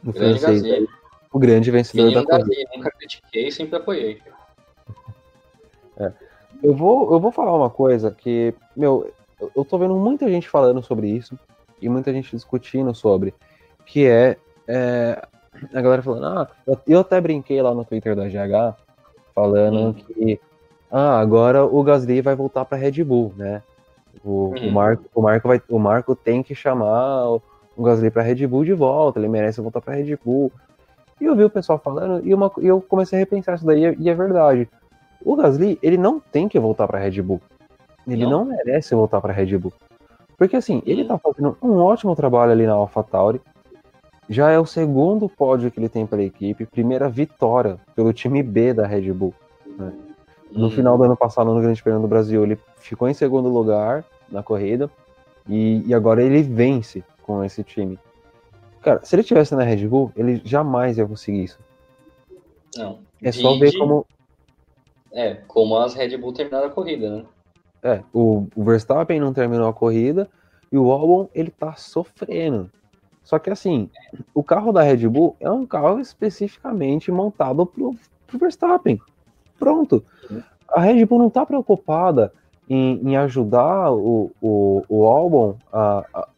O 0.05 0.13
grande 0.13 0.41
francês, 0.41 0.63
Gasly. 0.63 0.89
O 1.33 1.39
grande 1.39 1.71
vencedor 1.71 2.13
da 2.13 2.23
corrida. 2.23 2.39
Gasly, 2.39 2.67
nunca 2.77 2.91
critiquei, 2.91 3.51
sempre 3.51 3.77
apoiei. 3.77 4.21
É. 5.97 6.13
Eu 6.63 6.75
vou, 6.75 7.11
eu 7.13 7.19
vou 7.19 7.33
falar 7.33 7.57
uma 7.57 7.71
coisa 7.71 8.11
que, 8.11 8.55
meu, 8.77 9.11
eu 9.57 9.65
tô 9.65 9.79
vendo 9.79 9.95
muita 9.97 10.29
gente 10.29 10.49
falando 10.51 10.83
sobre 10.83 11.09
isso 11.09 11.39
e 11.81 11.89
muita 11.89 12.13
gente 12.13 12.37
discutindo 12.37 12.95
sobre, 12.95 13.33
que 13.87 14.07
é, 14.07 14.37
é 14.67 15.27
a 15.73 15.81
galera 15.81 16.03
falando, 16.03 16.27
ah, 16.27 16.51
eu 16.87 17.01
até 17.01 17.19
brinquei 17.21 17.63
lá 17.63 17.75
no 17.75 17.87
Twitter 17.87 18.15
da 18.15 18.29
GH 18.29 18.77
falando 19.35 19.79
hum. 19.79 19.93
que 19.95 20.41
ah, 20.91 21.19
agora 21.19 21.65
o 21.65 21.83
Gasly 21.83 22.21
vai 22.21 22.35
voltar 22.35 22.65
para 22.65 22.79
Red 22.79 23.05
Bull, 23.05 23.33
né? 23.37 23.63
O, 24.25 24.49
hum. 24.49 24.69
o, 24.69 24.73
Marco, 24.73 25.05
o, 25.15 25.23
Marco 25.23 25.49
vai, 25.49 25.63
o 25.69 25.79
Marco 25.79 26.17
tem 26.17 26.43
que 26.43 26.55
chamar 26.55 27.29
o, 27.29 27.43
o 27.77 27.83
Gasly 27.83 28.11
para 28.11 28.23
Red 28.23 28.47
Bull 28.47 28.65
de 28.65 28.73
volta, 28.73 29.19
ele 29.19 29.29
merece 29.29 29.61
voltar 29.61 29.81
para 29.81 29.95
Red 29.95 30.17
Bull. 30.25 30.51
E 31.21 31.25
eu 31.25 31.37
vi 31.37 31.45
o 31.45 31.51
pessoal 31.51 31.79
falando 31.79 32.27
e, 32.27 32.33
uma, 32.33 32.51
e 32.61 32.67
eu 32.67 32.81
comecei 32.81 33.19
a 33.19 33.21
repensar 33.21 33.57
isso 33.57 33.67
daí 33.67 33.97
e 33.99 34.09
é 34.09 34.15
verdade. 34.15 34.69
O 35.25 35.37
Gasly, 35.37 35.79
ele 35.83 35.97
não 35.97 36.21
tem 36.21 36.49
que 36.49 36.59
voltar 36.59 36.87
para 36.87 36.99
Red 36.99 37.21
Bull. 37.21 37.41
Ele 38.07 38.25
não, 38.25 38.31
não 38.31 38.45
merece 38.47 38.95
voltar 38.95 39.21
para 39.21 39.33
Red 39.33 39.59
Bull. 39.59 39.73
Porque 40.37 40.57
assim, 40.57 40.81
ele 40.87 41.05
tá 41.05 41.19
fazendo 41.19 41.57
um 41.61 41.79
ótimo 41.79 42.15
trabalho 42.15 42.53
ali 42.53 42.67
na 42.67 42.73
AlphaTauri. 42.73 43.41
Já 44.31 44.51
é 44.51 44.59
o 44.59 44.67
segundo 44.67 45.29
pódio 45.29 45.71
que 45.71 45.81
ele 45.81 45.89
tem 45.89 46.07
pela 46.07 46.23
equipe, 46.23 46.65
primeira 46.67 47.09
vitória 47.09 47.79
pelo 47.97 48.13
time 48.13 48.43
B 48.43 48.73
da 48.73 48.87
Red 48.87 49.13
Bull. 49.13 49.35
Né? 49.77 49.93
No 50.51 50.67
hum. 50.67 50.71
final 50.71 50.97
do 50.97 51.05
ano 51.05 51.17
passado, 51.17 51.53
no 51.53 51.61
Grande 51.61 51.83
Prêmio 51.83 52.01
do 52.01 52.09
Brasil, 52.09 52.43
ele 52.43 52.59
ficou 52.77 53.09
em 53.09 53.15
segundo 53.15 53.49
lugar 53.49 54.05
na 54.31 54.43
corrida 54.43 54.91
e, 55.49 55.83
e 55.87 55.95
agora 55.95 56.23
ele 56.23 56.43
vence 56.43 57.05
com 57.23 57.45
esse 57.45 57.63
time. 57.63 57.99
Cara, 58.83 59.05
se 59.05 59.15
ele 59.15 59.23
tivesse 59.23 59.55
na 59.55 59.63
Red 59.63 59.87
Bull, 59.87 60.13
ele 60.17 60.41
jamais 60.45 60.99
ia 60.99 61.07
conseguir 61.07 61.45
isso. 61.45 61.59
Não. 62.77 63.01
É 63.23 63.33
só 63.33 63.59
ver 63.59 63.77
como 63.77 64.07
é, 65.13 65.35
como 65.47 65.77
as 65.77 65.95
Red 65.95 66.17
Bull 66.17 66.33
terminaram 66.33 66.69
a 66.69 66.71
corrida, 66.71 67.11
né? 67.17 67.25
É, 67.83 68.03
o, 68.13 68.47
o 68.55 68.65
Verstappen 68.65 69.21
não 69.21 69.33
terminou 69.33 69.69
a 69.69 69.73
corrida, 69.73 70.29
E 70.71 70.77
o 70.77 70.93
Albon, 70.93 71.29
ele 71.35 71.51
tá 71.51 71.75
sofrendo. 71.75 72.71
Só 73.23 73.39
que 73.39 73.51
assim, 73.51 73.91
o 74.35 74.43
carro 74.43 74.73
da 74.73 74.83
Red 74.83 75.09
Bull 75.09 75.37
é 75.41 75.51
um 75.51 75.67
carro 75.67 76.01
especificamente 76.01 77.11
montado 77.11 77.65
pro, 77.67 77.95
pro 78.27 78.39
Verstappen. 78.39 79.01
Pronto. 79.59 80.05
A 80.69 80.81
Red 80.81 81.05
Bull 81.07 81.19
não 81.19 81.31
tá 81.31 81.45
preocupada 81.45 82.33
em, 82.69 83.01
em 83.03 83.17
ajudar 83.17 83.93
o, 83.93 84.31
o, 84.41 84.85
o 84.89 85.07
Albon 85.07 85.57
a, 85.73 86.05
a, 86.15 86.29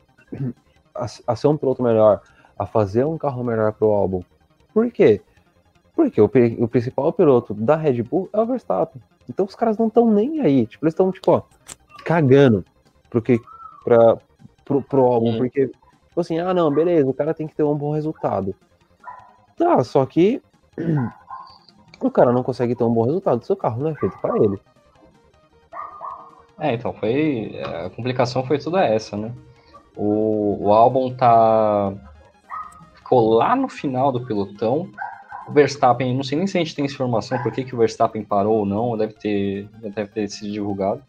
a, 0.95 1.07
a 1.27 1.37
ser 1.37 1.49
um 1.49 1.57
piloto 1.57 1.83
melhor, 1.83 2.21
a 2.59 2.67
fazer 2.67 3.05
um 3.05 3.19
carro 3.19 3.43
melhor 3.43 3.73
pro 3.73 3.91
Albon. 3.91 4.23
Por 4.73 4.91
quê? 4.91 5.21
Porque 5.95 6.21
o, 6.21 6.31
o 6.59 6.69
principal 6.69 7.13
piloto 7.13 7.53
da 7.53 7.77
Red 7.77 8.03
Bull 8.03 8.29
é 8.33 8.41
o 8.41 8.47
Verstappen. 8.47 9.03
Então 9.29 9.45
os 9.45 9.55
caras 9.55 9.77
não 9.77 9.89
estão 9.89 10.11
nem 10.11 10.41
aí. 10.41 10.67
Tipo, 10.67 10.85
eles 10.85 10.95
estão, 10.95 11.11
tipo, 11.11 11.33
ó, 11.33 11.43
cagando 12.05 12.65
pro, 13.09 13.21
que, 13.21 13.39
pra, 13.85 14.17
pro, 14.65 14.83
pro 14.83 15.03
álbum. 15.03 15.33
Uhum. 15.33 15.39
Porque, 15.39 15.67
tipo 15.67 16.21
assim, 16.21 16.39
ah, 16.39 16.55
não, 16.55 16.71
beleza, 16.73 17.09
o 17.09 17.15
cara 17.15 17.35
tem 17.35 17.47
que 17.47 17.55
ter 17.55 17.63
um 17.63 17.77
bom 17.77 17.93
resultado. 17.93 18.55
Tá, 19.57 19.83
só 19.85 20.07
que 20.07 20.41
o 22.07 22.11
cara 22.11 22.33
não 22.33 22.43
consegue 22.43 22.75
ter 22.75 22.85
um 22.85 22.93
bom 22.93 23.05
resultado. 23.05 23.45
Seu 23.45 23.57
carro 23.57 23.83
não 23.83 23.91
é 23.91 23.95
feito 23.95 24.19
para 24.19 24.37
ele. 24.37 24.59
É, 26.59 26.75
então 26.75 26.93
foi. 26.93 27.61
A 27.65 27.91
complicação 27.91 28.45
foi 28.45 28.59
toda 28.59 28.85
essa, 28.85 29.17
né? 29.17 29.33
O, 29.97 30.59
o 30.61 30.73
álbum 30.73 31.15
tá. 31.15 31.93
Ficou 32.95 33.35
lá 33.35 33.57
no 33.57 33.69
final 33.69 34.13
do 34.13 34.25
pelotão. 34.25 34.89
O 35.49 35.53
Verstappen, 35.53 36.15
não 36.15 36.23
sei 36.23 36.39
nem 36.39 36.47
se 36.47 36.57
a 36.57 36.61
gente 36.61 36.77
tem 36.77 36.85
informação 36.85 37.43
por 37.43 37.51
que, 37.51 37.65
que 37.65 37.75
o 37.75 37.79
Verstappen 37.79 38.23
parou 38.23 38.59
ou 38.59 38.67
não, 38.67 38.97
deve 38.97 39.15
ter, 39.15 39.69
deve 39.83 40.07
ter 40.07 40.29
sido 40.29 40.53
divulgado. 40.53 41.03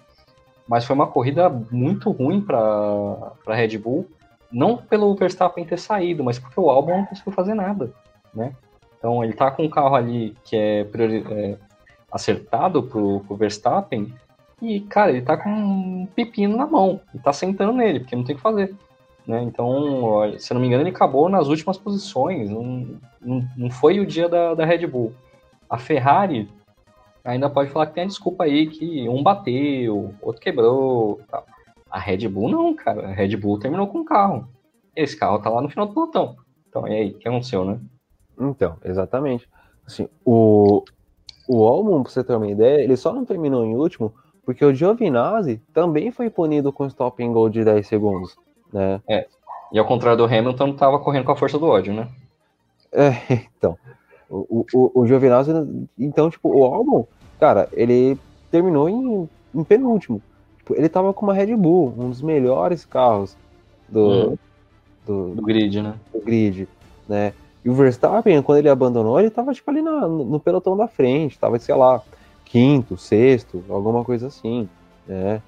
Mas 0.68 0.86
foi 0.86 0.96
uma 0.96 1.06
corrida 1.06 1.50
muito 1.70 2.10
ruim 2.10 2.42
para 2.42 2.58
a 2.60 3.54
Red 3.54 3.78
Bull, 3.78 4.08
não 4.52 4.78
pelo 4.78 5.14
Verstappen 5.16 5.66
ter 5.66 5.78
saído, 5.78 6.24
mas 6.24 6.40
porque 6.40 6.60
o 6.60 6.70
álbum 6.70 6.98
não 6.98 7.06
conseguiu 7.06 7.34
fazer 7.34 7.54
nada, 7.54 7.94
né? 8.34 8.56
Então 9.02 9.24
ele 9.24 9.34
tá 9.34 9.50
com 9.50 9.64
um 9.64 9.70
carro 9.70 9.96
ali 9.96 10.36
que 10.44 10.56
é, 10.56 10.84
priori, 10.84 11.26
é 11.32 11.58
acertado 12.12 12.84
pro, 12.84 13.22
pro 13.22 13.36
Verstappen, 13.36 14.14
e, 14.62 14.80
cara, 14.82 15.10
ele 15.10 15.24
tá 15.24 15.36
com 15.36 15.50
um 15.50 16.08
pepino 16.16 16.56
na 16.56 16.68
mão. 16.68 17.02
E 17.16 17.20
tá 17.20 17.34
sentando 17.34 17.74
nele, 17.74 18.00
porque 18.00 18.16
não 18.16 18.24
tem 18.24 18.36
o 18.36 18.38
que 18.38 18.44
fazer. 18.44 18.76
Né? 19.26 19.42
Então, 19.42 20.38
se 20.38 20.52
eu 20.52 20.56
não 20.56 20.62
me 20.62 20.68
engano, 20.68 20.84
ele 20.84 20.92
acabou 20.92 21.28
nas 21.28 21.48
últimas 21.48 21.78
posições. 21.78 22.50
Não, 22.50 23.00
não, 23.20 23.48
não 23.58 23.72
foi 23.72 24.00
o 24.00 24.06
dia 24.06 24.30
da, 24.30 24.54
da 24.54 24.64
Red 24.64 24.86
Bull. 24.86 25.14
A 25.68 25.80
Ferrari 25.80 26.48
ainda 27.24 27.50
pode 27.50 27.72
falar 27.72 27.88
que 27.88 27.96
tem 27.96 28.04
a 28.04 28.08
desculpa 28.08 28.44
aí 28.44 28.68
que 28.68 29.10
um 29.10 29.24
bateu, 29.24 30.14
outro 30.22 30.42
quebrou. 30.42 31.22
A 31.90 32.00
Red 32.00 32.28
Bull 32.28 32.50
não, 32.50 32.76
cara. 32.76 33.08
A 33.08 33.12
Red 33.12 33.36
Bull 33.38 33.60
terminou 33.60 33.88
com 33.88 34.00
o 34.00 34.06
carro. 34.06 34.48
Esse 34.96 35.18
carro 35.18 35.40
tá 35.40 35.50
lá 35.50 35.62
no 35.62 35.70
final 35.70 35.88
do 35.88 35.94
pelotão. 35.94 36.36
Então, 36.70 36.88
e 36.88 36.94
aí, 36.94 37.10
o 37.12 37.18
que 37.18 37.28
aconteceu, 37.28 37.66
né? 37.66 37.80
Então, 38.50 38.78
exatamente. 38.84 39.48
Assim, 39.86 40.08
o, 40.26 40.84
o 41.48 41.66
Albon, 41.66 42.04
pra 42.04 42.12
você 42.12 42.24
ter 42.24 42.36
uma 42.36 42.50
ideia, 42.50 42.84
ele 42.84 42.98
só 42.98 43.14
não 43.14 43.26
terminou 43.26 43.66
em 43.66 43.76
último 43.76 44.14
porque 44.44 44.66
o 44.66 44.74
Giovinazzi 44.74 45.62
também 45.74 46.12
foi 46.12 46.30
punido 46.30 46.74
com 46.74 46.88
stop 46.88 47.24
and 47.24 47.32
go 47.32 47.50
de 47.50 47.64
10 47.64 47.88
segundos, 47.88 48.36
né? 48.74 49.02
É. 49.08 49.28
E 49.72 49.80
ao 49.80 49.86
contrário 49.86 50.18
do 50.18 50.26
Hamilton, 50.26 50.74
tava 50.74 51.00
correndo 51.00 51.26
com 51.26 51.32
a 51.32 51.38
força 51.38 51.58
do 51.58 51.68
ódio, 51.68 51.94
né? 51.94 52.10
É, 52.92 53.12
então. 53.58 53.78
O, 54.30 54.66
o, 54.74 55.02
o 55.02 55.08
Giovinazzi, 55.08 55.52
então, 56.00 56.30
tipo, 56.30 56.50
o 56.50 56.64
Albon, 56.64 57.06
cara, 57.40 57.68
ele 57.74 58.18
terminou 58.50 58.90
em, 58.90 59.30
em 59.54 59.64
penúltimo. 59.64 60.22
Tipo, 60.58 60.76
ele 60.76 60.88
tava 60.88 61.14
com 61.14 61.26
uma 61.26 61.34
Red 61.34 61.56
Bull, 61.56 61.94
um 61.98 62.10
dos 62.10 62.22
melhores 62.22 62.86
carros 62.86 63.36
do, 63.90 64.32
hum. 64.32 64.38
do, 65.06 65.36
do, 65.36 65.42
grid, 65.42 65.82
né? 65.82 65.96
Do 66.14 66.22
grid, 66.22 66.68
né? 67.08 67.34
E 67.64 67.70
o 67.70 67.74
Verstappen, 67.74 68.42
quando 68.42 68.58
ele 68.60 68.70
abandonou, 68.70 69.20
ele 69.20 69.30
tava, 69.30 69.54
tipo, 69.54 69.70
ali 69.70 69.82
na, 69.82 70.08
no 70.08 70.40
pelotão 70.40 70.76
da 70.76 70.88
frente, 70.88 71.38
tava, 71.38 71.60
sei 71.60 71.76
lá, 71.76 72.02
quinto, 72.46 72.98
sexto, 72.98 73.64
alguma 73.70 74.04
coisa 74.04 74.28
assim, 74.28 74.68
né? 75.08 75.42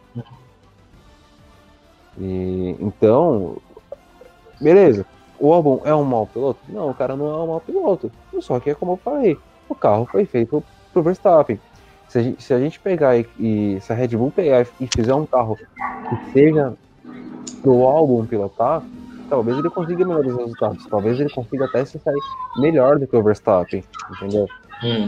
E, 2.18 2.76
então, 2.80 3.58
beleza. 4.62 5.06
O 5.40 5.52
Albon 5.52 5.82
é 5.84 5.94
um 5.94 6.04
mau 6.04 6.28
piloto? 6.28 6.60
Não, 6.70 6.90
o 6.90 6.94
cara 6.94 7.16
não 7.16 7.26
é 7.26 7.44
um 7.44 7.48
mau 7.48 7.60
piloto. 7.60 8.12
Só 8.40 8.60
que 8.60 8.70
é 8.70 8.76
como 8.76 8.94
eu 8.94 8.98
falei, 8.98 9.38
o 9.68 9.76
carro 9.76 10.06
foi 10.06 10.26
feito 10.26 10.64
pro 10.94 11.02
Verstappen. 11.02 11.60
Se 12.08 12.20
a 12.20 12.22
gente, 12.22 12.44
se 12.44 12.54
a 12.54 12.60
gente 12.60 12.80
pegar 12.80 13.18
e, 13.18 13.28
e, 13.40 13.82
se 13.82 13.92
a 13.92 13.96
Red 13.96 14.10
Bull 14.10 14.32
pegar 14.32 14.68
e 14.80 14.88
fizer 14.88 15.16
um 15.16 15.26
carro 15.26 15.58
que 15.58 16.32
seja 16.32 16.74
pro 17.62 17.88
Albon 17.88 18.26
pilotar, 18.26 18.84
talvez 19.30 19.58
ele 19.58 19.70
consiga 19.70 20.06
melhores 20.06 20.36
resultados. 20.36 20.86
Talvez 20.88 21.20
ele 21.20 21.30
consiga 21.30 21.66
até 21.66 21.86
se 21.86 22.00
sair 22.00 22.20
melhor 22.58 23.00
do 23.00 23.08
que 23.08 23.16
o 23.16 23.24
Verstappen, 23.24 23.84
entendeu? 24.12 24.48
Hum. 24.84 25.08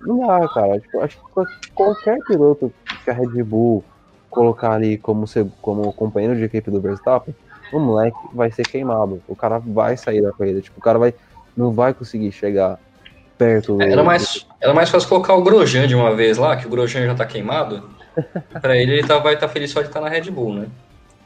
não 0.00 0.26
dá, 0.26 0.48
cara. 0.48 0.80
Tipo, 0.80 1.00
acho 1.00 1.18
que 1.18 1.70
qualquer 1.74 2.18
piloto 2.26 2.72
que 3.04 3.10
a 3.10 3.14
Red 3.14 3.42
Bull 3.42 3.84
colocar 4.30 4.72
ali 4.72 4.96
como, 4.96 5.24
como 5.60 5.92
companheiro 5.92 6.36
de 6.36 6.44
equipe 6.44 6.70
do 6.70 6.80
Verstappen, 6.80 7.34
o 7.72 7.78
moleque 7.78 8.16
vai 8.32 8.50
ser 8.50 8.66
queimado. 8.66 9.22
O 9.28 9.36
cara 9.36 9.58
vai 9.58 9.96
sair 9.96 10.22
da 10.22 10.32
corrida. 10.32 10.60
Tipo, 10.60 10.78
o 10.78 10.82
cara 10.82 10.98
vai, 10.98 11.14
não 11.56 11.72
vai 11.72 11.92
conseguir 11.92 12.32
chegar 12.32 12.78
perto 13.36 13.76
do. 13.76 13.82
É, 13.82 13.92
era 13.92 14.04
mais, 14.04 14.46
era 14.60 14.72
mais 14.72 14.88
fácil 14.88 15.08
colocar 15.08 15.34
o 15.34 15.42
Grosjean 15.42 15.86
de 15.86 15.94
uma 15.94 16.14
vez 16.14 16.38
lá, 16.38 16.56
que 16.56 16.66
o 16.66 16.70
Grosjean 16.70 17.06
já 17.06 17.14
tá 17.14 17.26
queimado. 17.26 17.88
pra 18.60 18.76
ele, 18.76 18.92
ele 18.92 19.06
tá, 19.06 19.18
vai 19.18 19.34
estar 19.34 19.46
tá 19.46 19.52
feliz 19.52 19.70
só 19.70 19.80
de 19.80 19.88
estar 19.88 20.00
tá 20.00 20.06
na 20.06 20.10
Red 20.10 20.30
Bull, 20.30 20.54
né? 20.54 20.66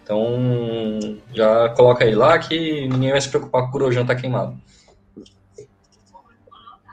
Então, 0.05 1.19
já 1.33 1.71
coloca 1.71 2.05
ele 2.05 2.15
lá 2.15 2.39
que 2.39 2.87
ninguém 2.89 3.11
vai 3.11 3.21
se 3.21 3.31
preocupar 3.31 3.63
com 3.63 3.69
o 3.69 3.73
Grosjean 3.73 4.05
tá 4.05 4.15
queimado. 4.15 4.55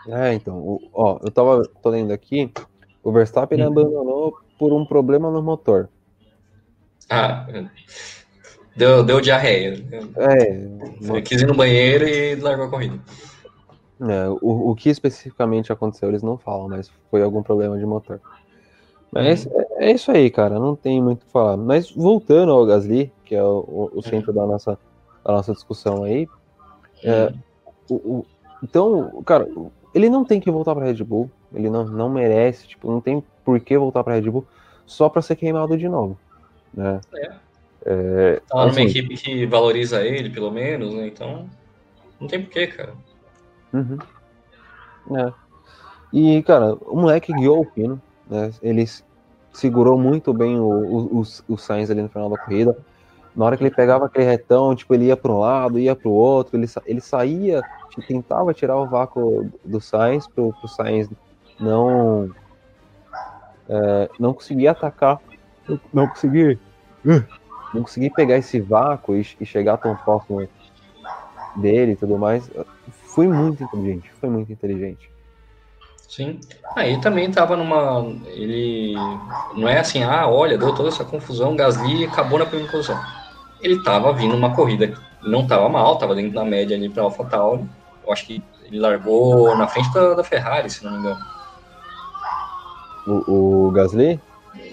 É, 0.07 0.33
então, 0.33 0.79
ó, 0.93 1.19
eu 1.21 1.29
tava 1.29 1.61
tô 1.83 1.89
lendo 1.89 2.13
aqui, 2.13 2.51
o 3.03 3.11
Verstappen 3.11 3.61
uhum. 3.61 3.67
abandonou 3.67 4.37
por 4.57 4.71
um 4.71 4.85
problema 4.85 5.29
no 5.29 5.43
motor. 5.43 5.89
Ah, 7.09 7.45
deu, 8.77 9.03
deu 9.03 9.19
diarreia. 9.19 9.85
É. 10.15 11.21
quis 11.21 11.41
ir 11.41 11.47
no 11.47 11.53
banheiro 11.53 12.07
e 12.07 12.35
largou 12.35 12.67
a 12.67 12.69
corrida. 12.69 12.97
É, 13.99 14.29
o, 14.29 14.71
o 14.71 14.75
que 14.75 14.89
especificamente 14.89 15.71
aconteceu 15.71 16.07
eles 16.07 16.23
não 16.23 16.37
falam, 16.37 16.69
mas 16.69 16.89
foi 17.09 17.21
algum 17.21 17.43
problema 17.43 17.77
de 17.77 17.85
motor. 17.85 18.21
Mas 19.11 19.45
uhum. 19.45 19.51
é, 19.77 19.89
é, 19.89 19.91
isso 19.91 20.11
aí, 20.11 20.29
cara, 20.29 20.57
não 20.57 20.75
tem 20.75 21.01
muito 21.01 21.23
o 21.23 21.25
que 21.25 21.31
falar. 21.31 21.57
Mas 21.57 21.91
voltando 21.91 22.51
ao 22.51 22.65
Gasly, 22.65 23.11
que 23.25 23.35
é 23.35 23.43
o, 23.43 23.91
o 23.93 24.01
centro 24.01 24.31
da 24.31 24.45
nossa, 24.45 24.77
da 25.23 25.33
nossa 25.33 25.53
discussão 25.53 26.03
aí, 26.03 26.27
é, 27.03 27.25
uhum. 27.25 27.33
o, 27.89 27.95
o, 27.95 28.25
então, 28.63 29.21
cara, 29.25 29.47
ele 29.93 30.09
não 30.09 30.23
tem 30.23 30.39
que 30.39 30.49
voltar 30.49 30.73
para 30.73 30.85
Red 30.85 31.03
Bull, 31.03 31.29
ele 31.53 31.69
não, 31.69 31.83
não 31.85 32.09
merece, 32.09 32.67
tipo, 32.67 32.89
não 32.89 33.01
tem 33.01 33.23
por 33.43 33.59
que 33.59 33.77
voltar 33.77 34.03
para 34.03 34.15
Red 34.15 34.29
Bull 34.29 34.45
só 34.85 35.09
para 35.09 35.21
ser 35.21 35.35
queimado 35.35 35.77
de 35.77 35.89
novo, 35.89 36.17
né? 36.73 37.01
É. 37.15 37.51
É, 37.83 38.41
tá 38.47 38.63
assim, 38.63 38.81
numa 38.81 38.89
equipe 38.89 39.15
que 39.15 39.45
valoriza 39.47 40.05
ele, 40.05 40.29
pelo 40.29 40.51
menos, 40.51 40.93
né? 40.93 41.07
Então, 41.07 41.49
não 42.19 42.27
tem 42.27 42.41
porquê, 42.43 42.67
cara. 42.67 42.93
Uhum. 43.73 43.97
É. 45.17 45.33
E, 46.13 46.43
cara, 46.43 46.75
o 46.75 46.95
moleque 46.95 47.33
guiou 47.33 47.61
o 47.61 47.65
pino, 47.65 47.99
né? 48.31 48.51
Ele 48.63 48.87
segurou 49.53 49.99
muito 49.99 50.33
bem 50.33 50.57
o, 50.57 50.65
o, 50.65 51.21
o, 51.21 51.23
o 51.49 51.57
Sainz 51.57 51.91
ali 51.91 52.01
no 52.01 52.09
final 52.09 52.29
da 52.29 52.37
corrida. 52.37 52.75
Na 53.35 53.45
hora 53.45 53.57
que 53.57 53.63
ele 53.63 53.75
pegava 53.75 54.05
aquele 54.05 54.25
retão, 54.25 54.73
tipo, 54.75 54.93
ele 54.93 55.05
ia 55.05 55.17
para 55.17 55.31
um 55.31 55.39
lado, 55.39 55.77
ia 55.77 55.95
para 55.95 56.09
o 56.09 56.13
outro, 56.13 56.57
ele, 56.57 56.67
ele 56.85 57.01
saía 57.01 57.61
tentava 58.07 58.53
tirar 58.53 58.77
o 58.77 58.87
vácuo 58.87 59.51
do 59.65 59.81
Sainz 59.81 60.25
para 60.27 60.43
o 60.43 60.67
Sainz 60.67 61.09
não 61.59 62.29
é, 63.67 64.09
não 64.17 64.33
conseguir 64.33 64.69
atacar, 64.69 65.19
não 65.93 66.07
conseguir 66.07 66.57
não 67.73 67.81
conseguir 67.81 68.11
pegar 68.11 68.37
esse 68.37 68.59
vácuo 68.59 69.15
e, 69.15 69.25
e 69.39 69.45
chegar 69.45 69.77
tão 69.77 69.95
próximo 69.95 70.47
dele 71.55 71.93
e 71.93 71.95
tudo 71.95 72.17
mais. 72.17 72.49
Foi 72.91 73.27
muito 73.27 73.63
inteligente, 73.63 74.11
foi 74.19 74.29
muito 74.29 74.51
inteligente. 74.51 75.11
Sim. 76.11 76.41
Aí 76.75 76.95
ah, 76.95 76.99
também 76.99 77.29
estava 77.29 77.55
numa. 77.55 78.05
Ele. 78.27 78.93
Não 79.55 79.65
é 79.65 79.79
assim, 79.79 80.03
ah, 80.03 80.27
olha, 80.27 80.57
deu 80.57 80.75
toda 80.75 80.89
essa 80.89 81.05
confusão, 81.05 81.55
Gasly 81.55 82.03
acabou 82.03 82.37
na 82.37 82.45
primeira 82.45 82.69
posição. 82.69 82.99
Ele 83.61 83.75
estava 83.75 84.11
vindo 84.11 84.35
uma 84.35 84.53
corrida, 84.53 84.93
não 85.23 85.43
estava 85.43 85.69
mal, 85.69 85.93
estava 85.93 86.13
dentro 86.13 86.33
da 86.33 86.43
média 86.43 86.75
ali 86.75 86.89
para 86.89 87.03
AlphaTauri 87.03 87.65
eu 88.05 88.11
acho 88.11 88.25
que 88.25 88.43
ele 88.65 88.79
largou 88.79 89.55
na 89.55 89.67
frente 89.67 89.93
da, 89.93 90.15
da 90.15 90.23
Ferrari, 90.23 90.69
se 90.69 90.83
não 90.83 90.91
me 90.91 90.97
engano. 90.97 91.19
O, 93.07 93.67
o 93.67 93.71
Gasly? 93.71 94.19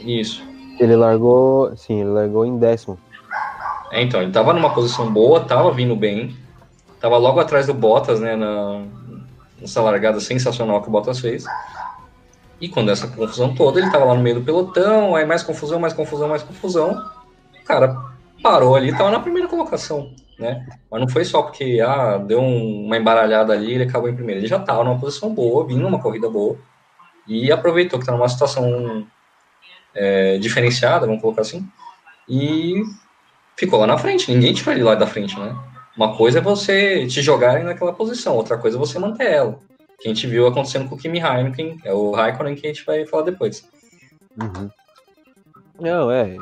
Isso. 0.04 0.42
Ele 0.80 0.96
largou, 0.96 1.76
sim, 1.76 2.00
ele 2.00 2.10
largou 2.10 2.44
em 2.44 2.58
décimo. 2.58 2.98
É, 3.92 4.02
então, 4.02 4.20
ele 4.22 4.32
tava 4.32 4.52
numa 4.52 4.70
posição 4.70 5.12
boa, 5.12 5.40
tava 5.40 5.70
vindo 5.70 5.94
bem, 5.94 6.36
tava 7.00 7.16
logo 7.16 7.38
atrás 7.38 7.66
do 7.66 7.74
Bottas, 7.74 8.18
né, 8.18 8.34
na, 8.34 8.82
nessa 9.60 9.80
largada 9.82 10.20
sensacional 10.20 10.82
que 10.82 10.88
o 10.88 10.90
Bottas 10.90 11.20
fez. 11.20 11.44
E 12.60 12.68
quando 12.68 12.90
essa 12.90 13.06
confusão 13.06 13.54
toda, 13.54 13.80
ele 13.80 13.90
tava 13.90 14.04
lá 14.04 14.14
no 14.14 14.22
meio 14.22 14.36
do 14.36 14.44
pelotão, 14.44 15.14
aí 15.14 15.24
mais 15.24 15.42
confusão, 15.42 15.78
mais 15.78 15.92
confusão, 15.92 16.28
mais 16.28 16.42
confusão. 16.42 16.90
O 17.60 17.64
cara 17.64 17.96
parou 18.42 18.74
ali, 18.74 18.90
estava 18.90 19.10
na 19.10 19.20
primeira 19.20 19.48
colocação, 19.48 20.12
né? 20.38 20.66
Mas 20.90 21.00
não 21.00 21.08
foi 21.08 21.24
só 21.24 21.42
porque 21.42 21.80
ah, 21.84 22.18
deu 22.18 22.40
um, 22.40 22.86
uma 22.86 22.96
embaralhada 22.96 23.52
ali, 23.52 23.74
ele 23.74 23.84
acabou 23.84 24.08
em 24.08 24.14
primeiro. 24.14 24.40
Ele 24.40 24.48
já 24.48 24.56
estava 24.56 24.82
numa 24.82 24.98
posição 24.98 25.32
boa, 25.32 25.66
vindo 25.66 25.82
numa 25.82 26.00
corrida 26.00 26.28
boa 26.28 26.56
e 27.28 27.52
aproveitou 27.52 27.98
que 27.98 28.04
está 28.04 28.12
numa 28.12 28.28
situação 28.28 29.06
é, 29.94 30.38
diferenciada, 30.38 31.06
vamos 31.06 31.20
colocar 31.20 31.42
assim, 31.42 31.68
e 32.28 32.82
ficou 33.56 33.78
lá 33.78 33.86
na 33.86 33.98
frente. 33.98 34.32
Ninguém 34.32 34.54
tirou 34.54 34.74
ele 34.74 34.82
lá 34.82 34.94
da 34.94 35.06
frente, 35.06 35.38
né? 35.38 35.54
Uma 35.98 36.16
coisa 36.16 36.38
é 36.38 36.40
você 36.40 37.08
te 37.08 37.20
jogarem 37.20 37.64
naquela 37.64 37.92
posição, 37.92 38.36
outra 38.36 38.56
coisa 38.56 38.76
é 38.76 38.78
você 38.78 39.00
manter 39.00 39.32
ela. 39.32 39.58
Que 39.98 40.06
a 40.06 40.14
gente 40.14 40.28
viu 40.28 40.46
acontecendo 40.46 40.88
com 40.88 40.94
o 40.94 40.98
Kimi 40.98 41.18
Raikkonen, 41.18 41.76
é 41.84 41.92
o 41.92 42.12
Raikkonen 42.12 42.54
que 42.54 42.68
a 42.68 42.72
gente 42.72 42.86
vai 42.86 43.04
falar 43.04 43.24
depois. 43.24 43.68
Uhum. 44.40 44.70
Não, 45.80 46.08
é, 46.08 46.36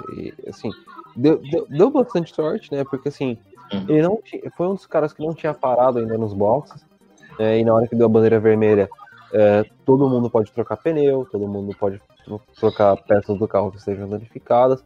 assim, 0.46 0.70
deu, 1.16 1.38
deu, 1.38 1.66
deu, 1.70 1.90
bastante 1.90 2.34
sorte, 2.34 2.70
né? 2.70 2.84
Porque 2.84 3.09
assim, 3.09 3.38
uhum. 3.72 3.86
ele 3.88 4.02
não 4.02 4.20
tinha, 4.22 4.42
foi 4.54 4.66
um 4.66 4.74
dos 4.74 4.84
caras 4.84 5.14
que 5.14 5.24
não 5.24 5.32
tinha 5.32 5.54
parado 5.54 6.00
ainda 6.00 6.18
nos 6.18 6.34
boxes, 6.34 6.84
né, 7.38 7.59
e 7.59 7.64
na 7.64 7.72
hora 7.72 7.88
que 7.88 7.96
deu 7.96 8.04
a 8.04 8.11
bandeira 8.11 8.38
vermelha, 8.38 8.90
é, 9.32 9.64
todo 9.86 10.07
mundo 10.07 10.28
pode 10.28 10.52
trocar 10.52 10.76
pneu, 10.76 11.26
todo 11.32 11.48
mundo 11.48 11.74
pode 11.78 11.98
trocar 12.61 12.94
peças 13.04 13.38
do 13.38 13.48
carro 13.48 13.70
que 13.70 13.78
estejam 13.78 14.07
danificadas. 14.07 14.84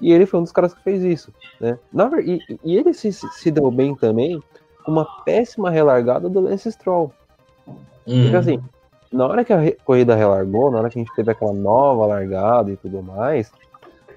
E 0.00 0.12
ele 0.12 0.26
foi 0.26 0.40
um 0.40 0.42
dos 0.42 0.52
caras 0.52 0.72
que 0.72 0.82
fez 0.82 1.02
isso, 1.02 1.32
né? 1.60 1.78
Na, 1.92 2.10
e, 2.20 2.40
e 2.64 2.76
ele 2.76 2.94
se, 2.94 3.12
se 3.12 3.50
deu 3.50 3.70
bem 3.70 3.94
também 3.94 4.42
com 4.84 4.92
uma 4.92 5.04
péssima 5.24 5.70
relargada 5.70 6.28
do 6.28 6.40
Lance 6.40 6.72
Stroll. 6.72 7.12
Uhum. 8.06 8.22
Porque 8.22 8.36
assim, 8.36 8.62
na 9.12 9.26
hora 9.26 9.44
que 9.44 9.52
a 9.52 9.76
corrida 9.84 10.14
relargou, 10.14 10.70
na 10.70 10.78
hora 10.78 10.90
que 10.90 10.98
a 10.98 11.02
gente 11.02 11.14
teve 11.14 11.30
aquela 11.30 11.52
nova 11.52 12.06
largada 12.06 12.70
e 12.70 12.76
tudo 12.76 13.02
mais, 13.02 13.50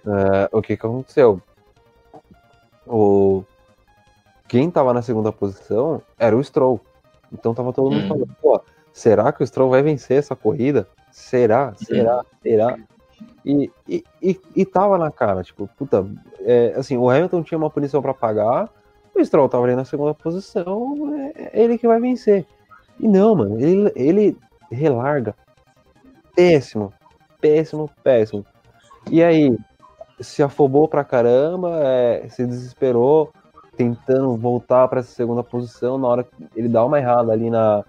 uh, 0.06 0.48
o 0.52 0.62
que 0.62 0.78
que 0.78 0.86
aconteceu? 0.86 1.42
O... 2.88 3.44
Quem 4.48 4.70
tava 4.70 4.94
na 4.94 5.02
segunda 5.02 5.32
posição 5.32 6.02
era 6.18 6.36
o 6.36 6.44
Stroll. 6.44 6.80
Então 7.32 7.54
tava 7.54 7.74
todo 7.74 7.92
mundo 7.92 8.04
uhum. 8.04 8.08
falando, 8.08 8.36
pô, 8.42 8.62
será 8.92 9.32
que 9.32 9.44
o 9.44 9.48
Stroll 9.48 9.70
vai 9.70 9.82
vencer 9.82 10.18
essa 10.18 10.36
corrida? 10.36 10.88
Será? 11.12 11.74
Será? 11.76 12.18
Uhum. 12.18 12.24
Será? 12.42 12.78
E, 13.46 13.70
e, 13.88 14.04
e, 14.56 14.66
tava 14.66 14.98
na 14.98 15.12
cara, 15.12 15.44
tipo, 15.44 15.70
puta, 15.78 16.06
é, 16.40 16.74
assim, 16.78 16.98
o 16.98 17.10
Hamilton 17.10 17.44
tinha 17.44 17.58
uma 17.58 17.70
punição 17.70 18.02
para 18.02 18.14
pagar, 18.14 18.70
o 19.14 19.24
Stroll 19.24 19.50
tava 19.50 19.66
ali 19.66 19.76
na 19.76 19.84
segunda 19.84 20.14
posição, 20.14 21.14
é, 21.36 21.60
é 21.60 21.64
ele 21.64 21.78
que 21.78 21.88
vai 21.88 22.00
vencer. 22.00 22.46
E 23.00 23.08
não, 23.08 23.36
mano, 23.36 23.60
ele, 23.60 23.92
ele 23.96 24.38
relarga. 24.72 25.36
Péssimo, 26.36 26.94
péssimo, 27.42 27.90
péssimo. 28.02 28.46
E 29.12 29.22
aí, 29.22 29.58
se 30.20 30.42
afobou 30.42 30.88
pra 30.88 31.04
caramba, 31.04 31.80
é, 31.84 32.28
se 32.30 32.46
desesperou, 32.46 33.32
tentando 33.76 34.36
voltar 34.38 34.88
para 34.88 35.02
essa 35.02 35.14
segunda 35.14 35.44
posição, 35.44 35.98
na 35.98 36.08
hora 36.08 36.24
que 36.24 36.48
ele 36.56 36.70
dá 36.70 36.86
uma 36.86 36.98
errada 36.98 37.32
ali 37.32 37.50
na, 37.50 37.84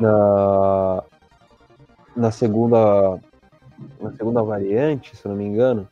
na, 0.00 1.02
na 2.16 2.30
segunda 2.30 3.20
na 4.00 4.12
segunda 4.12 4.42
variante, 4.42 5.16
se 5.16 5.26
não 5.26 5.36
me 5.36 5.44
engano. 5.44 5.88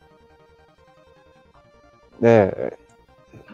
É, 2.21 2.73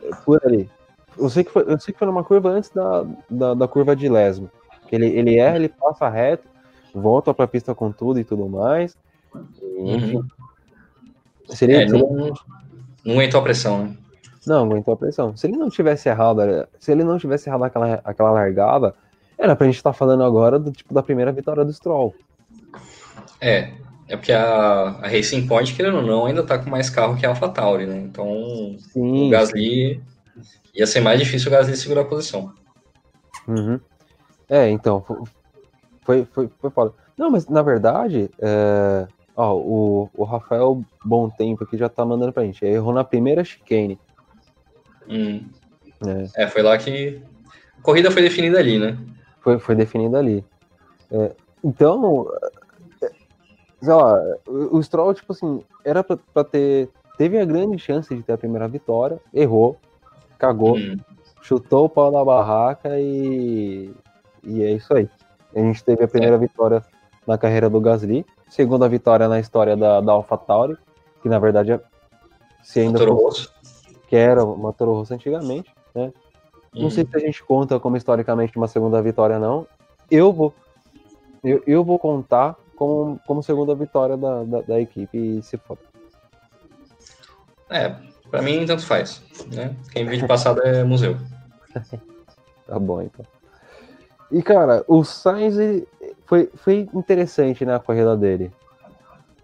é 0.04 0.16
por 0.26 0.42
ali. 0.46 0.70
Eu 1.18 1.30
sei 1.30 1.44
que 1.44 1.52
foi, 1.52 1.64
eu 1.64 1.80
sei 1.80 1.94
que 1.94 2.00
foi 2.00 2.08
numa 2.08 2.24
curva 2.24 2.50
antes 2.50 2.70
da, 2.70 3.06
da, 3.30 3.54
da 3.54 3.68
curva 3.68 3.96
de 3.96 4.10
Lesmo. 4.10 4.50
Ele, 4.92 5.08
ele 5.08 5.38
erra, 5.38 5.56
ele 5.56 5.70
passa 5.70 6.08
reto, 6.10 6.48
volta 6.94 7.34
pra 7.34 7.48
pista 7.48 7.74
com 7.74 7.92
tudo 7.92 8.20
e 8.20 8.24
tudo 8.24 8.48
mais. 8.48 8.98
enfim. 9.80 10.18
Uhum. 10.18 10.28
Seria, 11.50 11.84
é, 11.84 11.88
seria... 11.88 12.04
Não, 12.04 12.34
não 13.06 13.14
aguentou 13.14 13.40
a 13.40 13.44
pressão, 13.44 13.84
né? 13.84 13.98
Não, 14.46 14.66
aguentou 14.66 14.94
a 14.94 14.98
pressão. 14.98 15.36
Se 15.36 15.48
ele 15.48 15.58
não 15.58 15.70
tivesse 15.70 16.10
errado, 16.10 16.42
se 16.80 16.92
ele 16.92 17.04
não 17.04 17.18
tivesse 17.18 17.50
errado 17.50 17.64
aquela, 17.64 18.02
aquela 18.04 18.32
largada, 18.32 18.94
era 19.38 19.56
pra 19.56 19.66
gente 19.66 19.78
estar 19.78 19.92
tá 19.92 19.98
falando 19.98 20.24
agora 20.24 20.60
do 20.60 20.72
tipo 20.72 20.94
da 20.94 21.02
primeira 21.02 21.32
vitória 21.32 21.64
do 21.64 21.74
Stroll. 21.74 22.14
É, 23.40 23.74
é 24.08 24.16
porque 24.16 24.32
a, 24.32 25.00
a 25.02 25.08
Racing 25.08 25.48
Point, 25.48 25.74
querendo 25.74 25.98
ou 25.98 26.04
não, 26.04 26.26
ainda 26.26 26.44
tá 26.44 26.58
com 26.58 26.70
mais 26.70 26.90
carro 26.90 27.16
que 27.16 27.26
a 27.26 27.30
AlphaTauri, 27.30 27.86
né? 27.86 27.98
Então, 27.98 28.76
Sim. 28.80 29.28
o 29.28 29.30
Gasly 29.30 30.02
ia 30.74 30.88
ser 30.88 31.00
mais 31.00 31.20
difícil 31.20 31.50
o 31.50 31.52
Gasly 31.52 31.76
segurar 31.76 32.02
a 32.02 32.06
posição. 32.06 32.54
Uhum. 33.48 33.80
É, 34.50 34.70
então, 34.70 35.04
foi, 36.02 36.26
foi, 36.26 36.50
foi 36.60 36.70
foda. 36.70 36.94
Não, 37.18 37.30
mas 37.30 37.48
na 37.48 37.62
verdade, 37.62 38.30
é... 38.40 39.08
Ó, 39.36 39.56
o, 39.56 40.10
o 40.14 40.24
Rafael 40.24 40.84
Bom 41.04 41.30
Tempo 41.30 41.64
aqui 41.64 41.76
já 41.76 41.90
tá 41.90 42.06
mandando 42.06 42.32
pra 42.32 42.44
gente. 42.44 42.64
Errou 42.64 42.94
na 42.94 43.04
primeira 43.04 43.44
chicane. 43.44 44.00
Hum. 45.10 45.46
É. 46.06 46.44
é. 46.44 46.48
foi 46.48 46.62
lá 46.62 46.78
que. 46.78 47.20
A 47.80 47.82
corrida 47.82 48.12
foi 48.12 48.22
definida 48.22 48.60
ali, 48.60 48.78
né? 48.78 48.98
Foi, 49.42 49.58
foi 49.58 49.76
definida 49.76 50.20
ali. 50.20 50.46
É, 51.12 51.32
então, 51.64 52.28
sei 53.84 53.94
lá, 53.94 54.18
o 54.48 54.82
Stroll, 54.82 55.14
tipo 55.14 55.34
assim, 55.34 55.62
era 55.84 56.04
pra, 56.04 56.18
pra, 56.34 56.44
ter. 56.44 56.90
Teve 57.18 57.38
a 57.38 57.46
grande 57.46 57.78
chance 57.78 58.14
de 58.16 58.24
ter 58.24 58.34
a 58.34 58.38
primeira 58.38 58.68
vitória, 58.68 59.20
errou, 59.34 59.78
cagou, 60.38 60.78
hum. 60.78 60.98
chutou 61.42 61.86
o 61.86 61.90
pau 61.90 62.12
da 62.12 62.24
barraca 62.24 63.00
e. 63.00 63.92
E 64.44 64.64
é 64.64 64.72
isso 64.72 64.94
aí. 64.94 65.10
A 65.56 65.60
gente 65.60 65.84
teve 65.84 66.04
a 66.04 66.08
primeira 66.08 66.36
é. 66.36 66.40
vitória 66.40 66.84
na 67.28 67.38
carreira 67.38 67.70
do 67.70 67.80
Gasly, 67.80 68.26
segunda 68.50 68.88
vitória 68.90 69.28
na 69.28 69.40
história 69.40 69.76
da, 69.76 70.02
da 70.02 70.12
AlphaTauri, 70.14 70.78
que 71.22 71.30
na 71.30 71.40
verdade 71.40 71.74
é. 71.74 71.80
Se 72.64 72.80
ainda 72.80 73.06
fosse, 73.06 73.50
que 74.08 74.16
era 74.16 74.44
uma 74.44 74.72
Toro 74.72 74.94
Rosso 74.94 75.14
antigamente, 75.14 75.74
né? 75.94 76.14
Não 76.74 76.90
sei 76.90 77.06
se 77.06 77.16
a 77.16 77.20
gente 77.20 77.44
conta 77.44 77.80
como 77.80 77.98
historicamente 77.98 78.58
uma 78.58 78.68
segunda 78.68 79.02
vitória, 79.02 79.38
não. 79.38 79.68
Eu 80.10 80.32
vou. 80.32 80.54
Eu, 81.44 81.62
eu 81.68 81.84
vou 81.84 82.00
contar 82.00 82.56
como, 82.84 83.20
como 83.26 83.44
segunda 83.44 83.74
vitória 83.74 84.18
da, 84.18 84.44
da, 84.44 84.62
da 84.62 84.82
equipe 84.82 85.18
e 85.18 85.42
se 85.42 85.58
for. 85.58 85.78
É, 87.70 87.96
pra 88.30 88.42
mim 88.42 88.66
tanto 88.66 88.86
faz. 88.86 89.24
Né? 89.54 89.76
Quem 89.92 90.06
vídeo 90.06 90.28
passado 90.28 90.62
é 90.62 90.84
museu. 90.84 91.18
tá 92.68 92.78
bom, 92.78 93.02
então. 93.02 93.26
E, 94.32 94.42
cara, 94.42 94.84
o 94.88 95.04
Sainz 95.04 95.56
foi, 96.26 96.50
foi 96.56 96.90
interessante, 96.94 97.66
né, 97.66 97.76
a 97.76 97.80
corrida 97.80 98.18
dele. 98.18 98.52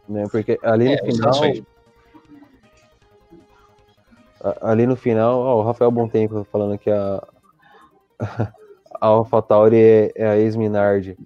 Né, 0.08 0.26
porque 0.32 0.60
ali 0.64 0.94
é, 0.94 1.02
no 1.02 1.14
final... 1.14 1.34
Ali 4.62 4.88
no 4.88 4.96
final, 4.96 5.40
ó, 5.40 5.60
o 5.60 5.64
Rafael 5.64 5.92
Tempo 6.10 6.46
falando 6.50 6.78
que 6.78 6.90
a, 6.90 7.22
a 9.02 9.08
AlphaTauri 9.08 9.78
é, 9.78 10.12
é 10.16 10.28
a 10.30 10.38
ex-Minardi. 10.38 11.18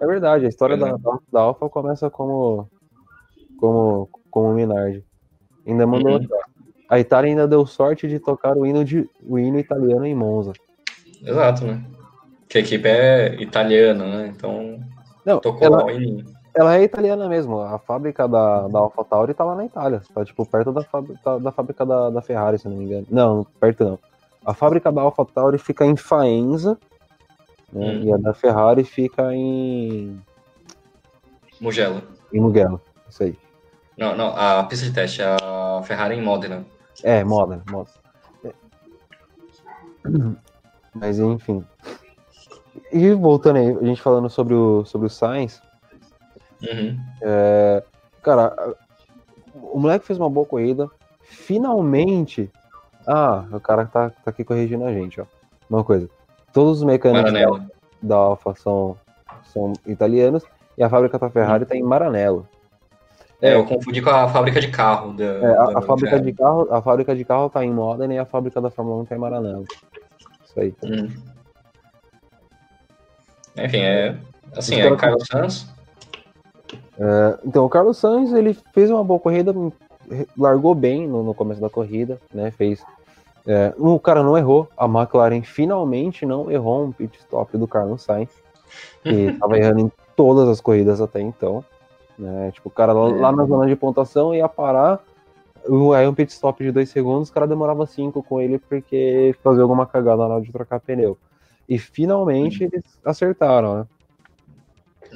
É 0.00 0.06
verdade, 0.06 0.46
a 0.46 0.48
história 0.48 0.74
é. 0.74 0.76
da, 0.76 0.96
da 1.32 1.40
Alpha 1.40 1.68
começa 1.68 2.08
como 2.10 2.68
como 3.58 4.08
como 4.30 4.54
Minardi. 4.54 5.04
Ainda 5.66 5.86
mandou 5.86 6.18
uhum. 6.18 6.28
A 6.88 6.98
Itália 6.98 7.30
ainda 7.30 7.46
deu 7.46 7.66
sorte 7.66 8.08
de 8.08 8.18
tocar 8.18 8.56
o 8.56 8.64
hino, 8.64 8.82
de, 8.82 9.08
o 9.22 9.38
hino 9.38 9.58
italiano 9.58 10.06
em 10.06 10.14
Monza. 10.14 10.52
Exato, 11.22 11.66
né? 11.66 11.84
Que 12.48 12.58
a 12.58 12.60
equipe 12.62 12.88
é 12.88 13.34
italiana, 13.42 14.06
né? 14.06 14.32
Então 14.34 14.80
Não, 15.24 15.38
tocou 15.38 15.66
ela, 15.66 15.84
o 15.84 15.90
hino. 15.90 16.24
Ela 16.54 16.78
é 16.78 16.82
italiana 16.82 17.28
mesmo. 17.28 17.60
A 17.60 17.78
fábrica 17.78 18.26
da, 18.26 18.66
da 18.68 18.78
AlphaTauri 18.78 19.34
tá 19.34 19.44
lá 19.44 19.54
na 19.54 19.66
Itália. 19.66 20.00
Tá 20.14 20.24
tipo 20.24 20.46
perto 20.46 20.72
da, 20.72 20.82
da, 21.24 21.38
da 21.38 21.52
fábrica 21.52 21.84
da, 21.84 22.08
da 22.08 22.22
Ferrari, 22.22 22.58
se 22.58 22.66
não 22.66 22.76
me 22.76 22.84
engano. 22.84 23.06
Não, 23.10 23.46
perto 23.60 23.84
não. 23.84 23.98
A 24.46 24.54
fábrica 24.54 24.90
da 24.90 25.02
AlphaTauri 25.02 25.58
fica 25.58 25.84
em 25.84 25.94
Faenza, 25.94 26.78
né? 27.72 27.86
Hum. 27.86 28.02
E 28.04 28.12
a 28.12 28.16
da 28.16 28.34
Ferrari 28.34 28.84
fica 28.84 29.34
em. 29.34 30.20
Mugello. 31.60 32.02
Em 32.32 32.40
Mugello, 32.40 32.80
isso 33.08 33.22
aí. 33.22 33.38
Não, 33.96 34.16
não, 34.16 34.28
a 34.36 34.62
pista 34.64 34.86
de 34.86 34.92
teste, 34.92 35.22
a 35.22 35.82
Ferrari 35.84 36.14
em 36.14 36.22
Modena. 36.22 36.64
É, 37.02 37.24
Modena, 37.24 37.62
Modena. 37.68 37.96
É. 38.44 38.52
Mas 40.94 41.18
enfim. 41.18 41.64
E 42.92 43.12
voltando 43.12 43.56
aí, 43.56 43.76
a 43.76 43.84
gente 43.84 44.00
falando 44.00 44.30
sobre 44.30 44.54
o, 44.54 44.84
sobre 44.84 45.08
o 45.08 45.10
Sainz. 45.10 45.60
Uhum. 46.62 46.98
É, 47.22 47.82
cara, 48.22 48.76
o 49.54 49.78
moleque 49.78 50.06
fez 50.06 50.18
uma 50.18 50.30
boa 50.30 50.46
corrida. 50.46 50.88
Finalmente. 51.22 52.50
Ah, 53.06 53.44
o 53.52 53.60
cara 53.60 53.86
tá, 53.86 54.10
tá 54.10 54.30
aqui 54.30 54.44
corrigindo 54.44 54.84
a 54.84 54.92
gente, 54.92 55.20
ó. 55.20 55.26
Uma 55.68 55.82
coisa. 55.82 56.08
Todos 56.52 56.78
os 56.78 56.84
mecânicos 56.84 57.32
da, 57.32 57.66
da 58.02 58.16
Alfa 58.16 58.54
são, 58.54 58.96
são 59.44 59.72
italianos 59.86 60.42
e 60.76 60.82
a 60.82 60.88
fábrica 60.88 61.18
da 61.18 61.30
Ferrari 61.30 61.64
está 61.64 61.76
em 61.76 61.82
Maranello. 61.82 62.48
É, 63.40 63.54
eu 63.54 63.64
confundi 63.64 64.02
com 64.02 64.10
a 64.10 64.28
fábrica 64.28 64.60
de 64.60 64.68
carro. 64.68 65.12
Da, 65.12 65.24
é, 65.24 65.56
a, 65.56 65.78
a 65.78 65.82
fábrica 65.82 66.20
de 66.20 66.32
carro, 66.32 66.68
a 66.70 66.82
fábrica 66.82 67.14
de 67.14 67.24
carro 67.24 67.48
tá 67.48 67.64
em 67.64 67.72
Modena 67.72 68.14
e 68.14 68.18
a 68.18 68.24
fábrica 68.24 68.60
da 68.60 68.70
Fórmula 68.70 69.02
1 69.02 69.04
tá 69.04 69.14
em 69.14 69.18
Maranello. 69.18 69.64
Isso 70.44 70.60
aí. 70.60 70.74
Hum. 70.82 71.08
Enfim, 73.56 73.78
é 73.78 74.16
assim, 74.56 74.80
é 74.80 74.96
Carlos 74.96 75.26
Sainz. 75.26 75.68
É, 76.98 77.38
então, 77.44 77.64
o 77.64 77.68
Carlos 77.68 77.96
Sainz, 77.98 78.32
ele 78.32 78.56
fez 78.72 78.90
uma 78.90 79.04
boa 79.04 79.20
corrida, 79.20 79.54
largou 80.36 80.74
bem 80.74 81.06
no, 81.06 81.22
no 81.22 81.34
começo 81.34 81.60
da 81.60 81.70
corrida, 81.70 82.20
né? 82.32 82.50
Fez. 82.50 82.84
É, 83.48 83.72
o 83.78 83.98
cara 83.98 84.22
não 84.22 84.36
errou. 84.36 84.68
A 84.76 84.84
McLaren 84.84 85.40
finalmente 85.42 86.26
não 86.26 86.50
errou 86.50 86.84
um 86.84 86.92
pit 86.92 87.18
stop 87.18 87.56
do 87.56 87.66
Carlos 87.66 88.02
Sainz, 88.02 88.28
que 89.02 89.08
estava 89.32 89.56
errando 89.56 89.80
em 89.80 89.92
todas 90.14 90.46
as 90.50 90.60
corridas 90.60 91.00
até 91.00 91.22
então. 91.22 91.64
Né? 92.18 92.50
Tipo, 92.52 92.68
o 92.68 92.72
cara 92.72 92.92
lá, 92.92 93.08
lá 93.08 93.32
na 93.32 93.46
zona 93.46 93.66
de 93.66 93.74
pontuação 93.74 94.34
ia 94.34 94.46
parar, 94.46 95.02
aí 95.96 96.06
um 96.06 96.12
pit 96.12 96.30
stop 96.30 96.62
de 96.62 96.70
dois 96.70 96.90
segundos, 96.90 97.30
o 97.30 97.32
cara 97.32 97.46
demorava 97.46 97.86
cinco 97.86 98.22
com 98.22 98.38
ele 98.38 98.58
porque 98.58 99.34
fazia 99.42 99.62
alguma 99.62 99.86
cagada 99.86 100.28
na 100.28 100.34
hora 100.34 100.44
de 100.44 100.52
trocar 100.52 100.78
pneu. 100.78 101.16
E 101.66 101.78
finalmente 101.78 102.64
eles 102.64 102.84
acertaram, 103.02 103.78
né? 103.78 103.86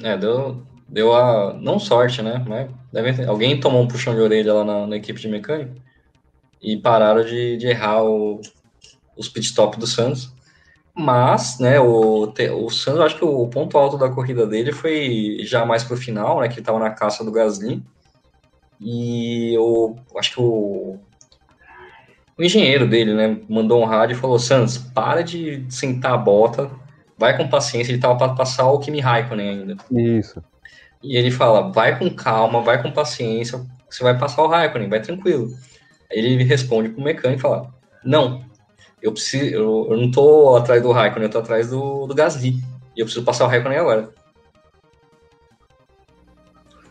É, 0.01 0.17
deu, 0.17 0.57
deu 0.87 1.13
a. 1.13 1.53
Não 1.53 1.77
sorte, 1.77 2.23
né? 2.23 2.43
Mas 2.47 2.67
deve, 2.91 3.25
alguém 3.25 3.59
tomou 3.59 3.83
um 3.83 3.87
puxão 3.87 4.15
de 4.15 4.21
orelha 4.21 4.53
lá 4.55 4.63
na, 4.63 4.87
na 4.87 4.95
equipe 4.95 5.19
de 5.19 5.27
mecânico 5.27 5.73
e 6.63 6.77
pararam 6.77 7.25
de, 7.25 7.57
de 7.57 7.67
errar 7.67 8.03
o, 8.03 8.39
os 9.17 9.27
pit 9.27 9.45
stop 9.45 9.77
do 9.77 9.85
Santos. 9.85 10.33
Mas, 10.95 11.59
né, 11.59 11.79
o, 11.79 12.31
o 12.31 12.69
Santos, 12.69 13.01
acho 13.01 13.17
que 13.17 13.25
o 13.25 13.47
ponto 13.47 13.77
alto 13.77 13.97
da 13.97 14.09
corrida 14.09 14.45
dele 14.45 14.71
foi 14.71 15.39
já 15.41 15.65
mais 15.65 15.83
pro 15.83 15.97
final, 15.97 16.39
né, 16.39 16.47
que 16.47 16.55
ele 16.55 16.65
tava 16.65 16.79
na 16.79 16.91
caça 16.91 17.23
do 17.23 17.31
Gasly. 17.31 17.83
E 18.79 19.53
eu 19.55 19.97
acho 20.17 20.33
que 20.33 20.41
o, 20.41 20.99
o 22.37 22.43
engenheiro 22.43 22.87
dele, 22.87 23.13
né, 23.13 23.39
mandou 23.49 23.81
um 23.81 23.85
rádio 23.85 24.15
e 24.15 24.19
falou: 24.19 24.37
Santos, 24.37 24.77
para 24.77 25.23
de 25.23 25.65
sentar 25.69 26.13
a 26.13 26.17
bota, 26.17 26.69
vai 27.17 27.35
com 27.35 27.47
paciência. 27.47 27.91
Ele 27.91 28.01
tava 28.01 28.17
para 28.17 28.35
passar 28.35 28.69
o 28.69 28.79
Kimi 28.79 28.99
Raikkonen 28.99 29.49
ainda. 29.49 29.77
Isso. 29.91 30.43
E 31.01 31.17
ele 31.17 31.31
fala: 31.31 31.71
vai 31.71 31.97
com 31.97 32.09
calma, 32.09 32.61
vai 32.61 32.81
com 32.81 32.91
paciência, 32.91 33.65
você 33.89 34.03
vai 34.03 34.17
passar 34.17 34.43
o 34.43 34.47
Raikkonen, 34.47 34.89
vai 34.89 35.01
tranquilo. 35.01 35.49
Ele 36.09 36.43
responde 36.43 36.89
pro 36.89 37.03
mecânico 37.03 37.39
e 37.39 37.41
fala: 37.41 37.73
não, 38.03 38.45
eu 39.01 39.11
preciso, 39.11 39.45
eu, 39.45 39.87
eu 39.89 39.97
não 39.97 40.11
tô 40.11 40.55
atrás 40.55 40.81
do 40.81 40.91
Raikkonen, 40.91 41.27
eu 41.27 41.31
tô 41.31 41.39
atrás 41.39 41.69
do, 41.69 42.07
do 42.07 42.15
Gasly. 42.15 42.55
E 42.95 42.99
eu 42.99 43.05
preciso 43.05 43.25
passar 43.25 43.45
o 43.45 43.47
Raikkonen 43.47 43.79
agora. 43.79 44.09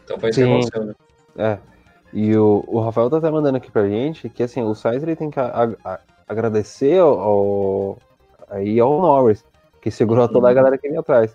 Então 0.04 0.18
foi 0.18 0.30
isso 0.30 0.40
que 0.40 0.46
aconteceu, 0.46 0.84
né? 0.84 0.94
É. 1.36 1.58
E 2.12 2.36
o, 2.36 2.62
o 2.66 2.80
Rafael 2.80 3.08
tá 3.08 3.16
até 3.16 3.30
mandando 3.30 3.56
aqui 3.56 3.70
pra 3.70 3.88
gente 3.88 4.28
que 4.28 4.42
assim, 4.42 4.62
o 4.62 4.74
Sainz 4.74 5.02
ele 5.02 5.16
tem 5.16 5.30
que 5.30 5.40
a, 5.40 5.70
a, 5.82 5.98
agradecer 6.28 6.98
ao, 6.98 7.18
ao, 7.18 7.98
aí 8.50 8.78
ao 8.78 9.00
Norris, 9.00 9.44
que 9.80 9.90
segurou 9.90 10.28
toda 10.28 10.48
a 10.48 10.50
uhum. 10.50 10.54
galera 10.54 10.78
que 10.78 10.88
vinha 10.88 11.00
atrás. 11.00 11.34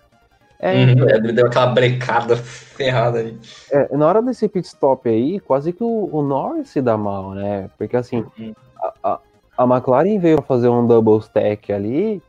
É, 0.60 0.74
uhum, 0.74 0.90
então, 0.90 1.08
ele 1.08 1.32
deu 1.32 1.46
aquela 1.46 1.68
brecada 1.68 2.36
ferrada 2.36 3.20
aí. 3.20 3.38
É, 3.70 3.96
na 3.96 4.06
hora 4.06 4.20
desse 4.20 4.48
pit 4.48 4.66
stop 4.66 5.08
aí, 5.08 5.38
quase 5.40 5.72
que 5.72 5.84
o, 5.84 6.08
o 6.12 6.22
Norris 6.22 6.70
se 6.70 6.82
dá 6.82 6.96
mal, 6.96 7.30
né? 7.32 7.70
Porque 7.78 7.96
assim, 7.96 8.24
uhum. 8.38 8.54
a, 9.02 9.20
a, 9.56 9.64
McLaren 9.64 10.18
veio 10.18 10.42
fazer 10.42 10.68
um 10.68 10.86
double 10.86 11.18
stack 11.18 11.72
ali 11.72 12.20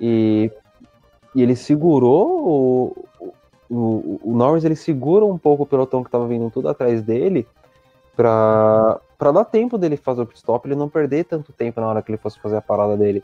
e, 0.00 0.50
e 1.34 1.42
ele 1.42 1.54
segurou 1.54 2.48
o, 2.48 3.06
o, 3.70 4.20
o, 4.24 4.34
Norris 4.34 4.64
ele 4.64 4.76
segura 4.76 5.24
um 5.24 5.38
pouco 5.38 5.62
o 5.62 5.66
pelotão 5.66 6.02
que 6.02 6.10
tava 6.10 6.26
vindo 6.26 6.50
tudo 6.50 6.68
atrás 6.68 7.02
dele 7.02 7.46
pra, 8.16 9.00
pra 9.16 9.30
dar 9.30 9.44
tempo 9.44 9.78
dele 9.78 9.96
fazer 9.96 10.22
o 10.22 10.26
pit 10.26 10.38
stop, 10.38 10.66
ele 10.66 10.74
não 10.74 10.88
perder 10.88 11.24
tanto 11.24 11.52
tempo 11.52 11.80
na 11.80 11.86
hora 11.86 12.02
que 12.02 12.10
ele 12.10 12.18
fosse 12.18 12.40
fazer 12.40 12.56
a 12.56 12.62
parada 12.62 12.96
dele. 12.96 13.22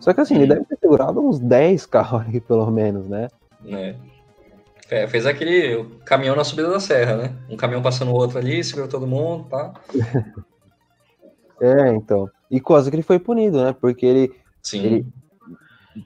Só 0.00 0.12
que 0.12 0.20
assim, 0.20 0.34
ele 0.34 0.48
deve 0.48 0.64
ter 0.64 0.76
segurado 0.80 1.20
uns 1.20 1.38
10 1.38 1.86
carros 1.86 2.22
ali, 2.22 2.40
pelo 2.40 2.68
menos, 2.68 3.06
né? 3.06 3.28
É. 3.66 3.94
É, 4.90 5.08
fez 5.08 5.24
aquele 5.24 5.84
caminhão 6.04 6.36
na 6.36 6.44
subida 6.44 6.68
da 6.68 6.78
serra, 6.78 7.16
né? 7.16 7.36
Um 7.48 7.56
caminhão 7.56 7.80
passando 7.80 8.10
o 8.10 8.14
outro 8.14 8.38
ali, 8.38 8.62
segurou 8.62 8.88
todo 8.88 9.06
mundo, 9.06 9.44
pá. 9.44 9.72
é, 11.60 11.88
então. 11.94 12.28
E 12.50 12.60
quase 12.60 12.90
que 12.90 12.96
ele 12.96 13.02
foi 13.02 13.18
punido, 13.18 13.64
né? 13.64 13.72
Porque 13.72 14.04
ele, 14.04 14.34
Sim. 14.62 14.84
ele 14.84 15.06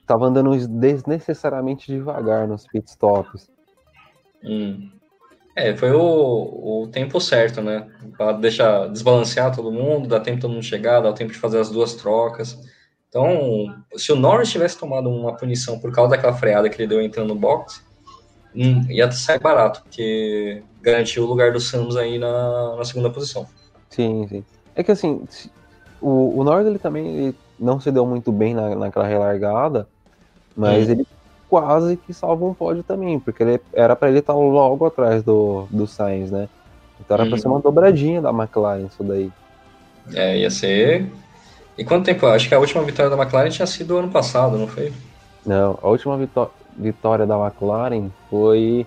tava 0.07 0.27
andando 0.27 0.57
desnecessariamente 0.69 1.91
devagar 1.91 2.47
nos 2.47 2.67
pitstops. 2.69 3.51
Hum. 4.45 4.91
É, 5.57 5.75
foi 5.75 5.91
o, 5.91 6.83
o 6.83 6.89
tempo 6.89 7.21
certo, 7.21 7.63
né? 7.63 7.89
Pra 8.17 8.33
deixar 8.33 8.89
desbalancear 8.89 9.57
todo 9.57 9.73
mundo, 9.73 10.07
dar 10.07 10.21
tempo 10.21 10.37
de 10.37 10.43
todo 10.43 10.53
mundo 10.53 10.63
chegar, 10.63 11.01
dar 11.01 11.15
tempo 11.15 11.33
de 11.33 11.39
fazer 11.39 11.59
as 11.59 11.71
duas 11.71 11.95
trocas. 11.95 12.57
Então, 13.09 13.75
se 13.97 14.13
o 14.13 14.17
Norris 14.17 14.51
tivesse 14.51 14.79
tomado 14.79 15.09
uma 15.09 15.35
punição 15.35 15.79
por 15.79 15.93
causa 15.93 16.11
daquela 16.11 16.35
freada 16.35 16.69
que 16.69 16.81
ele 16.81 16.89
deu 16.89 17.01
entrando 17.01 17.29
no 17.29 17.35
box, 17.35 17.83
hum, 18.55 18.85
ia 18.91 19.11
sair 19.11 19.41
barato, 19.41 19.83
porque 19.83 20.63
garantiu 20.83 21.25
o 21.25 21.27
lugar 21.27 21.53
do 21.53 21.61
Samus 21.61 21.97
aí 21.97 22.19
na, 22.19 22.77
na 22.77 22.85
segunda 22.85 23.11
posição. 23.11 23.47
Sim, 23.91 24.27
sim. 24.29 24.45
É 24.75 24.83
que 24.83 24.93
assim, 24.93 25.27
o, 26.01 26.41
o 26.41 26.45
Norris 26.45 26.67
ele 26.67 26.79
também 26.79 27.07
ele 27.07 27.37
não 27.59 27.81
se 27.81 27.91
deu 27.91 28.05
muito 28.05 28.31
bem 28.31 28.55
na, 28.55 28.75
naquela 28.75 29.07
relargada, 29.07 29.89
mas 30.55 30.89
hum. 30.89 30.93
ele 30.93 31.07
quase 31.49 31.97
que 31.97 32.13
salva 32.13 32.45
um 32.45 32.53
pódio 32.53 32.83
também, 32.83 33.19
porque 33.19 33.43
ele, 33.43 33.61
era 33.73 33.95
para 33.95 34.09
ele 34.09 34.19
estar 34.19 34.35
logo 34.35 34.85
atrás 34.85 35.23
do, 35.23 35.67
do 35.71 35.87
Sainz, 35.87 36.31
né? 36.31 36.49
Então 37.01 37.15
era 37.15 37.25
hum. 37.25 37.31
para 37.31 37.39
ser 37.39 37.49
uma 37.49 37.61
dobradinha 37.61 38.21
da 38.21 38.31
McLaren 38.31 38.87
isso 38.87 39.03
daí. 39.05 39.31
É, 40.15 40.39
ia 40.39 40.51
ser 40.51 41.11
e 41.79 41.85
quanto 41.85 42.05
tempo? 42.05 42.27
Acho 42.27 42.49
que 42.49 42.55
a 42.55 42.59
última 42.59 42.83
vitória 42.83 43.15
da 43.15 43.23
McLaren 43.23 43.51
tinha 43.51 43.67
sido 43.67 43.99
ano 43.99 44.09
passado, 44.09 44.57
não 44.57 44.67
foi? 44.67 44.93
Não, 45.45 45.79
a 45.83 45.89
última 45.89 46.17
vitó 46.17 46.51
vitória 46.77 47.27
da 47.27 47.39
McLaren 47.39 48.11
foi. 48.31 48.87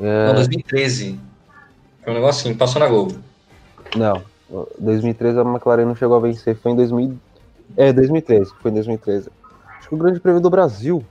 É... 0.00 0.26
Não, 0.26 0.34
2013. 0.34 1.18
Foi 2.02 2.12
um 2.12 2.16
negócio 2.16 2.40
assim, 2.40 2.56
passou 2.56 2.80
na 2.80 2.88
Globo. 2.88 3.16
Não, 3.96 4.22
2013 4.78 5.38
a 5.38 5.42
McLaren 5.42 5.84
não 5.84 5.94
chegou 5.94 6.16
a 6.16 6.20
vencer, 6.20 6.56
foi 6.56 6.72
em 6.72 6.76
2000... 6.76 7.16
É, 7.76 7.92
2013, 7.92 8.52
foi 8.60 8.70
em 8.70 8.74
2013. 8.74 9.30
Acho 9.78 9.88
que 9.88 9.94
o 9.94 9.98
Grande 9.98 10.20
Prêmio 10.20 10.40
do 10.40 10.50
Brasil. 10.50 11.04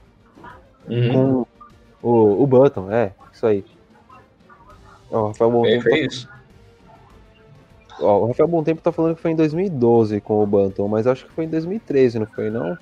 Uhum. 0.88 1.46
Com 2.02 2.08
o, 2.08 2.42
o 2.42 2.46
Button, 2.46 2.90
é, 2.90 3.12
isso 3.32 3.46
aí. 3.46 3.64
Ó, 5.10 5.28
Rafael 5.28 5.50
Bom 5.50 5.66
é, 5.66 5.80
foi 5.80 6.06
isso. 6.06 6.28
Ó, 8.00 8.20
o 8.20 8.26
Rafael 8.28 8.48
Bom 8.48 8.62
Tempo 8.62 8.80
tá 8.80 8.90
falando 8.90 9.14
que 9.14 9.22
foi 9.22 9.32
em 9.32 9.36
2012 9.36 10.20
com 10.20 10.42
o 10.42 10.46
Banton, 10.46 10.88
mas 10.88 11.06
acho 11.06 11.26
que 11.26 11.32
foi 11.32 11.44
em 11.44 11.48
2013, 11.48 12.18
não 12.18 12.26
foi 12.26 12.50
não? 12.50 12.76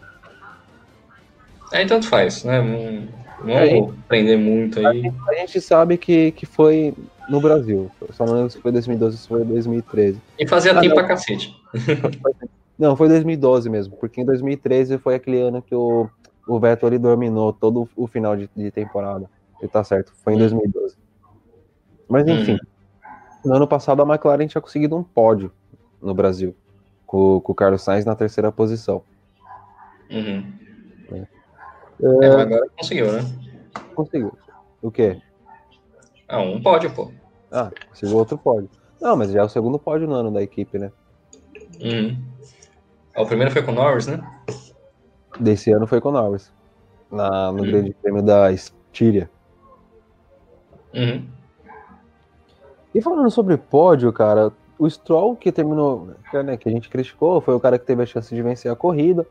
É, 1.72 1.84
tanto 1.84 2.08
faz, 2.08 2.44
né? 2.44 2.60
Não, 2.60 3.46
não 3.46 3.54
é, 3.54 3.68
vou 3.68 3.94
aprender 4.06 4.36
muito 4.36 4.78
aí. 4.78 4.86
A 4.86 4.92
gente, 4.92 5.16
a 5.28 5.34
gente, 5.34 5.60
sabe 5.60 5.98
que, 5.98 6.32
que 6.32 6.46
foi 6.46 6.94
no 7.28 7.40
Brasil. 7.40 7.90
Só 8.10 8.24
não 8.24 8.34
lembro 8.34 8.50
se 8.50 8.60
foi 8.60 8.72
2012 8.72 9.16
ou 9.16 9.20
se 9.20 9.28
foi 9.28 9.44
2013. 9.44 10.20
E 10.38 10.46
fazia 10.46 10.72
ah, 10.72 10.80
tempo 10.80 10.94
não. 10.94 10.94
pra 10.94 11.08
cacete. 11.08 11.54
Não, 12.78 12.94
foi 12.94 13.08
2012 13.08 13.68
mesmo, 13.68 13.96
porque 13.96 14.20
em 14.20 14.24
2013 14.24 14.98
foi 14.98 15.16
aquele 15.16 15.40
ano 15.40 15.60
que 15.60 15.74
o, 15.74 16.08
o 16.46 16.60
Vettel 16.60 16.90
ele 16.90 16.98
dominou 17.00 17.52
todo 17.52 17.88
o 17.96 18.06
final 18.06 18.36
de, 18.36 18.48
de 18.56 18.70
temporada. 18.70 19.28
Ele 19.60 19.68
tá 19.68 19.82
certo, 19.82 20.12
foi 20.22 20.34
em 20.34 20.36
hum. 20.36 20.38
2012. 20.38 20.94
Mas 22.08 22.28
enfim. 22.28 22.54
Hum. 22.54 22.77
No 23.44 23.54
ano 23.54 23.66
passado, 23.66 24.02
a 24.02 24.06
McLaren 24.06 24.46
tinha 24.46 24.60
conseguido 24.60 24.96
um 24.96 25.02
pódio 25.02 25.52
no 26.02 26.14
Brasil, 26.14 26.54
com, 27.06 27.40
com 27.40 27.52
o 27.52 27.54
Carlos 27.54 27.82
Sainz 27.82 28.04
na 28.04 28.14
terceira 28.14 28.50
posição. 28.50 29.02
Uhum. 30.10 30.52
É. 31.12 31.26
É, 32.00 32.26
agora 32.26 32.68
conseguiu, 32.76 33.12
né? 33.12 33.20
Conseguiu. 33.94 34.36
O 34.80 34.90
quê? 34.90 35.20
Ah, 36.28 36.40
um 36.40 36.62
pódio, 36.62 36.92
pô. 36.92 37.10
Ah, 37.50 37.70
conseguiu 37.88 38.16
outro 38.16 38.38
pódio. 38.38 38.70
Não, 39.00 39.16
mas 39.16 39.30
já 39.30 39.40
é 39.40 39.44
o 39.44 39.48
segundo 39.48 39.78
pódio 39.78 40.06
no 40.06 40.14
ano 40.14 40.30
da 40.30 40.42
equipe, 40.42 40.78
né? 40.78 40.92
Uhum. 41.80 42.16
O 43.16 43.26
primeiro 43.26 43.50
foi 43.52 43.62
com 43.62 43.72
o 43.72 43.74
Norris, 43.74 44.06
né? 44.06 44.20
Desse 45.38 45.72
ano 45.72 45.86
foi 45.86 46.00
com 46.00 46.10
o 46.10 46.12
Norris. 46.12 46.52
Na, 47.10 47.50
no 47.52 47.62
uhum. 47.62 47.66
grande 47.66 47.94
prêmio 47.94 48.22
da 48.22 48.52
Estíria. 48.52 49.30
Uhum. 50.94 51.26
E 52.94 53.00
falando 53.00 53.30
sobre 53.30 53.56
pódio, 53.56 54.12
cara, 54.12 54.52
o 54.78 54.88
Stroll, 54.88 55.36
que 55.36 55.52
terminou, 55.52 56.08
né, 56.32 56.56
que 56.56 56.68
a 56.68 56.72
gente 56.72 56.88
criticou, 56.88 57.40
foi 57.40 57.54
o 57.54 57.60
cara 57.60 57.78
que 57.78 57.84
teve 57.84 58.02
a 58.02 58.06
chance 58.06 58.34
de 58.34 58.42
vencer 58.42 58.70
a 58.70 58.76
corrida, 58.76 59.26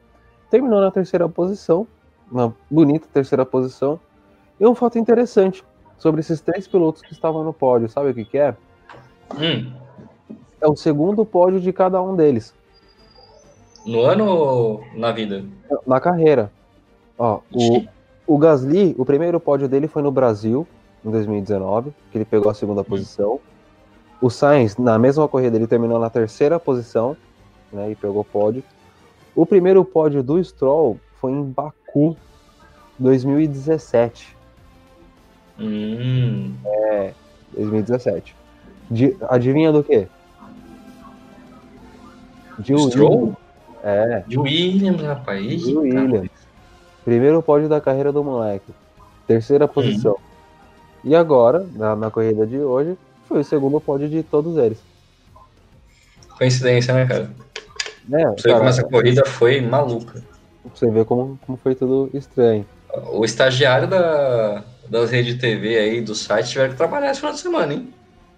terminou 0.50 0.82
na 0.82 0.92
terceira 0.92 1.28
posição, 1.28 1.88
uma 2.32 2.54
bonita 2.70 3.08
terceira 3.12 3.46
posição. 3.46 4.00
E 4.60 4.66
um 4.66 4.76
fato 4.76 4.98
interessante 4.98 5.64
sobre 5.98 6.20
esses 6.22 6.42
três 6.42 6.68
pilotos 6.68 7.02
que 7.02 7.14
estavam 7.14 7.44
no 7.44 7.54
pódio, 7.54 7.90
sabe 7.90 8.10
o 8.10 8.14
que, 8.14 8.26
que 8.26 8.38
é? 8.38 8.56
Hum. 9.36 9.72
É 10.60 10.68
o 10.68 10.76
segundo 10.76 11.26
pódio 11.26 11.60
de 11.60 11.72
cada 11.72 12.02
um 12.02 12.16
deles. 12.16 12.54
No 13.86 14.02
ano 14.02 14.26
ou 14.26 14.84
na 14.96 15.12
vida? 15.12 15.46
Na 15.86 16.00
carreira. 16.00 16.52
Ó, 17.18 17.40
o, 17.54 17.86
o 18.28 18.38
Gasly, 18.38 18.96
o 18.98 19.06
primeiro 19.06 19.40
pódio 19.40 19.68
dele 19.68 19.88
foi 19.88 20.02
no 20.02 20.12
Brasil, 20.12 20.68
em 21.06 21.12
2019, 21.12 21.92
que 22.12 22.18
ele 22.18 22.26
pegou 22.26 22.50
a 22.50 22.54
segunda 22.54 22.84
posição. 22.84 23.40
O 24.22 24.30
Sainz, 24.30 24.78
na 24.78 24.98
mesma 24.98 25.28
corrida, 25.28 25.56
ele 25.56 25.68
terminou 25.68 26.00
na 26.00 26.10
terceira 26.10 26.60
posição, 26.60 27.16
né, 27.72 27.92
e 27.92 27.96
pegou 27.96 28.24
pódio. 28.24 28.64
O 29.36 29.46
primeiro 29.46 29.86
pódio 29.86 30.24
do 30.24 30.44
Stroll 30.44 31.00
foi 31.22 31.32
em 31.32 31.44
Baku, 31.44 32.18
2017. 32.98 34.36
Hum. 35.60 36.54
É, 36.66 37.14
2017. 37.54 38.36
De, 38.90 39.16
adivinha 39.30 39.72
do 39.72 39.84
quê? 39.84 40.08
De 42.60 42.78
Stroll? 42.90 43.36
É. 43.84 44.24
De 44.28 44.40
Williams, 44.40 45.02
rapaz. 45.02 45.62
De 45.64 45.78
Williams. 45.78 46.30
Primeiro 47.06 47.42
pódio 47.42 47.70
da 47.70 47.80
carreira 47.80 48.12
do 48.12 48.24
moleque. 48.24 48.72
Terceira 49.28 49.68
posição. 49.68 50.14
Hum. 50.14 50.27
E 51.08 51.16
agora, 51.16 51.66
na, 51.74 51.96
na 51.96 52.12
corrida 52.12 52.46
de 52.46 52.58
hoje, 52.58 52.98
foi 53.30 53.40
o 53.40 53.44
segundo 53.44 53.80
pódio 53.80 54.10
de 54.10 54.24
todos 54.24 54.58
eles. 54.58 54.78
Coincidência, 56.38 56.94
né, 56.94 57.06
cara? 57.06 57.32
É, 58.12 58.26
você 58.32 58.50
cara, 58.50 58.58
como 58.58 58.70
essa 58.70 58.84
corrida 58.84 59.26
foi 59.26 59.62
maluca. 59.62 60.22
Você 60.76 60.92
vê 60.92 61.06
como, 61.06 61.40
como 61.46 61.58
foi 61.58 61.76
tudo 61.76 62.10
estranho. 62.14 62.66
O 63.14 63.24
estagiário 63.24 63.88
da, 63.88 64.66
das 64.90 65.10
redes 65.10 65.36
TV 65.36 65.78
aí, 65.78 66.02
do 66.02 66.14
site, 66.14 66.50
tiveram 66.50 66.72
que 66.72 66.78
trabalhar 66.78 67.12
esse 67.12 67.22
final 67.22 67.34
de 67.34 67.40
semana, 67.40 67.74
hein? 67.74 67.94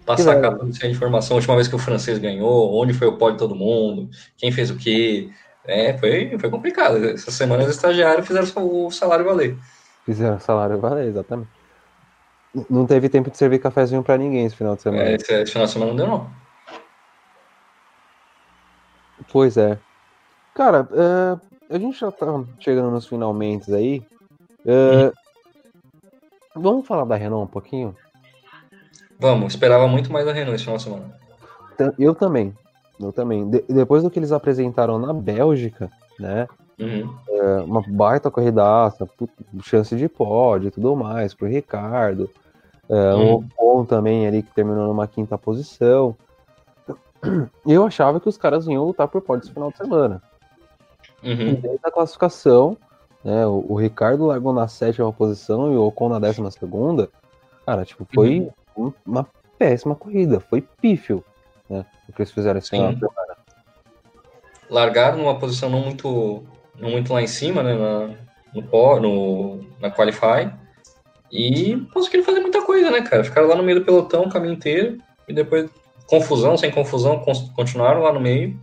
Que 0.06 0.22
sacar 0.22 0.56
toda 0.56 0.70
essa 0.70 0.86
informação. 0.86 1.36
A 1.36 1.38
última 1.38 1.56
vez 1.56 1.66
que 1.66 1.74
o 1.74 1.78
francês 1.78 2.18
ganhou, 2.18 2.72
onde 2.80 2.92
foi 2.92 3.08
o 3.08 3.16
pódio 3.16 3.34
de 3.34 3.38
todo 3.40 3.54
mundo, 3.56 4.08
quem 4.38 4.52
fez 4.52 4.70
o 4.70 4.76
quê. 4.76 5.28
É, 5.66 5.98
foi, 5.98 6.38
foi 6.38 6.48
complicado. 6.48 7.04
Essa 7.04 7.32
semana 7.32 7.64
os 7.64 7.70
estagiários 7.70 8.28
fizeram 8.28 8.46
o 8.56 8.92
salário 8.92 9.24
valer. 9.24 9.56
Fizeram 10.06 10.36
o 10.36 10.40
salário 10.40 10.78
valer, 10.78 11.08
exatamente. 11.08 11.59
Não 12.68 12.86
teve 12.86 13.08
tempo 13.08 13.30
de 13.30 13.36
servir 13.36 13.60
cafezinho 13.60 14.02
pra 14.02 14.18
ninguém 14.18 14.44
esse 14.44 14.56
final 14.56 14.74
de 14.74 14.82
semana. 14.82 15.04
É, 15.04 15.14
esse, 15.14 15.32
esse 15.32 15.52
final 15.52 15.66
de 15.66 15.72
semana 15.72 15.90
não 15.92 15.96
deu, 15.96 16.06
não. 16.06 16.30
Pois 19.30 19.56
é. 19.56 19.78
Cara, 20.54 20.82
uh, 20.90 21.40
a 21.70 21.78
gente 21.78 21.98
já 21.98 22.10
tá 22.10 22.26
chegando 22.58 22.90
nos 22.90 23.06
finalmente 23.06 23.72
aí. 23.72 24.02
Uh, 24.64 25.12
vamos 26.54 26.86
falar 26.86 27.04
da 27.04 27.14
Renault 27.14 27.44
um 27.44 27.52
pouquinho? 27.52 27.96
Vamos, 29.18 29.52
esperava 29.52 29.86
muito 29.86 30.12
mais 30.12 30.26
da 30.26 30.32
Renault 30.32 30.56
esse 30.56 30.64
final 30.64 30.78
de 30.78 30.82
semana. 30.82 31.20
Eu 31.98 32.14
também. 32.14 32.54
Eu 32.98 33.12
também. 33.12 33.48
De 33.48 33.62
depois 33.68 34.02
do 34.02 34.10
que 34.10 34.18
eles 34.18 34.32
apresentaram 34.32 34.98
na 34.98 35.12
Bélgica, 35.12 35.90
né? 36.18 36.48
Uhum. 36.80 37.14
É, 37.28 37.60
uma 37.60 37.82
baita 37.86 38.30
corridaça, 38.30 39.06
chance 39.62 39.94
de 39.94 40.08
pódio 40.08 40.68
e 40.68 40.70
tudo 40.70 40.96
mais 40.96 41.34
pro 41.34 41.46
Ricardo. 41.46 42.30
É, 42.88 43.14
uhum. 43.14 43.34
Um 43.34 43.34
Ocon 43.36 43.84
também 43.84 44.26
ali 44.26 44.42
que 44.42 44.54
terminou 44.54 44.88
numa 44.88 45.06
quinta 45.06 45.36
posição. 45.36 46.16
Eu 47.66 47.86
achava 47.86 48.18
que 48.18 48.28
os 48.28 48.38
caras 48.38 48.66
iam 48.66 48.84
lutar 48.84 49.06
por 49.06 49.20
pódio 49.20 49.44
esse 49.44 49.52
final 49.52 49.70
de 49.70 49.76
semana. 49.76 50.22
Uhum. 51.22 51.54
Desde 51.54 51.80
a 51.84 51.90
classificação, 51.90 52.76
né, 53.22 53.46
o, 53.46 53.66
o, 53.68 53.74
Ricardo 53.74 54.26
largou 54.26 54.54
na 54.54 54.66
sétima 54.66 55.12
posição 55.12 55.70
e 55.70 55.76
o 55.76 55.86
Ocon 55.86 56.08
na 56.08 56.18
décima 56.18 56.50
segunda. 56.50 57.10
Cara, 57.66 57.84
tipo, 57.84 58.06
foi 58.14 58.50
uhum. 58.74 58.92
uma 59.04 59.26
péssima 59.58 59.94
corrida, 59.94 60.40
foi 60.40 60.62
pífio, 60.80 61.22
né? 61.68 61.84
O 62.08 62.12
que 62.12 62.22
eles 62.22 62.32
fizeram 62.32 62.58
esse 62.58 62.70
final 62.70 62.94
de 62.94 63.00
semana. 63.00 63.36
Largaram 64.70 65.18
numa 65.18 65.38
posição 65.38 65.68
não 65.68 65.80
muito, 65.80 66.42
muito 66.88 67.12
lá 67.12 67.22
em 67.22 67.26
cima, 67.26 67.62
né? 67.62 67.74
Na, 67.74 68.10
no, 68.54 69.00
no, 69.00 69.66
na 69.80 69.90
Qualify. 69.90 70.50
E 71.32 71.76
conseguiram 71.92 72.24
fazer 72.24 72.40
muita 72.40 72.62
coisa, 72.62 72.90
né, 72.90 73.02
cara? 73.02 73.22
Ficaram 73.22 73.48
lá 73.48 73.54
no 73.54 73.62
meio 73.62 73.80
do 73.80 73.84
pelotão 73.84 74.24
o 74.24 74.30
caminho 74.30 74.54
inteiro. 74.54 74.98
E 75.28 75.32
depois 75.32 75.70
confusão, 76.06 76.56
sem 76.56 76.70
confusão, 76.70 77.24
continuaram 77.54 78.02
lá 78.02 78.12
no 78.12 78.20
meio. 78.20 78.58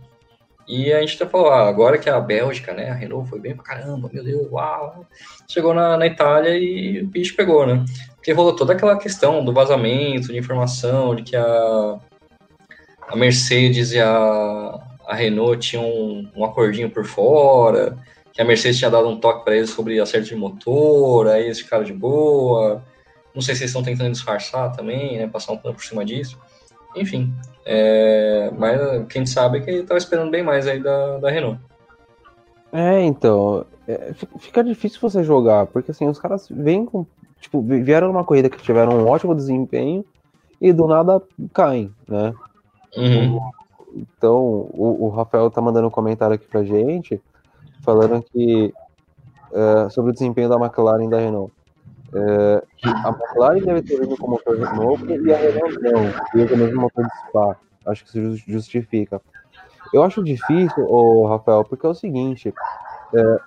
E 0.68 0.92
a 0.92 1.00
gente 1.00 1.14
até 1.14 1.30
falou, 1.30 1.48
ah, 1.48 1.66
agora 1.66 1.96
que 1.96 2.10
a 2.10 2.20
Bélgica, 2.20 2.74
né, 2.74 2.90
a 2.90 2.94
Renault 2.94 3.30
foi 3.30 3.40
bem 3.40 3.54
pra 3.54 3.64
caramba, 3.64 4.10
meu 4.12 4.22
Deus, 4.22 4.52
uau. 4.52 5.06
Chegou 5.48 5.72
na, 5.72 5.96
na 5.96 6.06
Itália 6.06 6.58
e 6.58 7.00
o 7.00 7.06
bicho 7.06 7.34
pegou, 7.34 7.66
né? 7.66 7.82
Porque 8.14 8.32
rolou 8.32 8.54
toda 8.54 8.74
aquela 8.74 8.98
questão 8.98 9.42
do 9.42 9.50
vazamento 9.50 10.28
de 10.28 10.36
informação, 10.36 11.14
de 11.14 11.22
que 11.22 11.34
a, 11.34 11.98
a 13.08 13.16
Mercedes 13.16 13.92
e 13.92 13.98
a, 13.98 14.78
a 15.08 15.14
Renault 15.14 15.66
tinham 15.66 15.86
um, 15.86 16.28
um 16.36 16.44
acordinho 16.44 16.90
por 16.90 17.06
fora, 17.06 17.96
que 18.30 18.42
a 18.42 18.44
Mercedes 18.44 18.76
tinha 18.76 18.90
dado 18.90 19.08
um 19.08 19.18
toque 19.18 19.42
para 19.42 19.56
eles 19.56 19.70
sobre 19.70 19.98
acerto 19.98 20.28
de 20.28 20.36
motor, 20.36 21.26
aí 21.28 21.44
eles 21.44 21.60
ficaram 21.60 21.82
de 21.82 21.94
boa. 21.94 22.84
Não 23.34 23.40
sei 23.40 23.54
se 23.54 23.62
eles 23.62 23.70
estão 23.70 23.82
tentando 23.82 24.12
disfarçar 24.12 24.70
também, 24.76 25.16
né, 25.16 25.26
passar 25.26 25.52
um 25.52 25.56
pano 25.56 25.74
por 25.74 25.82
cima 25.82 26.04
disso. 26.04 26.38
Enfim, 26.94 27.32
é, 27.64 28.50
mas 28.58 29.06
quem 29.08 29.24
sabe 29.24 29.58
é 29.58 29.60
que 29.62 29.70
ele 29.70 29.80
estava 29.80 29.96
esperando 29.96 30.30
bem 30.30 30.42
mais 30.42 30.66
aí 30.66 30.78
da, 30.78 31.16
da 31.16 31.30
Renault. 31.30 31.58
É, 32.70 33.00
então, 33.00 33.64
é, 33.86 34.12
fica 34.38 34.62
difícil 34.62 35.00
você 35.00 35.24
jogar, 35.24 35.66
porque 35.68 35.90
assim, 35.90 36.06
os 36.06 36.18
caras 36.18 36.46
vêm 36.50 36.84
com, 36.84 37.06
tipo, 37.40 37.62
vieram 37.62 38.08
numa 38.08 38.24
corrida 38.24 38.50
que 38.50 38.62
tiveram 38.62 38.92
um 38.92 39.08
ótimo 39.08 39.34
desempenho 39.34 40.04
e 40.60 40.70
do 40.70 40.86
nada 40.86 41.22
caem, 41.54 41.90
né? 42.06 42.34
Uhum. 42.94 43.40
Então, 43.98 44.68
o, 44.72 45.06
o, 45.06 45.08
Rafael 45.08 45.50
tá 45.50 45.60
mandando 45.60 45.88
um 45.88 45.90
comentário 45.90 46.34
aqui 46.34 46.46
pra 46.46 46.62
gente, 46.62 47.20
falando 47.82 48.22
que 48.22 48.72
é, 49.52 49.88
sobre 49.90 50.10
o 50.10 50.14
desempenho 50.14 50.48
da 50.48 50.56
McLaren 50.56 51.04
e 51.04 51.10
da 51.10 51.18
Renault. 51.18 51.52
É, 52.14 52.62
a 53.04 53.08
McLaren 53.08 53.60
deve 53.60 53.82
ter 53.82 54.00
vindo 54.00 54.16
com 54.16 54.30
motor 54.30 54.56
novo 54.74 55.10
e 55.10 55.32
a 55.32 55.36
Renault 55.36 55.78
não, 55.82 56.46
com 56.46 56.54
o 56.54 56.58
mesmo 56.58 56.80
motor 56.80 57.04
de 57.04 57.28
Spa. 57.28 57.56
Acho 57.86 58.04
que 58.04 58.18
isso 58.18 58.44
justifica. 58.46 59.20
Eu 59.92 60.02
acho 60.02 60.22
difícil, 60.22 60.84
o 60.84 61.26
Rafael, 61.26 61.64
porque 61.64 61.86
é 61.86 61.88
o 61.88 61.94
seguinte: 61.94 62.54
é, 63.14 63.38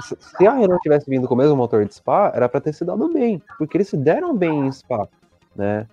se 0.00 0.46
a 0.46 0.54
Renault 0.54 0.82
tivesse 0.82 1.10
vindo 1.10 1.28
com 1.28 1.34
o 1.34 1.38
mesmo 1.38 1.56
motor 1.56 1.84
de 1.84 1.94
Spa, 1.94 2.32
era 2.34 2.48
para 2.48 2.60
ter 2.60 2.72
se 2.72 2.84
dado 2.84 3.12
bem, 3.12 3.42
porque 3.58 3.76
eles 3.76 3.88
se 3.88 3.96
deram 3.96 4.34
bem 4.36 4.66
em 4.66 4.72
Spa, 4.72 5.08
né? 5.54 5.86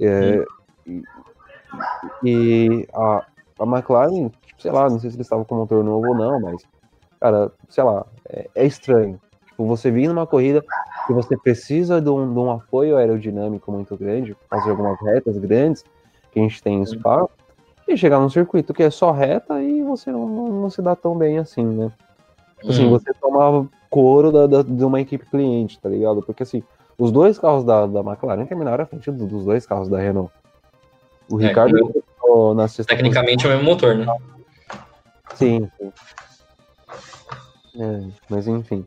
É, 0.00 0.44
e, 0.86 1.02
e 2.24 2.86
a, 2.94 3.24
a 3.58 3.64
McLaren, 3.64 4.30
sei 4.58 4.70
lá, 4.70 4.88
não 4.88 4.98
sei 4.98 5.10
se 5.10 5.16
eles 5.16 5.26
estavam 5.26 5.44
com 5.44 5.56
motor 5.56 5.82
novo 5.82 6.08
ou 6.08 6.14
não, 6.14 6.40
mas, 6.40 6.62
cara, 7.20 7.50
sei 7.68 7.84
lá, 7.84 8.06
é, 8.28 8.48
é 8.54 8.66
estranho. 8.66 9.20
Tipo, 9.46 9.66
você 9.66 9.90
vir 9.90 10.08
numa 10.08 10.26
corrida 10.26 10.64
que 11.06 11.12
você 11.12 11.36
precisa 11.36 12.00
de 12.00 12.08
um, 12.08 12.32
de 12.32 12.38
um 12.38 12.50
apoio 12.50 12.96
aerodinâmico 12.96 13.70
muito 13.70 13.96
grande, 13.96 14.36
fazer 14.48 14.70
algumas 14.70 15.00
retas 15.00 15.36
grandes 15.38 15.84
que 16.30 16.40
a 16.40 16.42
gente 16.42 16.62
tem 16.62 16.80
em 16.80 16.86
Spa, 16.86 17.28
e 17.86 17.96
chegar 17.96 18.20
num 18.20 18.28
circuito 18.28 18.72
que 18.72 18.82
é 18.82 18.90
só 18.90 19.10
reta 19.10 19.60
e 19.62 19.82
você 19.82 20.10
não, 20.10 20.26
não, 20.26 20.48
não 20.48 20.70
se 20.70 20.80
dá 20.80 20.94
tão 20.96 21.16
bem 21.16 21.38
assim, 21.38 21.64
né? 21.64 21.92
Tipo 22.58 22.72
assim, 22.72 22.84
uhum. 22.84 22.90
você 22.90 23.12
tomava 23.14 23.68
couro 23.90 24.30
da, 24.30 24.46
da, 24.46 24.62
de 24.62 24.84
uma 24.84 25.00
equipe 25.00 25.26
cliente, 25.26 25.78
tá 25.80 25.88
ligado? 25.88 26.22
Porque 26.22 26.44
assim, 26.44 26.62
os 26.96 27.10
dois 27.10 27.38
carros 27.38 27.64
da, 27.64 27.86
da 27.86 28.00
McLaren 28.00 28.46
terminaram 28.46 28.84
à 28.84 28.86
frente 28.86 29.10
dos 29.10 29.44
dois 29.44 29.66
carros 29.66 29.88
da 29.88 29.98
Renault. 29.98 30.32
O 31.30 31.40
é, 31.40 31.48
Ricardo 31.48 32.04
eu... 32.24 32.54
na 32.54 32.68
sexta 32.68 32.94
Tecnicamente 32.94 33.46
é 33.46 33.48
o 33.48 33.52
mesmo 33.52 33.64
motor, 33.64 33.94
né? 33.94 34.06
Sim, 35.34 35.68
sim. 35.78 35.92
É, 37.78 38.12
mas 38.28 38.46
enfim. 38.46 38.86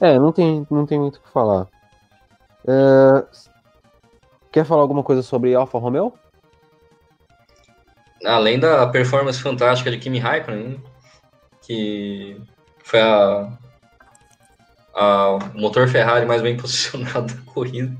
É, 0.00 0.18
não 0.18 0.32
tem, 0.32 0.66
não 0.70 0.86
tem 0.86 0.98
muito 0.98 1.16
o 1.16 1.20
que 1.20 1.28
falar. 1.30 1.66
É... 2.66 3.24
Quer 4.52 4.64
falar 4.64 4.82
alguma 4.82 5.02
coisa 5.02 5.22
sobre 5.22 5.54
Alfa 5.54 5.78
Romeo? 5.78 6.14
Além 8.24 8.58
da 8.58 8.86
performance 8.86 9.40
fantástica 9.40 9.90
de 9.90 9.98
Kimi 9.98 10.18
Raikkonen, 10.18 10.82
que 11.62 12.40
foi 12.82 13.00
a, 13.00 13.52
a, 14.94 15.30
o 15.32 15.60
motor 15.60 15.88
Ferrari 15.88 16.24
mais 16.26 16.42
bem 16.42 16.56
posicionado 16.58 17.34
da 17.34 17.52
corrida. 17.52 17.94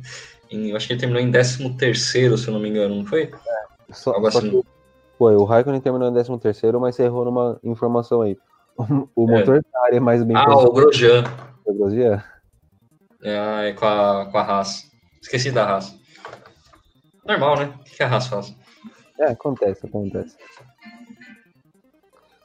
Em, 0.56 0.70
eu 0.70 0.76
acho 0.76 0.86
que 0.86 0.92
ele 0.94 1.00
terminou 1.00 1.22
em 1.22 1.30
13 1.30 1.76
terceiro, 1.76 2.38
se 2.38 2.48
eu 2.48 2.54
não 2.54 2.60
me 2.60 2.68
engano, 2.68 2.94
não 2.94 3.04
foi? 3.04 3.24
É, 3.24 3.92
só, 3.92 4.12
Algo 4.12 4.26
assim. 4.26 4.50
Que, 4.50 4.62
foi, 5.18 5.34
o 5.36 5.44
Raikkonen 5.44 5.80
terminou 5.80 6.08
em 6.08 6.12
13 6.12 6.38
terceiro, 6.38 6.80
mas 6.80 6.94
você 6.94 7.04
errou 7.04 7.24
numa 7.24 7.58
informação 7.62 8.22
aí. 8.22 8.36
O, 8.78 9.24
o 9.24 9.26
motor 9.26 9.56
é. 9.56 9.62
Ferrari 9.62 9.96
é 9.96 10.00
mais 10.00 10.22
bem 10.22 10.36
Ah, 10.36 10.54
o 10.54 10.70
Grosjean. 10.70 11.24
Grosjean? 11.66 12.22
É, 13.22 13.70
é 13.70 13.72
com 13.72 13.86
a, 13.86 14.26
com 14.30 14.36
a 14.36 14.42
raça. 14.42 14.84
Esqueci 15.22 15.50
da 15.50 15.64
raça. 15.64 15.94
Normal, 17.24 17.58
né? 17.58 17.74
O 17.80 17.84
que 17.84 18.02
a 18.02 18.06
raça 18.06 18.28
faz? 18.28 18.54
É, 19.18 19.30
acontece, 19.30 19.86
acontece. 19.86 20.36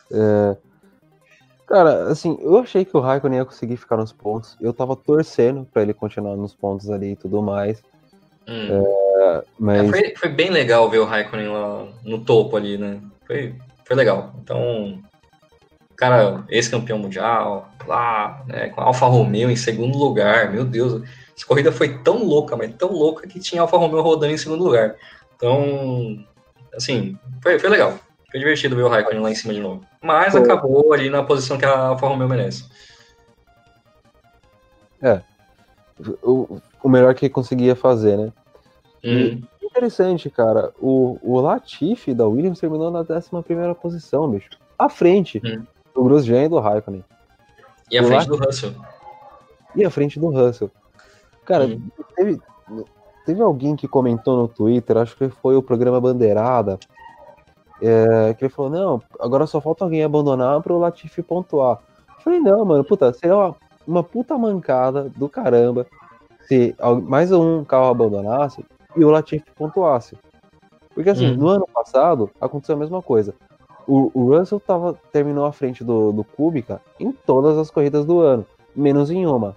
É... 0.09 0.57
Cara, 1.67 2.09
assim, 2.09 2.37
eu 2.41 2.57
achei 2.57 2.83
que 2.83 2.95
o 2.95 2.99
Raikkonen 2.99 3.39
ia 3.39 3.45
conseguir 3.45 3.77
ficar 3.77 3.97
nos 3.97 4.11
pontos. 4.11 4.57
Eu 4.59 4.73
tava 4.73 4.95
torcendo 4.95 5.65
para 5.65 5.81
ele 5.81 5.93
continuar 5.93 6.35
nos 6.35 6.55
pontos 6.55 6.89
ali 6.89 7.11
e 7.11 7.15
tudo 7.15 7.41
mais. 7.41 7.83
Hum. 8.47 8.67
É, 8.69 9.43
mas... 9.59 9.79
É, 9.79 9.89
foi, 9.89 10.13
foi, 10.15 10.29
bem 10.29 10.49
legal 10.49 10.89
ver 10.89 10.99
o 10.99 11.05
Raikkonen 11.05 11.47
lá 11.47 11.87
no 12.03 12.19
topo 12.23 12.57
ali, 12.57 12.77
né? 12.77 12.99
Foi, 13.25 13.55
foi 13.85 13.95
legal. 13.95 14.33
Então, 14.41 15.01
cara, 15.95 16.43
ex-campeão 16.49 16.97
mundial, 16.97 17.69
lá, 17.87 18.43
né, 18.47 18.69
com 18.69 18.81
a 18.81 18.85
Alfa 18.85 19.05
Romeo 19.05 19.49
em 19.49 19.55
segundo 19.55 19.97
lugar, 19.97 20.51
meu 20.51 20.65
Deus, 20.65 21.03
essa 21.35 21.45
corrida 21.45 21.71
foi 21.71 21.99
tão 21.99 22.23
louca, 22.23 22.55
mas 22.57 22.73
tão 22.75 22.91
louca 22.91 23.27
que 23.27 23.39
tinha 23.39 23.61
Alfa 23.61 23.77
Romeo 23.77 24.01
rodando 24.01 24.33
em 24.33 24.37
segundo 24.37 24.63
lugar. 24.63 24.95
Então, 25.35 26.23
assim, 26.75 27.17
foi, 27.41 27.57
foi 27.59 27.69
legal. 27.69 27.99
Foi 28.29 28.39
divertido 28.39 28.75
ver 28.75 28.83
o 28.83 28.87
Raikkonen 28.87 29.21
lá 29.21 29.31
em 29.31 29.35
cima 29.35 29.53
de 29.53 29.59
novo. 29.59 29.85
Mas 30.01 30.31
foi. 30.31 30.41
acabou 30.41 30.93
ali 30.93 31.09
na 31.09 31.21
posição 31.21 31.57
que 31.57 31.65
a 31.65 31.77
Alfa 31.77 32.07
Romeo 32.07 32.29
merece. 32.29 32.65
É. 35.01 35.21
O, 36.23 36.61
o 36.83 36.89
melhor 36.89 37.13
que 37.15 37.29
conseguia 37.29 37.75
fazer, 37.75 38.17
né? 38.17 38.33
Hum. 39.03 39.41
interessante, 39.63 40.29
cara. 40.29 40.71
O, 40.79 41.17
o 41.23 41.39
Latifi 41.39 42.13
da 42.13 42.27
Williams 42.27 42.59
terminou 42.59 42.91
na 42.91 42.99
11 43.01 43.75
posição, 43.81 44.29
bicho. 44.29 44.49
à 44.77 44.89
frente 44.89 45.41
hum. 45.43 45.63
do 45.93 46.03
Grosjean 46.03 46.43
e 46.43 46.49
do 46.49 46.59
Raikkonen. 46.59 47.03
E 47.89 47.97
à 47.97 48.03
frente 48.03 48.27
do 48.27 48.35
Russell. 48.35 48.73
E 49.75 49.83
à 49.83 49.89
frente 49.89 50.19
do 50.19 50.29
Russell. 50.29 50.71
Cara, 51.45 51.65
hum. 51.65 51.81
teve, 52.15 52.39
teve 53.25 53.41
alguém 53.41 53.75
que 53.75 53.87
comentou 53.87 54.37
no 54.37 54.47
Twitter, 54.47 54.97
acho 54.97 55.15
que 55.15 55.29
foi 55.29 55.55
o 55.55 55.63
programa 55.63 55.99
Bandeirada, 55.99 56.79
é, 57.81 58.33
que 58.35 58.45
ele 58.45 58.53
falou, 58.53 58.71
não, 58.71 59.01
agora 59.19 59.47
só 59.47 59.59
falta 59.59 59.83
alguém 59.83 60.03
abandonar 60.03 60.61
para 60.61 60.73
o 60.73 60.79
Latifi 60.79 61.23
pontuar. 61.23 61.79
Eu 62.17 62.23
falei, 62.23 62.39
não, 62.39 62.63
mano, 62.63 62.83
puta, 62.83 63.11
seria 63.13 63.35
uma, 63.35 63.55
uma 63.87 64.03
puta 64.03 64.37
mancada 64.37 65.11
do 65.15 65.27
caramba 65.27 65.87
se 66.51 66.75
mais 67.07 67.31
um 67.31 67.63
carro 67.63 67.85
abandonasse 67.85 68.65
e 68.97 69.05
o 69.05 69.09
Latifi 69.09 69.45
pontuasse. 69.55 70.17
Porque 70.93 71.09
assim, 71.09 71.31
hum. 71.31 71.37
no 71.37 71.47
ano 71.47 71.65
passado 71.73 72.29
aconteceu 72.41 72.75
a 72.75 72.79
mesma 72.79 73.01
coisa. 73.01 73.33
O, 73.87 74.11
o 74.13 74.37
Russell 74.37 74.59
tava, 74.59 74.99
terminou 75.13 75.45
à 75.45 75.53
frente 75.53 75.81
do, 75.81 76.11
do 76.11 76.25
Kubica 76.25 76.81
em 76.99 77.09
todas 77.13 77.57
as 77.57 77.71
corridas 77.71 78.05
do 78.05 78.19
ano, 78.19 78.45
menos 78.75 79.09
em 79.09 79.25
uma. 79.25 79.55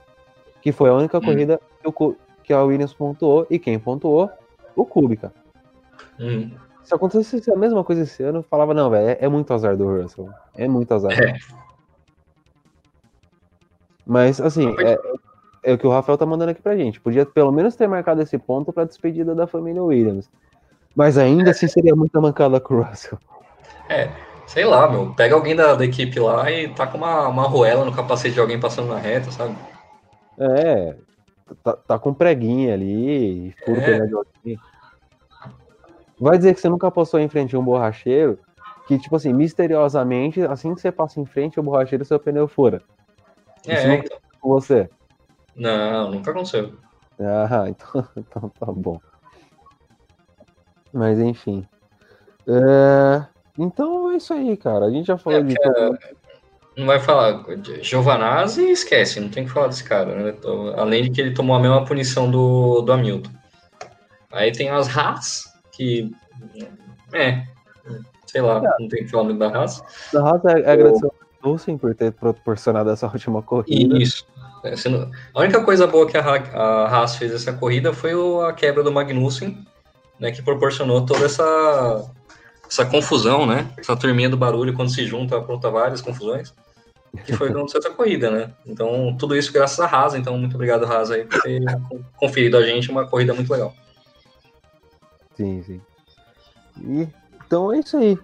Que 0.62 0.70
foi 0.70 0.88
a 0.88 0.94
única 0.94 1.18
hum. 1.18 1.22
corrida 1.22 1.60
que, 1.82 1.88
o, 1.88 2.16
que 2.44 2.52
a 2.52 2.62
Williams 2.62 2.94
pontuou 2.94 3.44
e 3.50 3.58
quem 3.58 3.76
pontuou? 3.76 4.30
O 4.76 4.86
Kubica. 4.86 5.32
Hum. 6.20 6.52
Se 6.84 6.94
acontecesse 6.94 7.50
a 7.50 7.56
mesma 7.56 7.82
coisa 7.82 8.02
esse 8.02 8.22
ano, 8.22 8.38
eu 8.38 8.42
falava, 8.44 8.72
não, 8.72 8.88
velho, 8.88 9.08
é, 9.08 9.18
é, 9.20 9.28
muito 9.28 9.52
azar 9.52 9.76
do 9.76 10.00
Russell. 10.00 10.28
É 10.54 10.68
muito 10.68 10.94
azar. 10.94 11.12
É. 11.12 11.34
Mas, 14.06 14.40
assim, 14.40 14.76
é, 14.80 14.96
é, 15.64 15.72
o 15.72 15.78
que 15.78 15.86
o 15.86 15.90
Rafael 15.90 16.18
tá 16.18 16.26
mandando 16.26 16.50
aqui 16.50 16.60
pra 16.60 16.76
gente. 16.76 17.00
Podia 17.00 17.24
pelo 17.24 17.50
menos 17.50 17.74
ter 17.74 17.88
marcado 17.88 18.20
esse 18.20 18.36
ponto 18.38 18.72
pra 18.72 18.84
despedida 18.84 19.34
da 19.34 19.46
família 19.46 19.82
Williams. 19.82 20.30
Mas 20.94 21.16
ainda 21.16 21.50
assim 21.50 21.66
seria 21.66 21.96
muita 21.96 22.20
mancada 22.20 22.60
com 22.60 22.74
o 22.74 22.82
Russell. 22.82 23.18
É, 23.88 24.10
sei 24.46 24.64
lá, 24.64 24.88
meu. 24.88 25.12
Pega 25.14 25.34
alguém 25.34 25.56
da, 25.56 25.74
da 25.74 25.84
equipe 25.84 26.20
lá 26.20 26.50
e 26.50 26.68
tá 26.68 26.86
com 26.86 26.98
uma, 26.98 27.26
uma 27.28 27.48
roela 27.48 27.84
no 27.84 27.92
capacete 27.92 28.34
de 28.34 28.40
alguém 28.40 28.60
passando 28.60 28.88
na 28.88 28.98
reta, 28.98 29.30
sabe? 29.30 29.56
É, 30.38 30.94
tá, 31.62 31.72
tá 31.72 31.98
com 31.98 32.12
preguinha 32.12 32.74
ali, 32.74 33.54
furo 33.64 33.80
é. 33.80 33.98
Vai 36.20 36.36
dizer 36.36 36.54
que 36.54 36.60
você 36.60 36.68
nunca 36.68 36.90
passou 36.90 37.18
em 37.18 37.28
frente 37.28 37.56
a 37.56 37.58
um 37.58 37.64
borracheiro, 37.64 38.38
que, 38.86 38.98
tipo 38.98 39.16
assim, 39.16 39.32
misteriosamente, 39.32 40.42
assim 40.42 40.74
que 40.74 40.80
você 40.80 40.92
passa 40.92 41.20
em 41.20 41.24
frente 41.24 41.58
ao 41.58 41.64
borracheiro, 41.64 42.04
seu 42.04 42.20
pneu 42.20 42.46
fura. 42.46 42.82
É, 43.66 43.74
Isso 43.74 43.88
então. 43.88 44.18
com 44.40 44.48
você? 44.50 44.88
Não, 45.56 46.10
nunca 46.10 46.30
aconteceu. 46.30 46.74
Ah, 47.20 47.66
então, 47.68 48.08
então 48.16 48.48
tá 48.48 48.66
bom. 48.66 49.00
Mas 50.92 51.18
enfim. 51.18 51.66
É... 52.46 53.24
Então 53.58 54.12
é 54.12 54.16
isso 54.16 54.32
aí, 54.32 54.56
cara. 54.56 54.86
A 54.86 54.90
gente 54.90 55.06
já 55.06 55.16
falou 55.16 55.40
é, 55.40 55.42
de. 55.42 55.54
É... 55.54 56.14
Não 56.76 56.86
vai 56.86 56.98
falar. 56.98 57.44
Giovanazzi 57.82 58.70
esquece, 58.70 59.20
não 59.20 59.28
tem 59.28 59.44
que 59.44 59.50
falar 59.50 59.68
desse 59.68 59.84
cara, 59.84 60.14
né? 60.14 60.34
Além 60.76 61.04
de 61.04 61.10
que 61.10 61.20
ele 61.20 61.34
tomou 61.34 61.54
a 61.54 61.60
mesma 61.60 61.84
punição 61.84 62.30
do, 62.30 62.80
do 62.82 62.92
Hamilton. 62.92 63.30
Aí 64.32 64.50
tem 64.50 64.70
as 64.70 64.88
Haas, 64.96 65.44
que. 65.72 66.10
É. 67.12 67.44
Sei 68.26 68.40
lá, 68.40 68.58
é. 68.58 68.82
não 68.82 68.88
tem 68.88 69.04
que 69.04 69.08
falar 69.08 69.24
muito 69.24 69.38
da 69.38 69.48
Haas. 69.48 69.82
Da 70.12 70.20
Haas 70.20 70.44
é, 70.44 70.60
é 70.60 70.72
agradecer 70.72 71.06
ao 71.06 71.14
Dulcin 71.40 71.78
por 71.78 71.94
ter 71.94 72.12
proporcionado 72.12 72.90
essa 72.90 73.06
última 73.06 73.40
corrida. 73.40 73.96
Isso. 73.96 74.26
É. 74.64 74.74
A 75.34 75.40
única 75.40 75.62
coisa 75.62 75.86
boa 75.86 76.06
que 76.06 76.16
a, 76.16 76.22
a 76.22 76.88
Haas 76.88 77.16
fez 77.16 77.32
essa 77.32 77.52
corrida 77.52 77.92
foi 77.92 78.12
a 78.48 78.52
quebra 78.52 78.82
do 78.82 78.90
Magnussen, 78.90 79.62
né, 80.18 80.32
que 80.32 80.40
proporcionou 80.40 81.04
toda 81.04 81.26
essa, 81.26 82.10
essa 82.66 82.86
confusão, 82.86 83.44
né? 83.44 83.70
Essa 83.76 83.94
turminha 83.94 84.30
do 84.30 84.38
barulho 84.38 84.72
quando 84.72 84.90
se 84.90 85.06
junta, 85.06 85.36
apronta 85.36 85.70
várias 85.70 86.00
confusões. 86.00 86.54
Que 87.26 87.34
foi 87.34 87.50
aconteceu 87.50 87.78
essa 87.84 87.90
corrida, 87.90 88.30
né? 88.30 88.52
Então, 88.66 89.14
tudo 89.18 89.36
isso 89.36 89.52
graças 89.52 89.78
a 89.78 89.86
Haas. 89.86 90.14
Então, 90.14 90.38
muito 90.38 90.54
obrigado, 90.54 90.86
Haas, 90.86 91.10
aí, 91.10 91.24
por 91.24 91.42
ter 91.42 91.60
conferido 92.16 92.56
a 92.56 92.62
gente 92.64 92.90
uma 92.90 93.06
corrida 93.06 93.34
muito 93.34 93.52
legal. 93.52 93.74
Sim, 95.36 95.62
sim. 95.62 95.80
E, 96.80 97.08
então 97.46 97.70
é 97.70 97.80
isso 97.80 97.98
aí. 97.98 98.18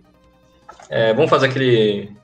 É, 0.88 1.12
vamos 1.12 1.28
fazer 1.28 1.48
aquele 1.48 2.16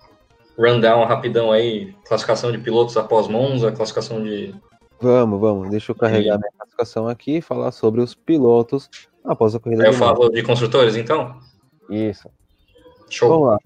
rundown 0.59 1.04
rapidão 1.04 1.52
aí, 1.52 1.94
classificação 2.07 2.50
de 2.50 2.59
pilotos 2.59 2.96
após 2.96 3.28
Monza, 3.28 3.72
classificação 3.72 4.22
de. 4.22 4.54
Vamos, 5.00 5.40
vamos. 5.40 5.70
Deixa 5.70 5.92
eu 5.92 5.96
carregar 5.96 6.38
minha 6.38 6.50
classificação 6.57 7.07
aqui 7.07 7.38
e 7.38 7.42
falar 7.42 7.70
sobre 7.70 8.00
os 8.00 8.14
pilotos 8.14 8.88
após 9.24 9.54
a 9.54 9.61
corrida. 9.61 9.86
Eu 9.86 9.92
falo 9.92 10.30
de 10.30 10.42
construtores, 10.42 10.96
então? 10.96 11.36
Isso. 11.90 12.30
Show. 13.11 13.28
Vamos 13.28 13.48
lá. 13.48 13.59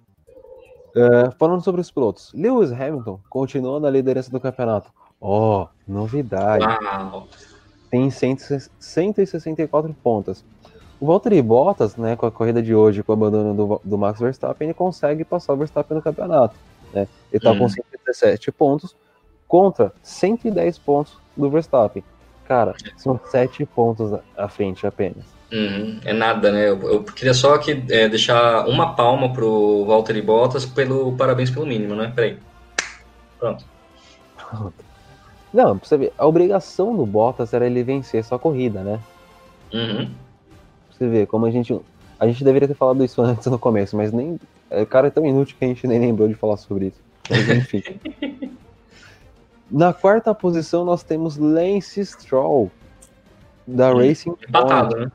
Uh, 0.91 1.31
falando 1.39 1.63
sobre 1.63 1.81
os 1.81 1.91
pilotos, 1.91 2.33
Lewis 2.35 2.73
Hamilton 2.73 3.21
continua 3.31 3.79
na 3.79 3.89
liderança 3.89 4.31
do 4.31 4.41
campeonato. 4.41 4.91
Oh, 5.21 5.69
novidade. 5.87 6.65
Uau. 6.65 7.29
Tem 7.91 8.11
164 8.11 9.95
pontos. 10.03 10.45
O 11.01 11.07
Valtteri 11.07 11.41
Bottas, 11.41 11.97
né, 11.97 12.15
com 12.15 12.27
a 12.27 12.31
corrida 12.31 12.63
de 12.63 12.75
hoje, 12.75 13.03
com 13.03 13.13
o 13.13 13.15
abandono 13.15 13.55
do, 13.55 13.81
do 13.83 13.99
Max 13.99 14.21
Verstappen, 14.21 14.69
ele 14.69 14.75
consegue 14.75 15.25
passar 15.25 15.55
o 15.55 15.57
Verstappen 15.57 15.97
no 15.97 16.03
campeonato. 16.03 16.55
Né? 16.93 17.09
Ele 17.31 17.39
está 17.39 17.53
hum. 17.53 17.59
com 17.59 17.69
117 17.69 18.53
pontos 18.53 18.97
contra 19.47 19.93
110 20.03 20.79
pontos 20.79 21.17
do 21.37 21.51
Verstappen. 21.51 22.05
Cara, 22.47 22.75
são 22.97 23.21
7 23.31 23.65
pontos 23.67 24.19
à 24.37 24.49
frente 24.49 24.87
apenas. 24.87 25.25
Uhum, 25.53 25.99
é 26.05 26.13
nada, 26.13 26.53
né? 26.53 26.69
Eu, 26.69 26.81
eu 26.83 27.03
queria 27.03 27.35
só 27.35 27.55
aqui 27.55 27.85
é, 27.91 28.09
deixar 28.09 28.67
uma 28.69 28.95
palma 28.95 29.33
pro 29.33 29.85
Valtteri 29.85 30.23
Bottas 30.23 30.65
pelo 30.65 31.13
parabéns 31.17 31.51
pelo 31.51 31.67
mínimo, 31.67 31.97
né? 31.97 32.13
Peraí. 32.15 32.39
Pronto. 33.39 33.65
Não, 35.53 35.77
pra 35.77 35.89
você 35.89 35.97
ver, 35.97 36.13
a 36.17 36.27
obrigação 36.27 36.97
do 36.97 37.05
Bottas 37.05 37.53
era 37.53 37.67
ele 37.67 37.83
vencer 37.83 38.25
sua 38.25 38.39
corrida, 38.39 38.83
né? 38.83 39.01
Uhum. 39.73 40.07
Pra 40.07 40.97
você 40.97 41.09
ver, 41.09 41.27
como 41.27 41.47
a 41.47 41.51
gente. 41.51 41.79
A 42.19 42.27
gente 42.27 42.45
deveria 42.45 42.69
ter 42.69 42.75
falado 42.75 43.03
isso 43.05 43.21
antes 43.23 43.47
no 43.47 43.59
começo, 43.59 43.97
mas 43.97 44.13
nem. 44.13 44.39
O 44.71 44.87
cara 44.87 45.09
é 45.09 45.11
tão 45.11 45.27
inútil 45.27 45.57
que 45.59 45.65
a 45.65 45.69
gente 45.69 45.87
nem 45.87 45.99
lembrou 45.99 46.29
de 46.29 46.35
falar 46.35 46.57
sobre 46.57 46.87
isso. 46.87 47.01
Mas 47.29 47.49
enfim. 47.49 47.83
Na 49.71 49.93
quarta 49.93 50.35
posição 50.35 50.85
nós 50.85 51.03
temos 51.03 51.37
Lance 51.37 52.05
Stroll, 52.05 52.71
da 53.67 53.93
Racing 53.93 54.35
Empatado, 54.49 54.97
Point. 54.97 55.07
né? 55.07 55.13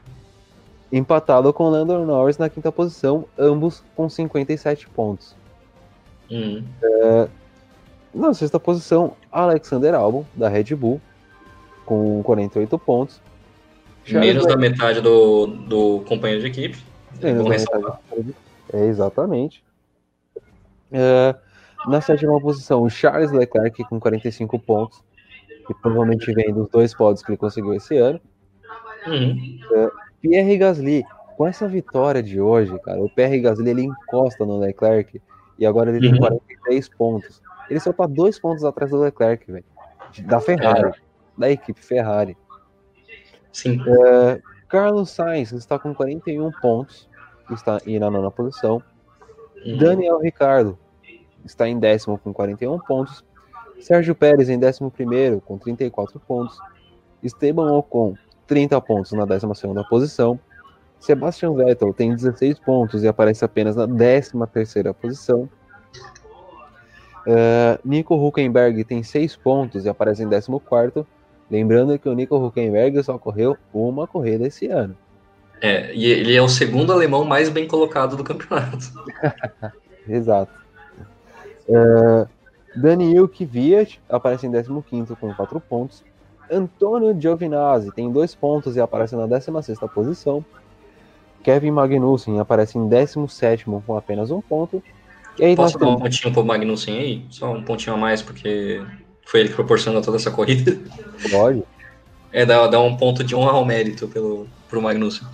empatado 0.92 1.52
com 1.52 1.70
Lando 1.70 2.06
Norris 2.06 2.38
na 2.38 2.50
quinta 2.50 2.72
posição, 2.72 3.26
ambos 3.38 3.84
com 3.96 4.08
57 4.08 4.88
pontos. 4.90 5.36
Hum. 6.32 6.64
É, 6.82 7.28
na 8.14 8.34
sexta 8.34 8.58
posição, 8.60 9.14
Alexander 9.30 9.94
Albon, 9.94 10.26
da 10.34 10.48
Red 10.48 10.74
Bull, 10.76 11.02
com 11.86 12.24
48 12.24 12.80
pontos. 12.80 13.22
Charles 14.06 14.34
Menos 14.34 14.48
da 14.48 14.56
metade 14.56 15.02
do, 15.02 15.48
do 15.48 16.00
companheiro 16.08 16.42
de 16.42 16.48
equipe. 16.48 16.78
É, 17.22 17.34
é, 18.76 18.86
exatamente. 18.88 19.64
É, 20.92 21.36
na 21.88 22.02
sétima 22.02 22.40
posição, 22.42 22.84
o 22.84 22.90
Charles 22.90 23.32
Leclerc 23.32 23.84
com 23.86 24.00
45 24.00 24.60
pontos, 24.60 25.04
que 25.66 25.74
provavelmente 25.76 26.32
vem 26.34 26.54
dos 26.54 26.70
dois 26.70 26.94
pódios 26.94 27.24
que 27.24 27.32
ele 27.32 27.38
conseguiu 27.38 27.74
esse 27.74 27.98
ano. 27.98 28.20
Uhum. 29.08 29.60
É, 29.74 29.90
Pierre 30.22 30.58
Gasly, 30.58 31.04
com 31.38 31.48
essa 31.48 31.68
vitória 31.68 32.22
de 32.22 32.42
hoje, 32.42 32.78
cara, 32.80 33.00
o 33.02 33.10
Pierre 33.10 33.40
Gasly 33.40 33.70
ele 33.70 33.84
encosta 33.84 34.46
no 34.46 34.60
Leclerc 34.60 35.22
e 35.58 35.66
agora 35.66 35.90
ele 35.90 36.06
uhum. 36.06 36.14
tem 36.14 36.20
43 36.20 36.90
pontos. 36.90 37.42
Ele 37.70 37.80
só 37.80 37.94
tá 37.94 38.06
dois 38.06 38.38
pontos 38.40 38.64
atrás 38.64 38.92
do 38.92 39.00
Leclerc, 39.00 39.52
velho. 39.52 39.66
Da 40.26 40.40
Ferrari, 40.40 40.90
é. 40.90 40.94
da 41.38 41.50
equipe 41.50 41.82
Ferrari. 41.82 42.38
Sim. 43.52 43.82
É, 43.88 44.42
Carlos 44.68 45.12
Sainz 45.12 45.52
está 45.52 45.78
com 45.78 45.94
41 45.94 46.52
pontos, 46.62 47.08
está 47.52 47.80
aí 47.86 48.00
na 48.00 48.10
nona 48.10 48.32
posição. 48.32 48.82
Uhum. 49.66 49.78
Daniel 49.78 50.20
Ricardo 50.20 50.78
está 51.44 51.68
em 51.68 51.80
décimo 51.80 52.18
com 52.18 52.34
41 52.34 52.80
pontos. 52.80 53.24
Sérgio 53.80 54.16
Pérez 54.16 54.50
em 54.50 54.58
décimo 54.58 54.90
primeiro 54.90 55.42
com 55.42 55.58
34 55.58 56.20
pontos. 56.20 56.58
Esteban 57.22 57.72
Ocon 57.74 58.16
30 58.48 58.80
pontos 58.82 59.12
na 59.12 59.26
12 59.26 59.48
posição. 59.90 60.40
Sebastian 61.00 61.54
Vettel 61.54 61.94
tem 61.94 62.16
16 62.16 62.60
pontos 62.60 63.04
e 63.04 63.08
aparece 63.08 63.44
apenas 63.44 63.76
na 63.76 64.48
13 64.48 64.94
posição. 65.00 65.50
Uh, 67.28 67.80
Nico 67.84 68.16
Huckenberg 68.16 68.84
tem 68.84 69.02
6 69.02 69.36
pontos 69.38 69.86
e 69.86 69.90
aparece 69.90 70.24
em 70.24 70.30
14. 70.30 71.06
Lembrando 71.50 71.98
que 72.00 72.08
o 72.08 72.14
Nico 72.14 72.38
Huckenberg 72.38 73.04
só 73.04 73.18
correu 73.18 73.58
uma 73.74 74.08
corrida 74.08 74.48
esse 74.48 74.68
ano. 74.68 74.96
É, 75.62 75.94
e 75.94 76.06
ele 76.06 76.36
é 76.36 76.42
o 76.42 76.50
segundo 76.50 76.92
alemão 76.92 77.24
mais 77.24 77.50
bem 77.50 77.68
colocado 77.68 78.16
do 78.16 78.24
campeonato. 78.24 78.92
Exato. 80.08 80.52
Uh, 81.68 82.28
Daniel 82.76 83.28
Kvyat 83.28 84.00
aparece 84.10 84.46
em 84.46 84.52
15 84.52 85.16
com 85.16 85.34
4 85.34 85.60
pontos. 85.60 86.04
Antônio 86.52 87.20
Giovinazzi 87.20 87.92
tem 87.92 88.12
dois 88.12 88.36
pontos 88.36 88.76
e 88.76 88.80
aparece 88.80 89.16
na 89.16 89.26
16 89.26 89.80
posição. 89.94 90.46
Kevin 91.44 91.72
Magnussen 91.72 92.40
aparece 92.40 92.78
em 92.78 92.88
17 92.88 93.66
com 93.86 93.98
apenas 93.98 94.32
um 94.32 94.42
ponto. 94.42 94.84
Aí, 95.40 95.56
Posso 95.56 95.78
dar 95.78 95.88
um 95.88 95.98
pontinho 95.98 96.34
pro 96.34 96.46
Magnussen 96.46 96.98
aí? 96.98 97.26
Só 97.30 97.52
um 97.52 97.64
pontinho 97.64 97.96
a 97.96 98.00
mais, 98.00 98.22
porque 98.22 98.82
foi 99.26 99.42
ele 99.42 99.50
que 99.50 99.56
proporcionou 99.56 100.02
toda 100.02 100.18
essa 100.18 100.32
corrida. 100.32 100.78
Pode. 101.30 101.64
É, 102.36 102.46
dá, 102.46 102.68
dá 102.68 102.82
um 102.82 102.98
ponto 102.98 103.24
de 103.24 103.34
honra 103.34 103.54
ao 103.54 103.64
mérito 103.64 104.10
pelo, 104.10 104.46
pro 104.68 104.82
Magnussen. 104.82 105.26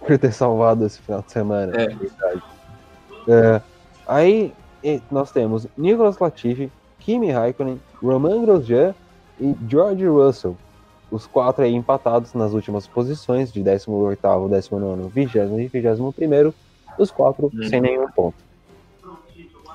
Por 0.00 0.16
ter 0.16 0.32
salvado 0.32 0.86
esse 0.86 0.98
final 0.98 1.20
de 1.20 1.30
semana. 1.30 1.74
É. 1.76 1.88
Verdade. 1.88 2.42
É, 3.28 3.60
aí 4.06 4.54
nós 5.10 5.30
temos 5.30 5.66
Nicolas 5.76 6.18
Latifi, 6.18 6.72
Kimi 7.00 7.30
Raikkonen, 7.30 7.78
Roman 8.02 8.40
Grosjean 8.40 8.94
e 9.38 9.54
George 9.68 10.06
Russell. 10.06 10.56
Os 11.10 11.26
quatro 11.26 11.64
aí 11.64 11.74
empatados 11.74 12.32
nas 12.32 12.54
últimas 12.54 12.86
posições, 12.86 13.52
de 13.52 13.60
18º, 13.62 14.48
19 14.48 15.08
20 15.10 15.34
e 15.34 15.68
21 15.68 16.54
os 16.98 17.10
quatro 17.10 17.50
uhum. 17.52 17.68
sem 17.68 17.82
nenhum 17.82 18.10
ponto. 18.10 18.36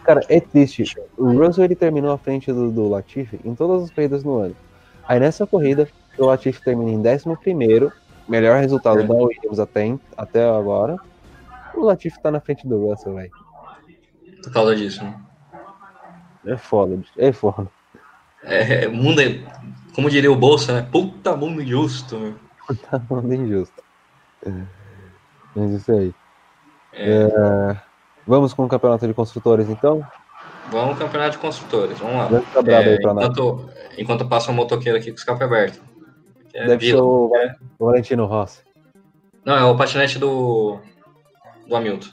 Cara, 0.04 0.22
é 0.28 0.40
triste. 0.40 0.84
O 1.16 1.38
Russell 1.38 1.66
ele 1.66 1.76
terminou 1.76 2.12
à 2.12 2.18
frente 2.18 2.52
do, 2.52 2.72
do 2.72 2.90
Latifi 2.90 3.40
em 3.46 3.54
todas 3.54 3.84
as 3.84 3.92
corridas 3.92 4.24
no 4.24 4.38
ano. 4.38 4.56
Aí 5.08 5.20
nessa 5.20 5.46
corrida, 5.46 5.88
o 6.18 6.26
Latifi 6.26 6.62
termina 6.62 6.92
em 6.92 7.00
11, 7.00 7.92
melhor 8.28 8.60
resultado 8.60 9.00
é. 9.00 9.04
da 9.04 9.14
Williams 9.14 9.60
até, 9.60 9.98
até 10.18 10.48
agora. 10.48 10.98
O 11.74 11.86
Latifi 11.86 12.22
tá 12.22 12.32
na 12.32 12.40
frente 12.40 12.68
do 12.68 12.88
Russell, 12.88 13.16
velho. 13.16 13.32
Por 14.44 14.54
causa 14.54 14.76
disso, 14.76 15.04
né? 15.04 15.20
É 16.46 16.58
foda, 16.58 16.96
bicho. 16.96 17.14
É 17.18 17.32
foda. 17.32 17.68
É, 18.44 18.88
mundo 18.88 19.22
é, 19.22 19.40
como 19.96 20.10
diria 20.10 20.32
o 20.32 20.36
Bolsa, 20.36 20.74
né? 20.74 20.88
Puta 20.92 21.36
mundo 21.36 21.62
injusto, 21.62 22.18
meu. 22.20 22.36
Puta 22.68 23.02
mundo 23.10 23.34
injusto. 23.34 23.82
É. 24.46 24.52
Mas 25.56 25.72
isso 25.72 25.92
aí. 25.92 26.14
É... 26.92 27.24
É... 27.24 27.78
Vamos 28.26 28.54
com 28.54 28.66
o 28.66 28.70
campeonato 28.70 29.08
de 29.08 29.14
construtores, 29.14 29.70
então? 29.70 30.06
Vamos 30.72 30.98
campeonato 30.98 31.32
de 31.32 31.38
construtores, 31.40 32.00
vamos 32.00 32.16
lá. 32.16 32.30
É, 32.66 32.96
enquanto, 32.96 33.70
enquanto 33.98 34.28
passa 34.28 34.50
um 34.50 34.56
motoqueiro 34.56 34.98
aqui 34.98 35.08
com 35.08 35.16
o 35.16 35.20
escape 35.20 35.44
aberto. 35.44 35.82
É 36.54 36.68
Deve 36.68 36.86
Vila, 36.86 36.98
ser 36.98 37.04
o, 37.04 37.32
é... 37.36 37.56
Valentino 37.80 38.26
Rossi. 38.26 38.62
Não, 39.44 39.56
é 39.56 39.64
o 39.64 39.76
patinete 39.76 40.20
do, 40.20 40.80
do 41.68 41.76
Hamilton. 41.76 42.10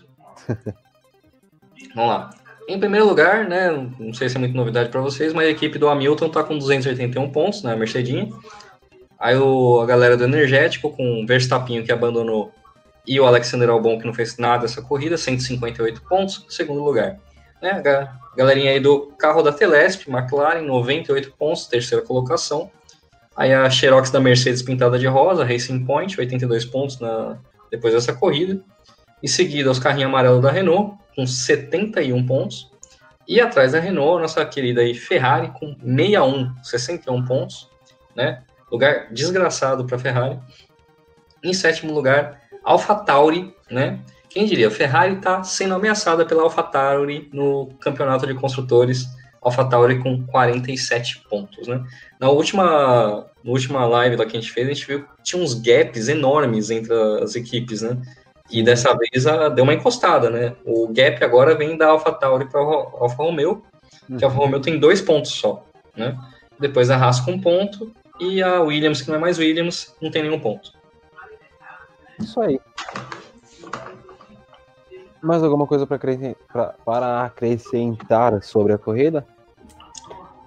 vamos 1.95 2.11
lá. 2.11 2.31
Em 2.69 2.79
primeiro 2.79 3.07
lugar, 3.07 3.49
né, 3.49 3.71
não 3.99 4.15
sei 4.15 4.29
se 4.29 4.37
é 4.37 4.39
muita 4.39 4.57
novidade 4.57 4.91
para 4.91 5.01
vocês, 5.01 5.33
mas 5.33 5.47
a 5.47 5.51
equipe 5.51 5.79
do 5.79 5.89
Hamilton 5.89 6.27
está 6.27 6.45
com 6.45 6.57
281 6.57 7.31
pontos, 7.31 7.63
né, 7.63 7.75
Mercedinha. 7.75 8.29
Aí 9.19 9.37
o, 9.37 9.81
a 9.81 9.87
galera 9.87 10.17
do 10.17 10.25
Energético, 10.25 10.91
com 10.91 11.23
o 11.23 11.27
Verstappinho 11.27 11.85
que 11.85 11.93
abandonou 11.93 12.53
e 13.07 13.19
o 13.19 13.27
Alexander 13.27 13.69
Albon, 13.69 13.99
que 13.99 14.07
não 14.07 14.15
fez 14.15 14.37
nada 14.39 14.67
essa 14.67 14.81
corrida, 14.81 15.19
158 15.19 16.03
pontos, 16.03 16.47
segundo 16.49 16.83
lugar. 16.83 17.19
Né? 17.61 17.83
A 17.85 18.37
galerinha 18.37 18.71
aí 18.71 18.81
do 18.81 19.13
carro 19.19 19.43
da 19.43 19.53
Telesp, 19.53 20.09
McLaren, 20.09 20.63
98 20.63 21.33
pontos, 21.33 21.67
terceira 21.67 22.05
colocação. 22.05 22.71
Aí 23.37 23.53
a 23.53 23.69
Xerox 23.71 24.11
da 24.11 24.21
Mercedes 24.21 24.63
pintada 24.63 24.99
de 24.99 25.07
rosa, 25.07 25.45
Racing 25.45 25.85
Point, 25.85 26.19
82 26.19 26.65
pontos 26.65 26.99
na, 26.99 27.39
depois 27.71 27.95
dessa 27.95 28.13
corrida. 28.13 28.63
Em 29.23 29.29
seguida, 29.29 29.71
os 29.71 29.79
carrinhos 29.79 30.09
amarelos 30.09 30.43
da 30.43 30.51
Renault, 30.51 30.97
com 31.15 31.27
71 31.27 32.27
pontos. 32.27 32.71
E 33.29 33.41
atrás 33.41 33.73
da 33.73 33.81
Renault, 33.81 34.21
nossa 34.21 34.45
querida 34.45 34.81
aí 34.81 34.95
Ferrari, 34.95 35.53
com 35.59 35.77
61, 35.81 36.55
61 36.63 37.25
pontos. 37.25 37.69
Né? 38.17 38.43
Lugar 38.71 39.13
desgraçado 39.13 39.85
para 39.85 39.99
Ferrari. 39.99 40.39
Em 41.43 41.53
sétimo 41.53 41.93
lugar, 41.93 42.41
AlphaTauri, 42.65 43.55
né? 43.71 44.01
Quem 44.29 44.45
diria? 44.45 44.71
Ferrari 44.71 45.15
está 45.15 45.43
sendo 45.43 45.75
ameaçada 45.75 46.25
pela 46.25 46.43
AlphaTauri 46.43 47.29
no 47.33 47.69
campeonato 47.81 48.27
de 48.27 48.35
construtores. 48.35 49.07
AlphaTauri 49.43 49.99
com 50.03 50.25
47 50.27 51.25
pontos, 51.29 51.67
né? 51.67 51.83
Na 52.19 52.29
última, 52.29 53.27
na 53.43 53.51
última 53.51 53.87
live 53.87 54.17
lá 54.17 54.27
que 54.27 54.37
a 54.37 54.41
gente 54.41 54.53
fez, 54.53 54.69
a 54.69 54.73
gente 54.73 54.87
viu 54.87 55.03
que 55.03 55.23
tinha 55.23 55.43
uns 55.43 55.55
gaps 55.55 56.09
enormes 56.09 56.71
entre 56.71 56.93
as 57.23 57.35
equipes, 57.35 57.83
né? 57.83 57.97
E 58.51 58.63
dessa 58.63 58.95
vez 58.97 59.27
a, 59.27 59.49
deu 59.49 59.65
uma 59.65 59.75
encostada, 59.75 60.29
né? 60.29 60.55
O 60.65 60.89
gap 60.89 61.23
agora 61.25 61.55
vem 61.55 61.77
da 61.77 61.89
AlphaTauri 61.89 62.49
para 62.51 62.61
Alfa 62.61 63.23
Romeo, 63.23 63.63
que 64.19 64.25
a 64.25 64.27
Alfa 64.27 64.39
Romeo 64.39 64.61
tem 64.61 64.79
dois 64.79 65.01
pontos 65.01 65.33
só, 65.33 65.65
né? 65.97 66.19
Depois 66.59 66.91
a 66.91 66.97
Haas 66.97 67.21
com 67.21 67.33
um 67.33 67.41
ponto 67.41 67.93
e 68.21 68.43
a 68.43 68.61
Williams, 68.61 69.01
que 69.01 69.09
não 69.09 69.17
é 69.17 69.21
mais 69.21 69.39
Williams, 69.39 69.95
não 70.01 70.11
tem 70.11 70.23
nenhum 70.23 70.39
ponto. 70.39 70.73
Isso 72.19 72.39
aí. 72.41 72.61
Mais 75.23 75.43
alguma 75.43 75.67
coisa 75.67 75.87
para 75.87 77.25
acrescentar 77.25 78.43
sobre 78.43 78.73
a 78.73 78.79
corrida? 78.79 79.27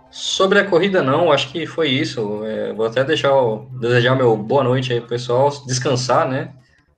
Sobre 0.09 0.59
a 0.59 0.65
corrida, 0.65 1.01
não, 1.01 1.31
acho 1.31 1.51
que 1.51 1.65
foi 1.65 1.89
isso. 1.89 2.43
É, 2.45 2.71
vou 2.73 2.85
até 2.85 3.03
deixar 3.03 3.31
desejar 3.79 4.15
meu 4.15 4.37
boa 4.37 4.63
noite 4.63 4.93
aí 4.93 4.99
pro 4.99 5.09
pessoal, 5.09 5.49
descansar, 5.65 6.27
né? 6.27 6.53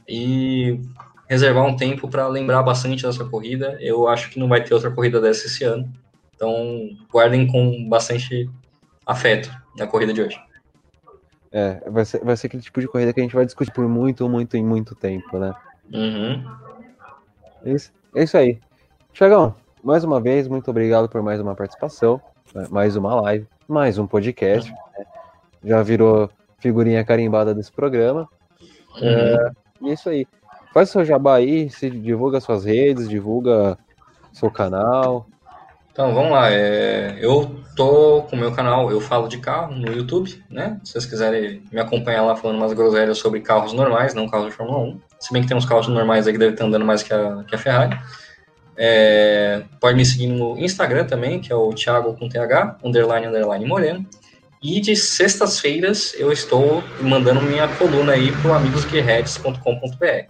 E 0.07 0.81
reservar 1.27 1.65
um 1.65 1.75
tempo 1.75 2.07
para 2.07 2.27
lembrar 2.27 2.61
bastante 2.63 3.03
dessa 3.03 3.23
corrida. 3.25 3.77
Eu 3.79 4.07
acho 4.07 4.29
que 4.29 4.39
não 4.39 4.47
vai 4.47 4.63
ter 4.63 4.73
outra 4.73 4.91
corrida 4.91 5.21
dessa 5.21 5.47
esse 5.47 5.63
ano. 5.63 5.91
Então, 6.35 6.89
guardem 7.09 7.47
com 7.47 7.87
bastante 7.87 8.49
afeto 9.05 9.49
na 9.77 9.87
corrida 9.87 10.13
de 10.13 10.21
hoje. 10.21 10.37
É, 11.51 11.81
vai 11.89 12.03
ser, 12.03 12.23
vai 12.23 12.35
ser 12.35 12.47
aquele 12.47 12.63
tipo 12.63 12.81
de 12.81 12.87
corrida 12.87 13.13
que 13.13 13.19
a 13.21 13.23
gente 13.23 13.35
vai 13.35 13.45
discutir 13.45 13.71
por 13.71 13.87
muito, 13.87 14.27
muito 14.27 14.57
e 14.57 14.61
muito 14.61 14.93
tempo, 14.93 15.39
né? 15.39 15.53
Uhum. 15.93 16.43
É, 17.65 17.71
isso, 17.71 17.91
é 18.13 18.23
isso 18.23 18.37
aí. 18.37 18.59
Tiagão, 19.11 19.55
mais 19.83 20.03
uma 20.03 20.21
vez, 20.21 20.47
muito 20.47 20.69
obrigado 20.69 21.09
por 21.09 21.23
mais 21.23 21.41
uma 21.41 21.55
participação, 21.55 22.21
né? 22.53 22.67
mais 22.69 22.95
uma 22.95 23.19
live, 23.21 23.47
mais 23.67 23.97
um 23.97 24.05
podcast. 24.05 24.71
Né? 24.71 25.05
Já 25.63 25.81
virou 25.81 26.29
figurinha 26.59 27.03
carimbada 27.03 27.55
desse 27.55 27.71
programa. 27.71 28.29
Uhum. 29.01 29.07
É, 29.07 29.51
e 29.81 29.89
é 29.89 29.93
isso 29.93 30.09
aí. 30.09 30.27
Faz 30.71 30.89
o 30.89 30.91
seu 30.91 31.05
jabá 31.05 31.35
aí, 31.37 31.69
se 31.71 31.89
divulga 31.89 32.39
suas 32.39 32.65
redes, 32.65 33.09
divulga 33.09 33.77
seu 34.31 34.51
canal. 34.51 35.25
Então, 35.95 36.13
vamos 36.13 36.33
lá. 36.33 36.51
É, 36.51 37.17
eu 37.21 37.55
tô 37.73 38.23
com 38.23 38.35
o 38.35 38.39
meu 38.39 38.51
canal, 38.51 38.91
eu 38.91 38.99
falo 38.99 39.29
de 39.29 39.37
carro 39.37 39.73
no 39.73 39.93
YouTube, 39.93 40.43
né? 40.49 40.77
Se 40.83 40.91
vocês 40.91 41.05
quiserem 41.05 41.63
me 41.71 41.79
acompanhar 41.79 42.21
lá 42.21 42.35
falando 42.35 42.57
umas 42.57 42.73
groselhas 42.73 43.17
sobre 43.17 43.39
carros 43.39 43.71
normais, 43.71 44.13
não 44.13 44.27
carros 44.27 44.47
de 44.47 44.51
Fórmula 44.51 44.79
1. 44.79 45.01
Se 45.21 45.31
bem 45.31 45.41
que 45.41 45.47
tem 45.47 45.55
uns 45.55 45.65
carros 45.65 45.87
normais 45.87 46.27
aí 46.27 46.33
que 46.33 46.39
devem 46.39 46.53
estar 46.53 46.65
andando 46.65 46.83
mais 46.83 47.01
que 47.01 47.13
a, 47.13 47.45
que 47.47 47.55
a 47.55 47.57
Ferrari. 47.57 47.97
É, 48.75 49.63
pode 49.79 49.95
me 49.95 50.05
seguir 50.05 50.27
no 50.27 50.57
Instagram 50.57 51.05
também, 51.05 51.39
que 51.39 51.49
é 51.49 51.55
o 51.55 51.69
Thiago 51.69 52.13
com 52.17 52.27
TH, 52.27 52.79
underline, 52.83 53.27
underline 53.27 53.65
Moreno. 53.65 54.05
E 54.61 54.81
de 54.81 54.97
sextas-feiras 54.97 56.13
eu 56.19 56.29
estou 56.29 56.83
mandando 56.99 57.41
minha 57.41 57.69
coluna 57.69 58.11
aí 58.11 58.33
para 58.41 58.51
o 58.51 58.53
amigosguerretes.com.br. 58.53 60.27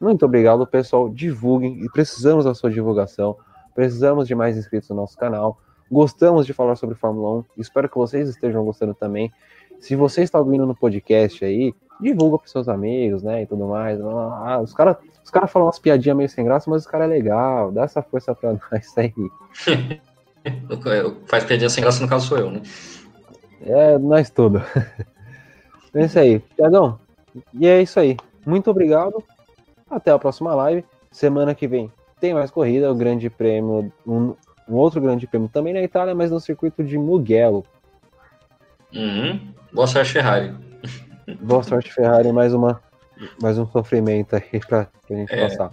Muito 0.00 0.24
obrigado, 0.24 0.66
pessoal. 0.66 1.08
Divulguem 1.08 1.84
e 1.84 1.90
precisamos 1.90 2.44
da 2.44 2.54
sua 2.54 2.70
divulgação. 2.70 3.36
Precisamos 3.74 4.28
de 4.28 4.34
mais 4.34 4.56
inscritos 4.56 4.88
no 4.90 4.96
nosso 4.96 5.16
canal. 5.16 5.58
Gostamos 5.90 6.46
de 6.46 6.52
falar 6.52 6.76
sobre 6.76 6.94
Fórmula 6.94 7.40
1. 7.40 7.44
Espero 7.58 7.88
que 7.88 7.96
vocês 7.96 8.28
estejam 8.28 8.64
gostando 8.64 8.94
também. 8.94 9.32
Se 9.78 9.96
você 9.96 10.22
está 10.22 10.38
ouvindo 10.38 10.66
no 10.66 10.74
podcast 10.74 11.44
aí, 11.44 11.74
divulga 12.00 12.38
para 12.38 12.48
seus 12.48 12.68
amigos, 12.68 13.22
né? 13.22 13.42
E 13.42 13.46
tudo 13.46 13.66
mais. 13.66 14.00
Ah, 14.00 14.60
os 14.62 14.72
caras 14.72 14.96
os 15.22 15.30
cara 15.30 15.46
falam 15.46 15.66
umas 15.66 15.78
piadinhas 15.78 16.16
meio 16.16 16.28
sem 16.28 16.44
graça, 16.44 16.68
mas 16.68 16.84
o 16.84 16.88
cara 16.88 17.04
é 17.04 17.08
legal. 17.08 17.72
Dá 17.72 17.84
essa 17.84 18.02
força 18.02 18.34
para 18.34 18.56
nós 18.70 18.98
aí. 18.98 19.14
Faz 21.26 21.44
piadinha 21.44 21.70
sem 21.70 21.82
graça, 21.82 22.02
no 22.02 22.08
caso 22.08 22.26
sou 22.26 22.38
eu, 22.38 22.50
né? 22.50 22.62
É, 23.62 23.98
nós 23.98 24.30
tudo. 24.30 24.62
é 25.94 26.04
isso 26.04 26.18
aí. 26.18 26.40
Tiagão, 26.54 26.98
e 27.54 27.66
é 27.66 27.80
isso 27.80 27.98
aí. 27.98 28.16
Muito 28.44 28.70
obrigado. 28.70 29.22
Até 29.90 30.10
a 30.10 30.18
próxima 30.18 30.54
live. 30.54 30.84
Semana 31.10 31.54
que 31.54 31.66
vem 31.66 31.90
tem 32.24 32.32
mais 32.32 32.50
corrida, 32.50 32.90
o 32.90 32.94
grande 32.94 33.28
prêmio, 33.28 33.92
um, 34.06 34.34
um 34.66 34.74
outro 34.76 34.98
grande 34.98 35.26
prêmio 35.26 35.46
também 35.46 35.74
na 35.74 35.82
Itália, 35.82 36.14
mas 36.14 36.30
no 36.30 36.40
circuito 36.40 36.82
de 36.82 36.96
Mugello. 36.96 37.64
Uhum. 38.94 39.52
Boa 39.70 39.86
sorte, 39.86 40.12
Ferrari. 40.12 40.54
Boa 41.40 41.62
sorte, 41.62 41.92
Ferrari. 41.92 42.32
Mais, 42.32 42.54
uma, 42.54 42.80
mais 43.42 43.58
um 43.58 43.66
sofrimento 43.66 44.36
aí 44.36 44.60
pra, 44.66 44.88
pra 45.06 45.16
gente 45.16 45.34
é. 45.34 45.42
passar. 45.42 45.72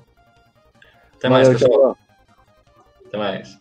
Até 1.16 1.30
mais, 1.30 1.48
Valeu, 1.48 1.60
pessoal. 1.60 1.98
Até 3.06 3.18
mais. 3.18 3.61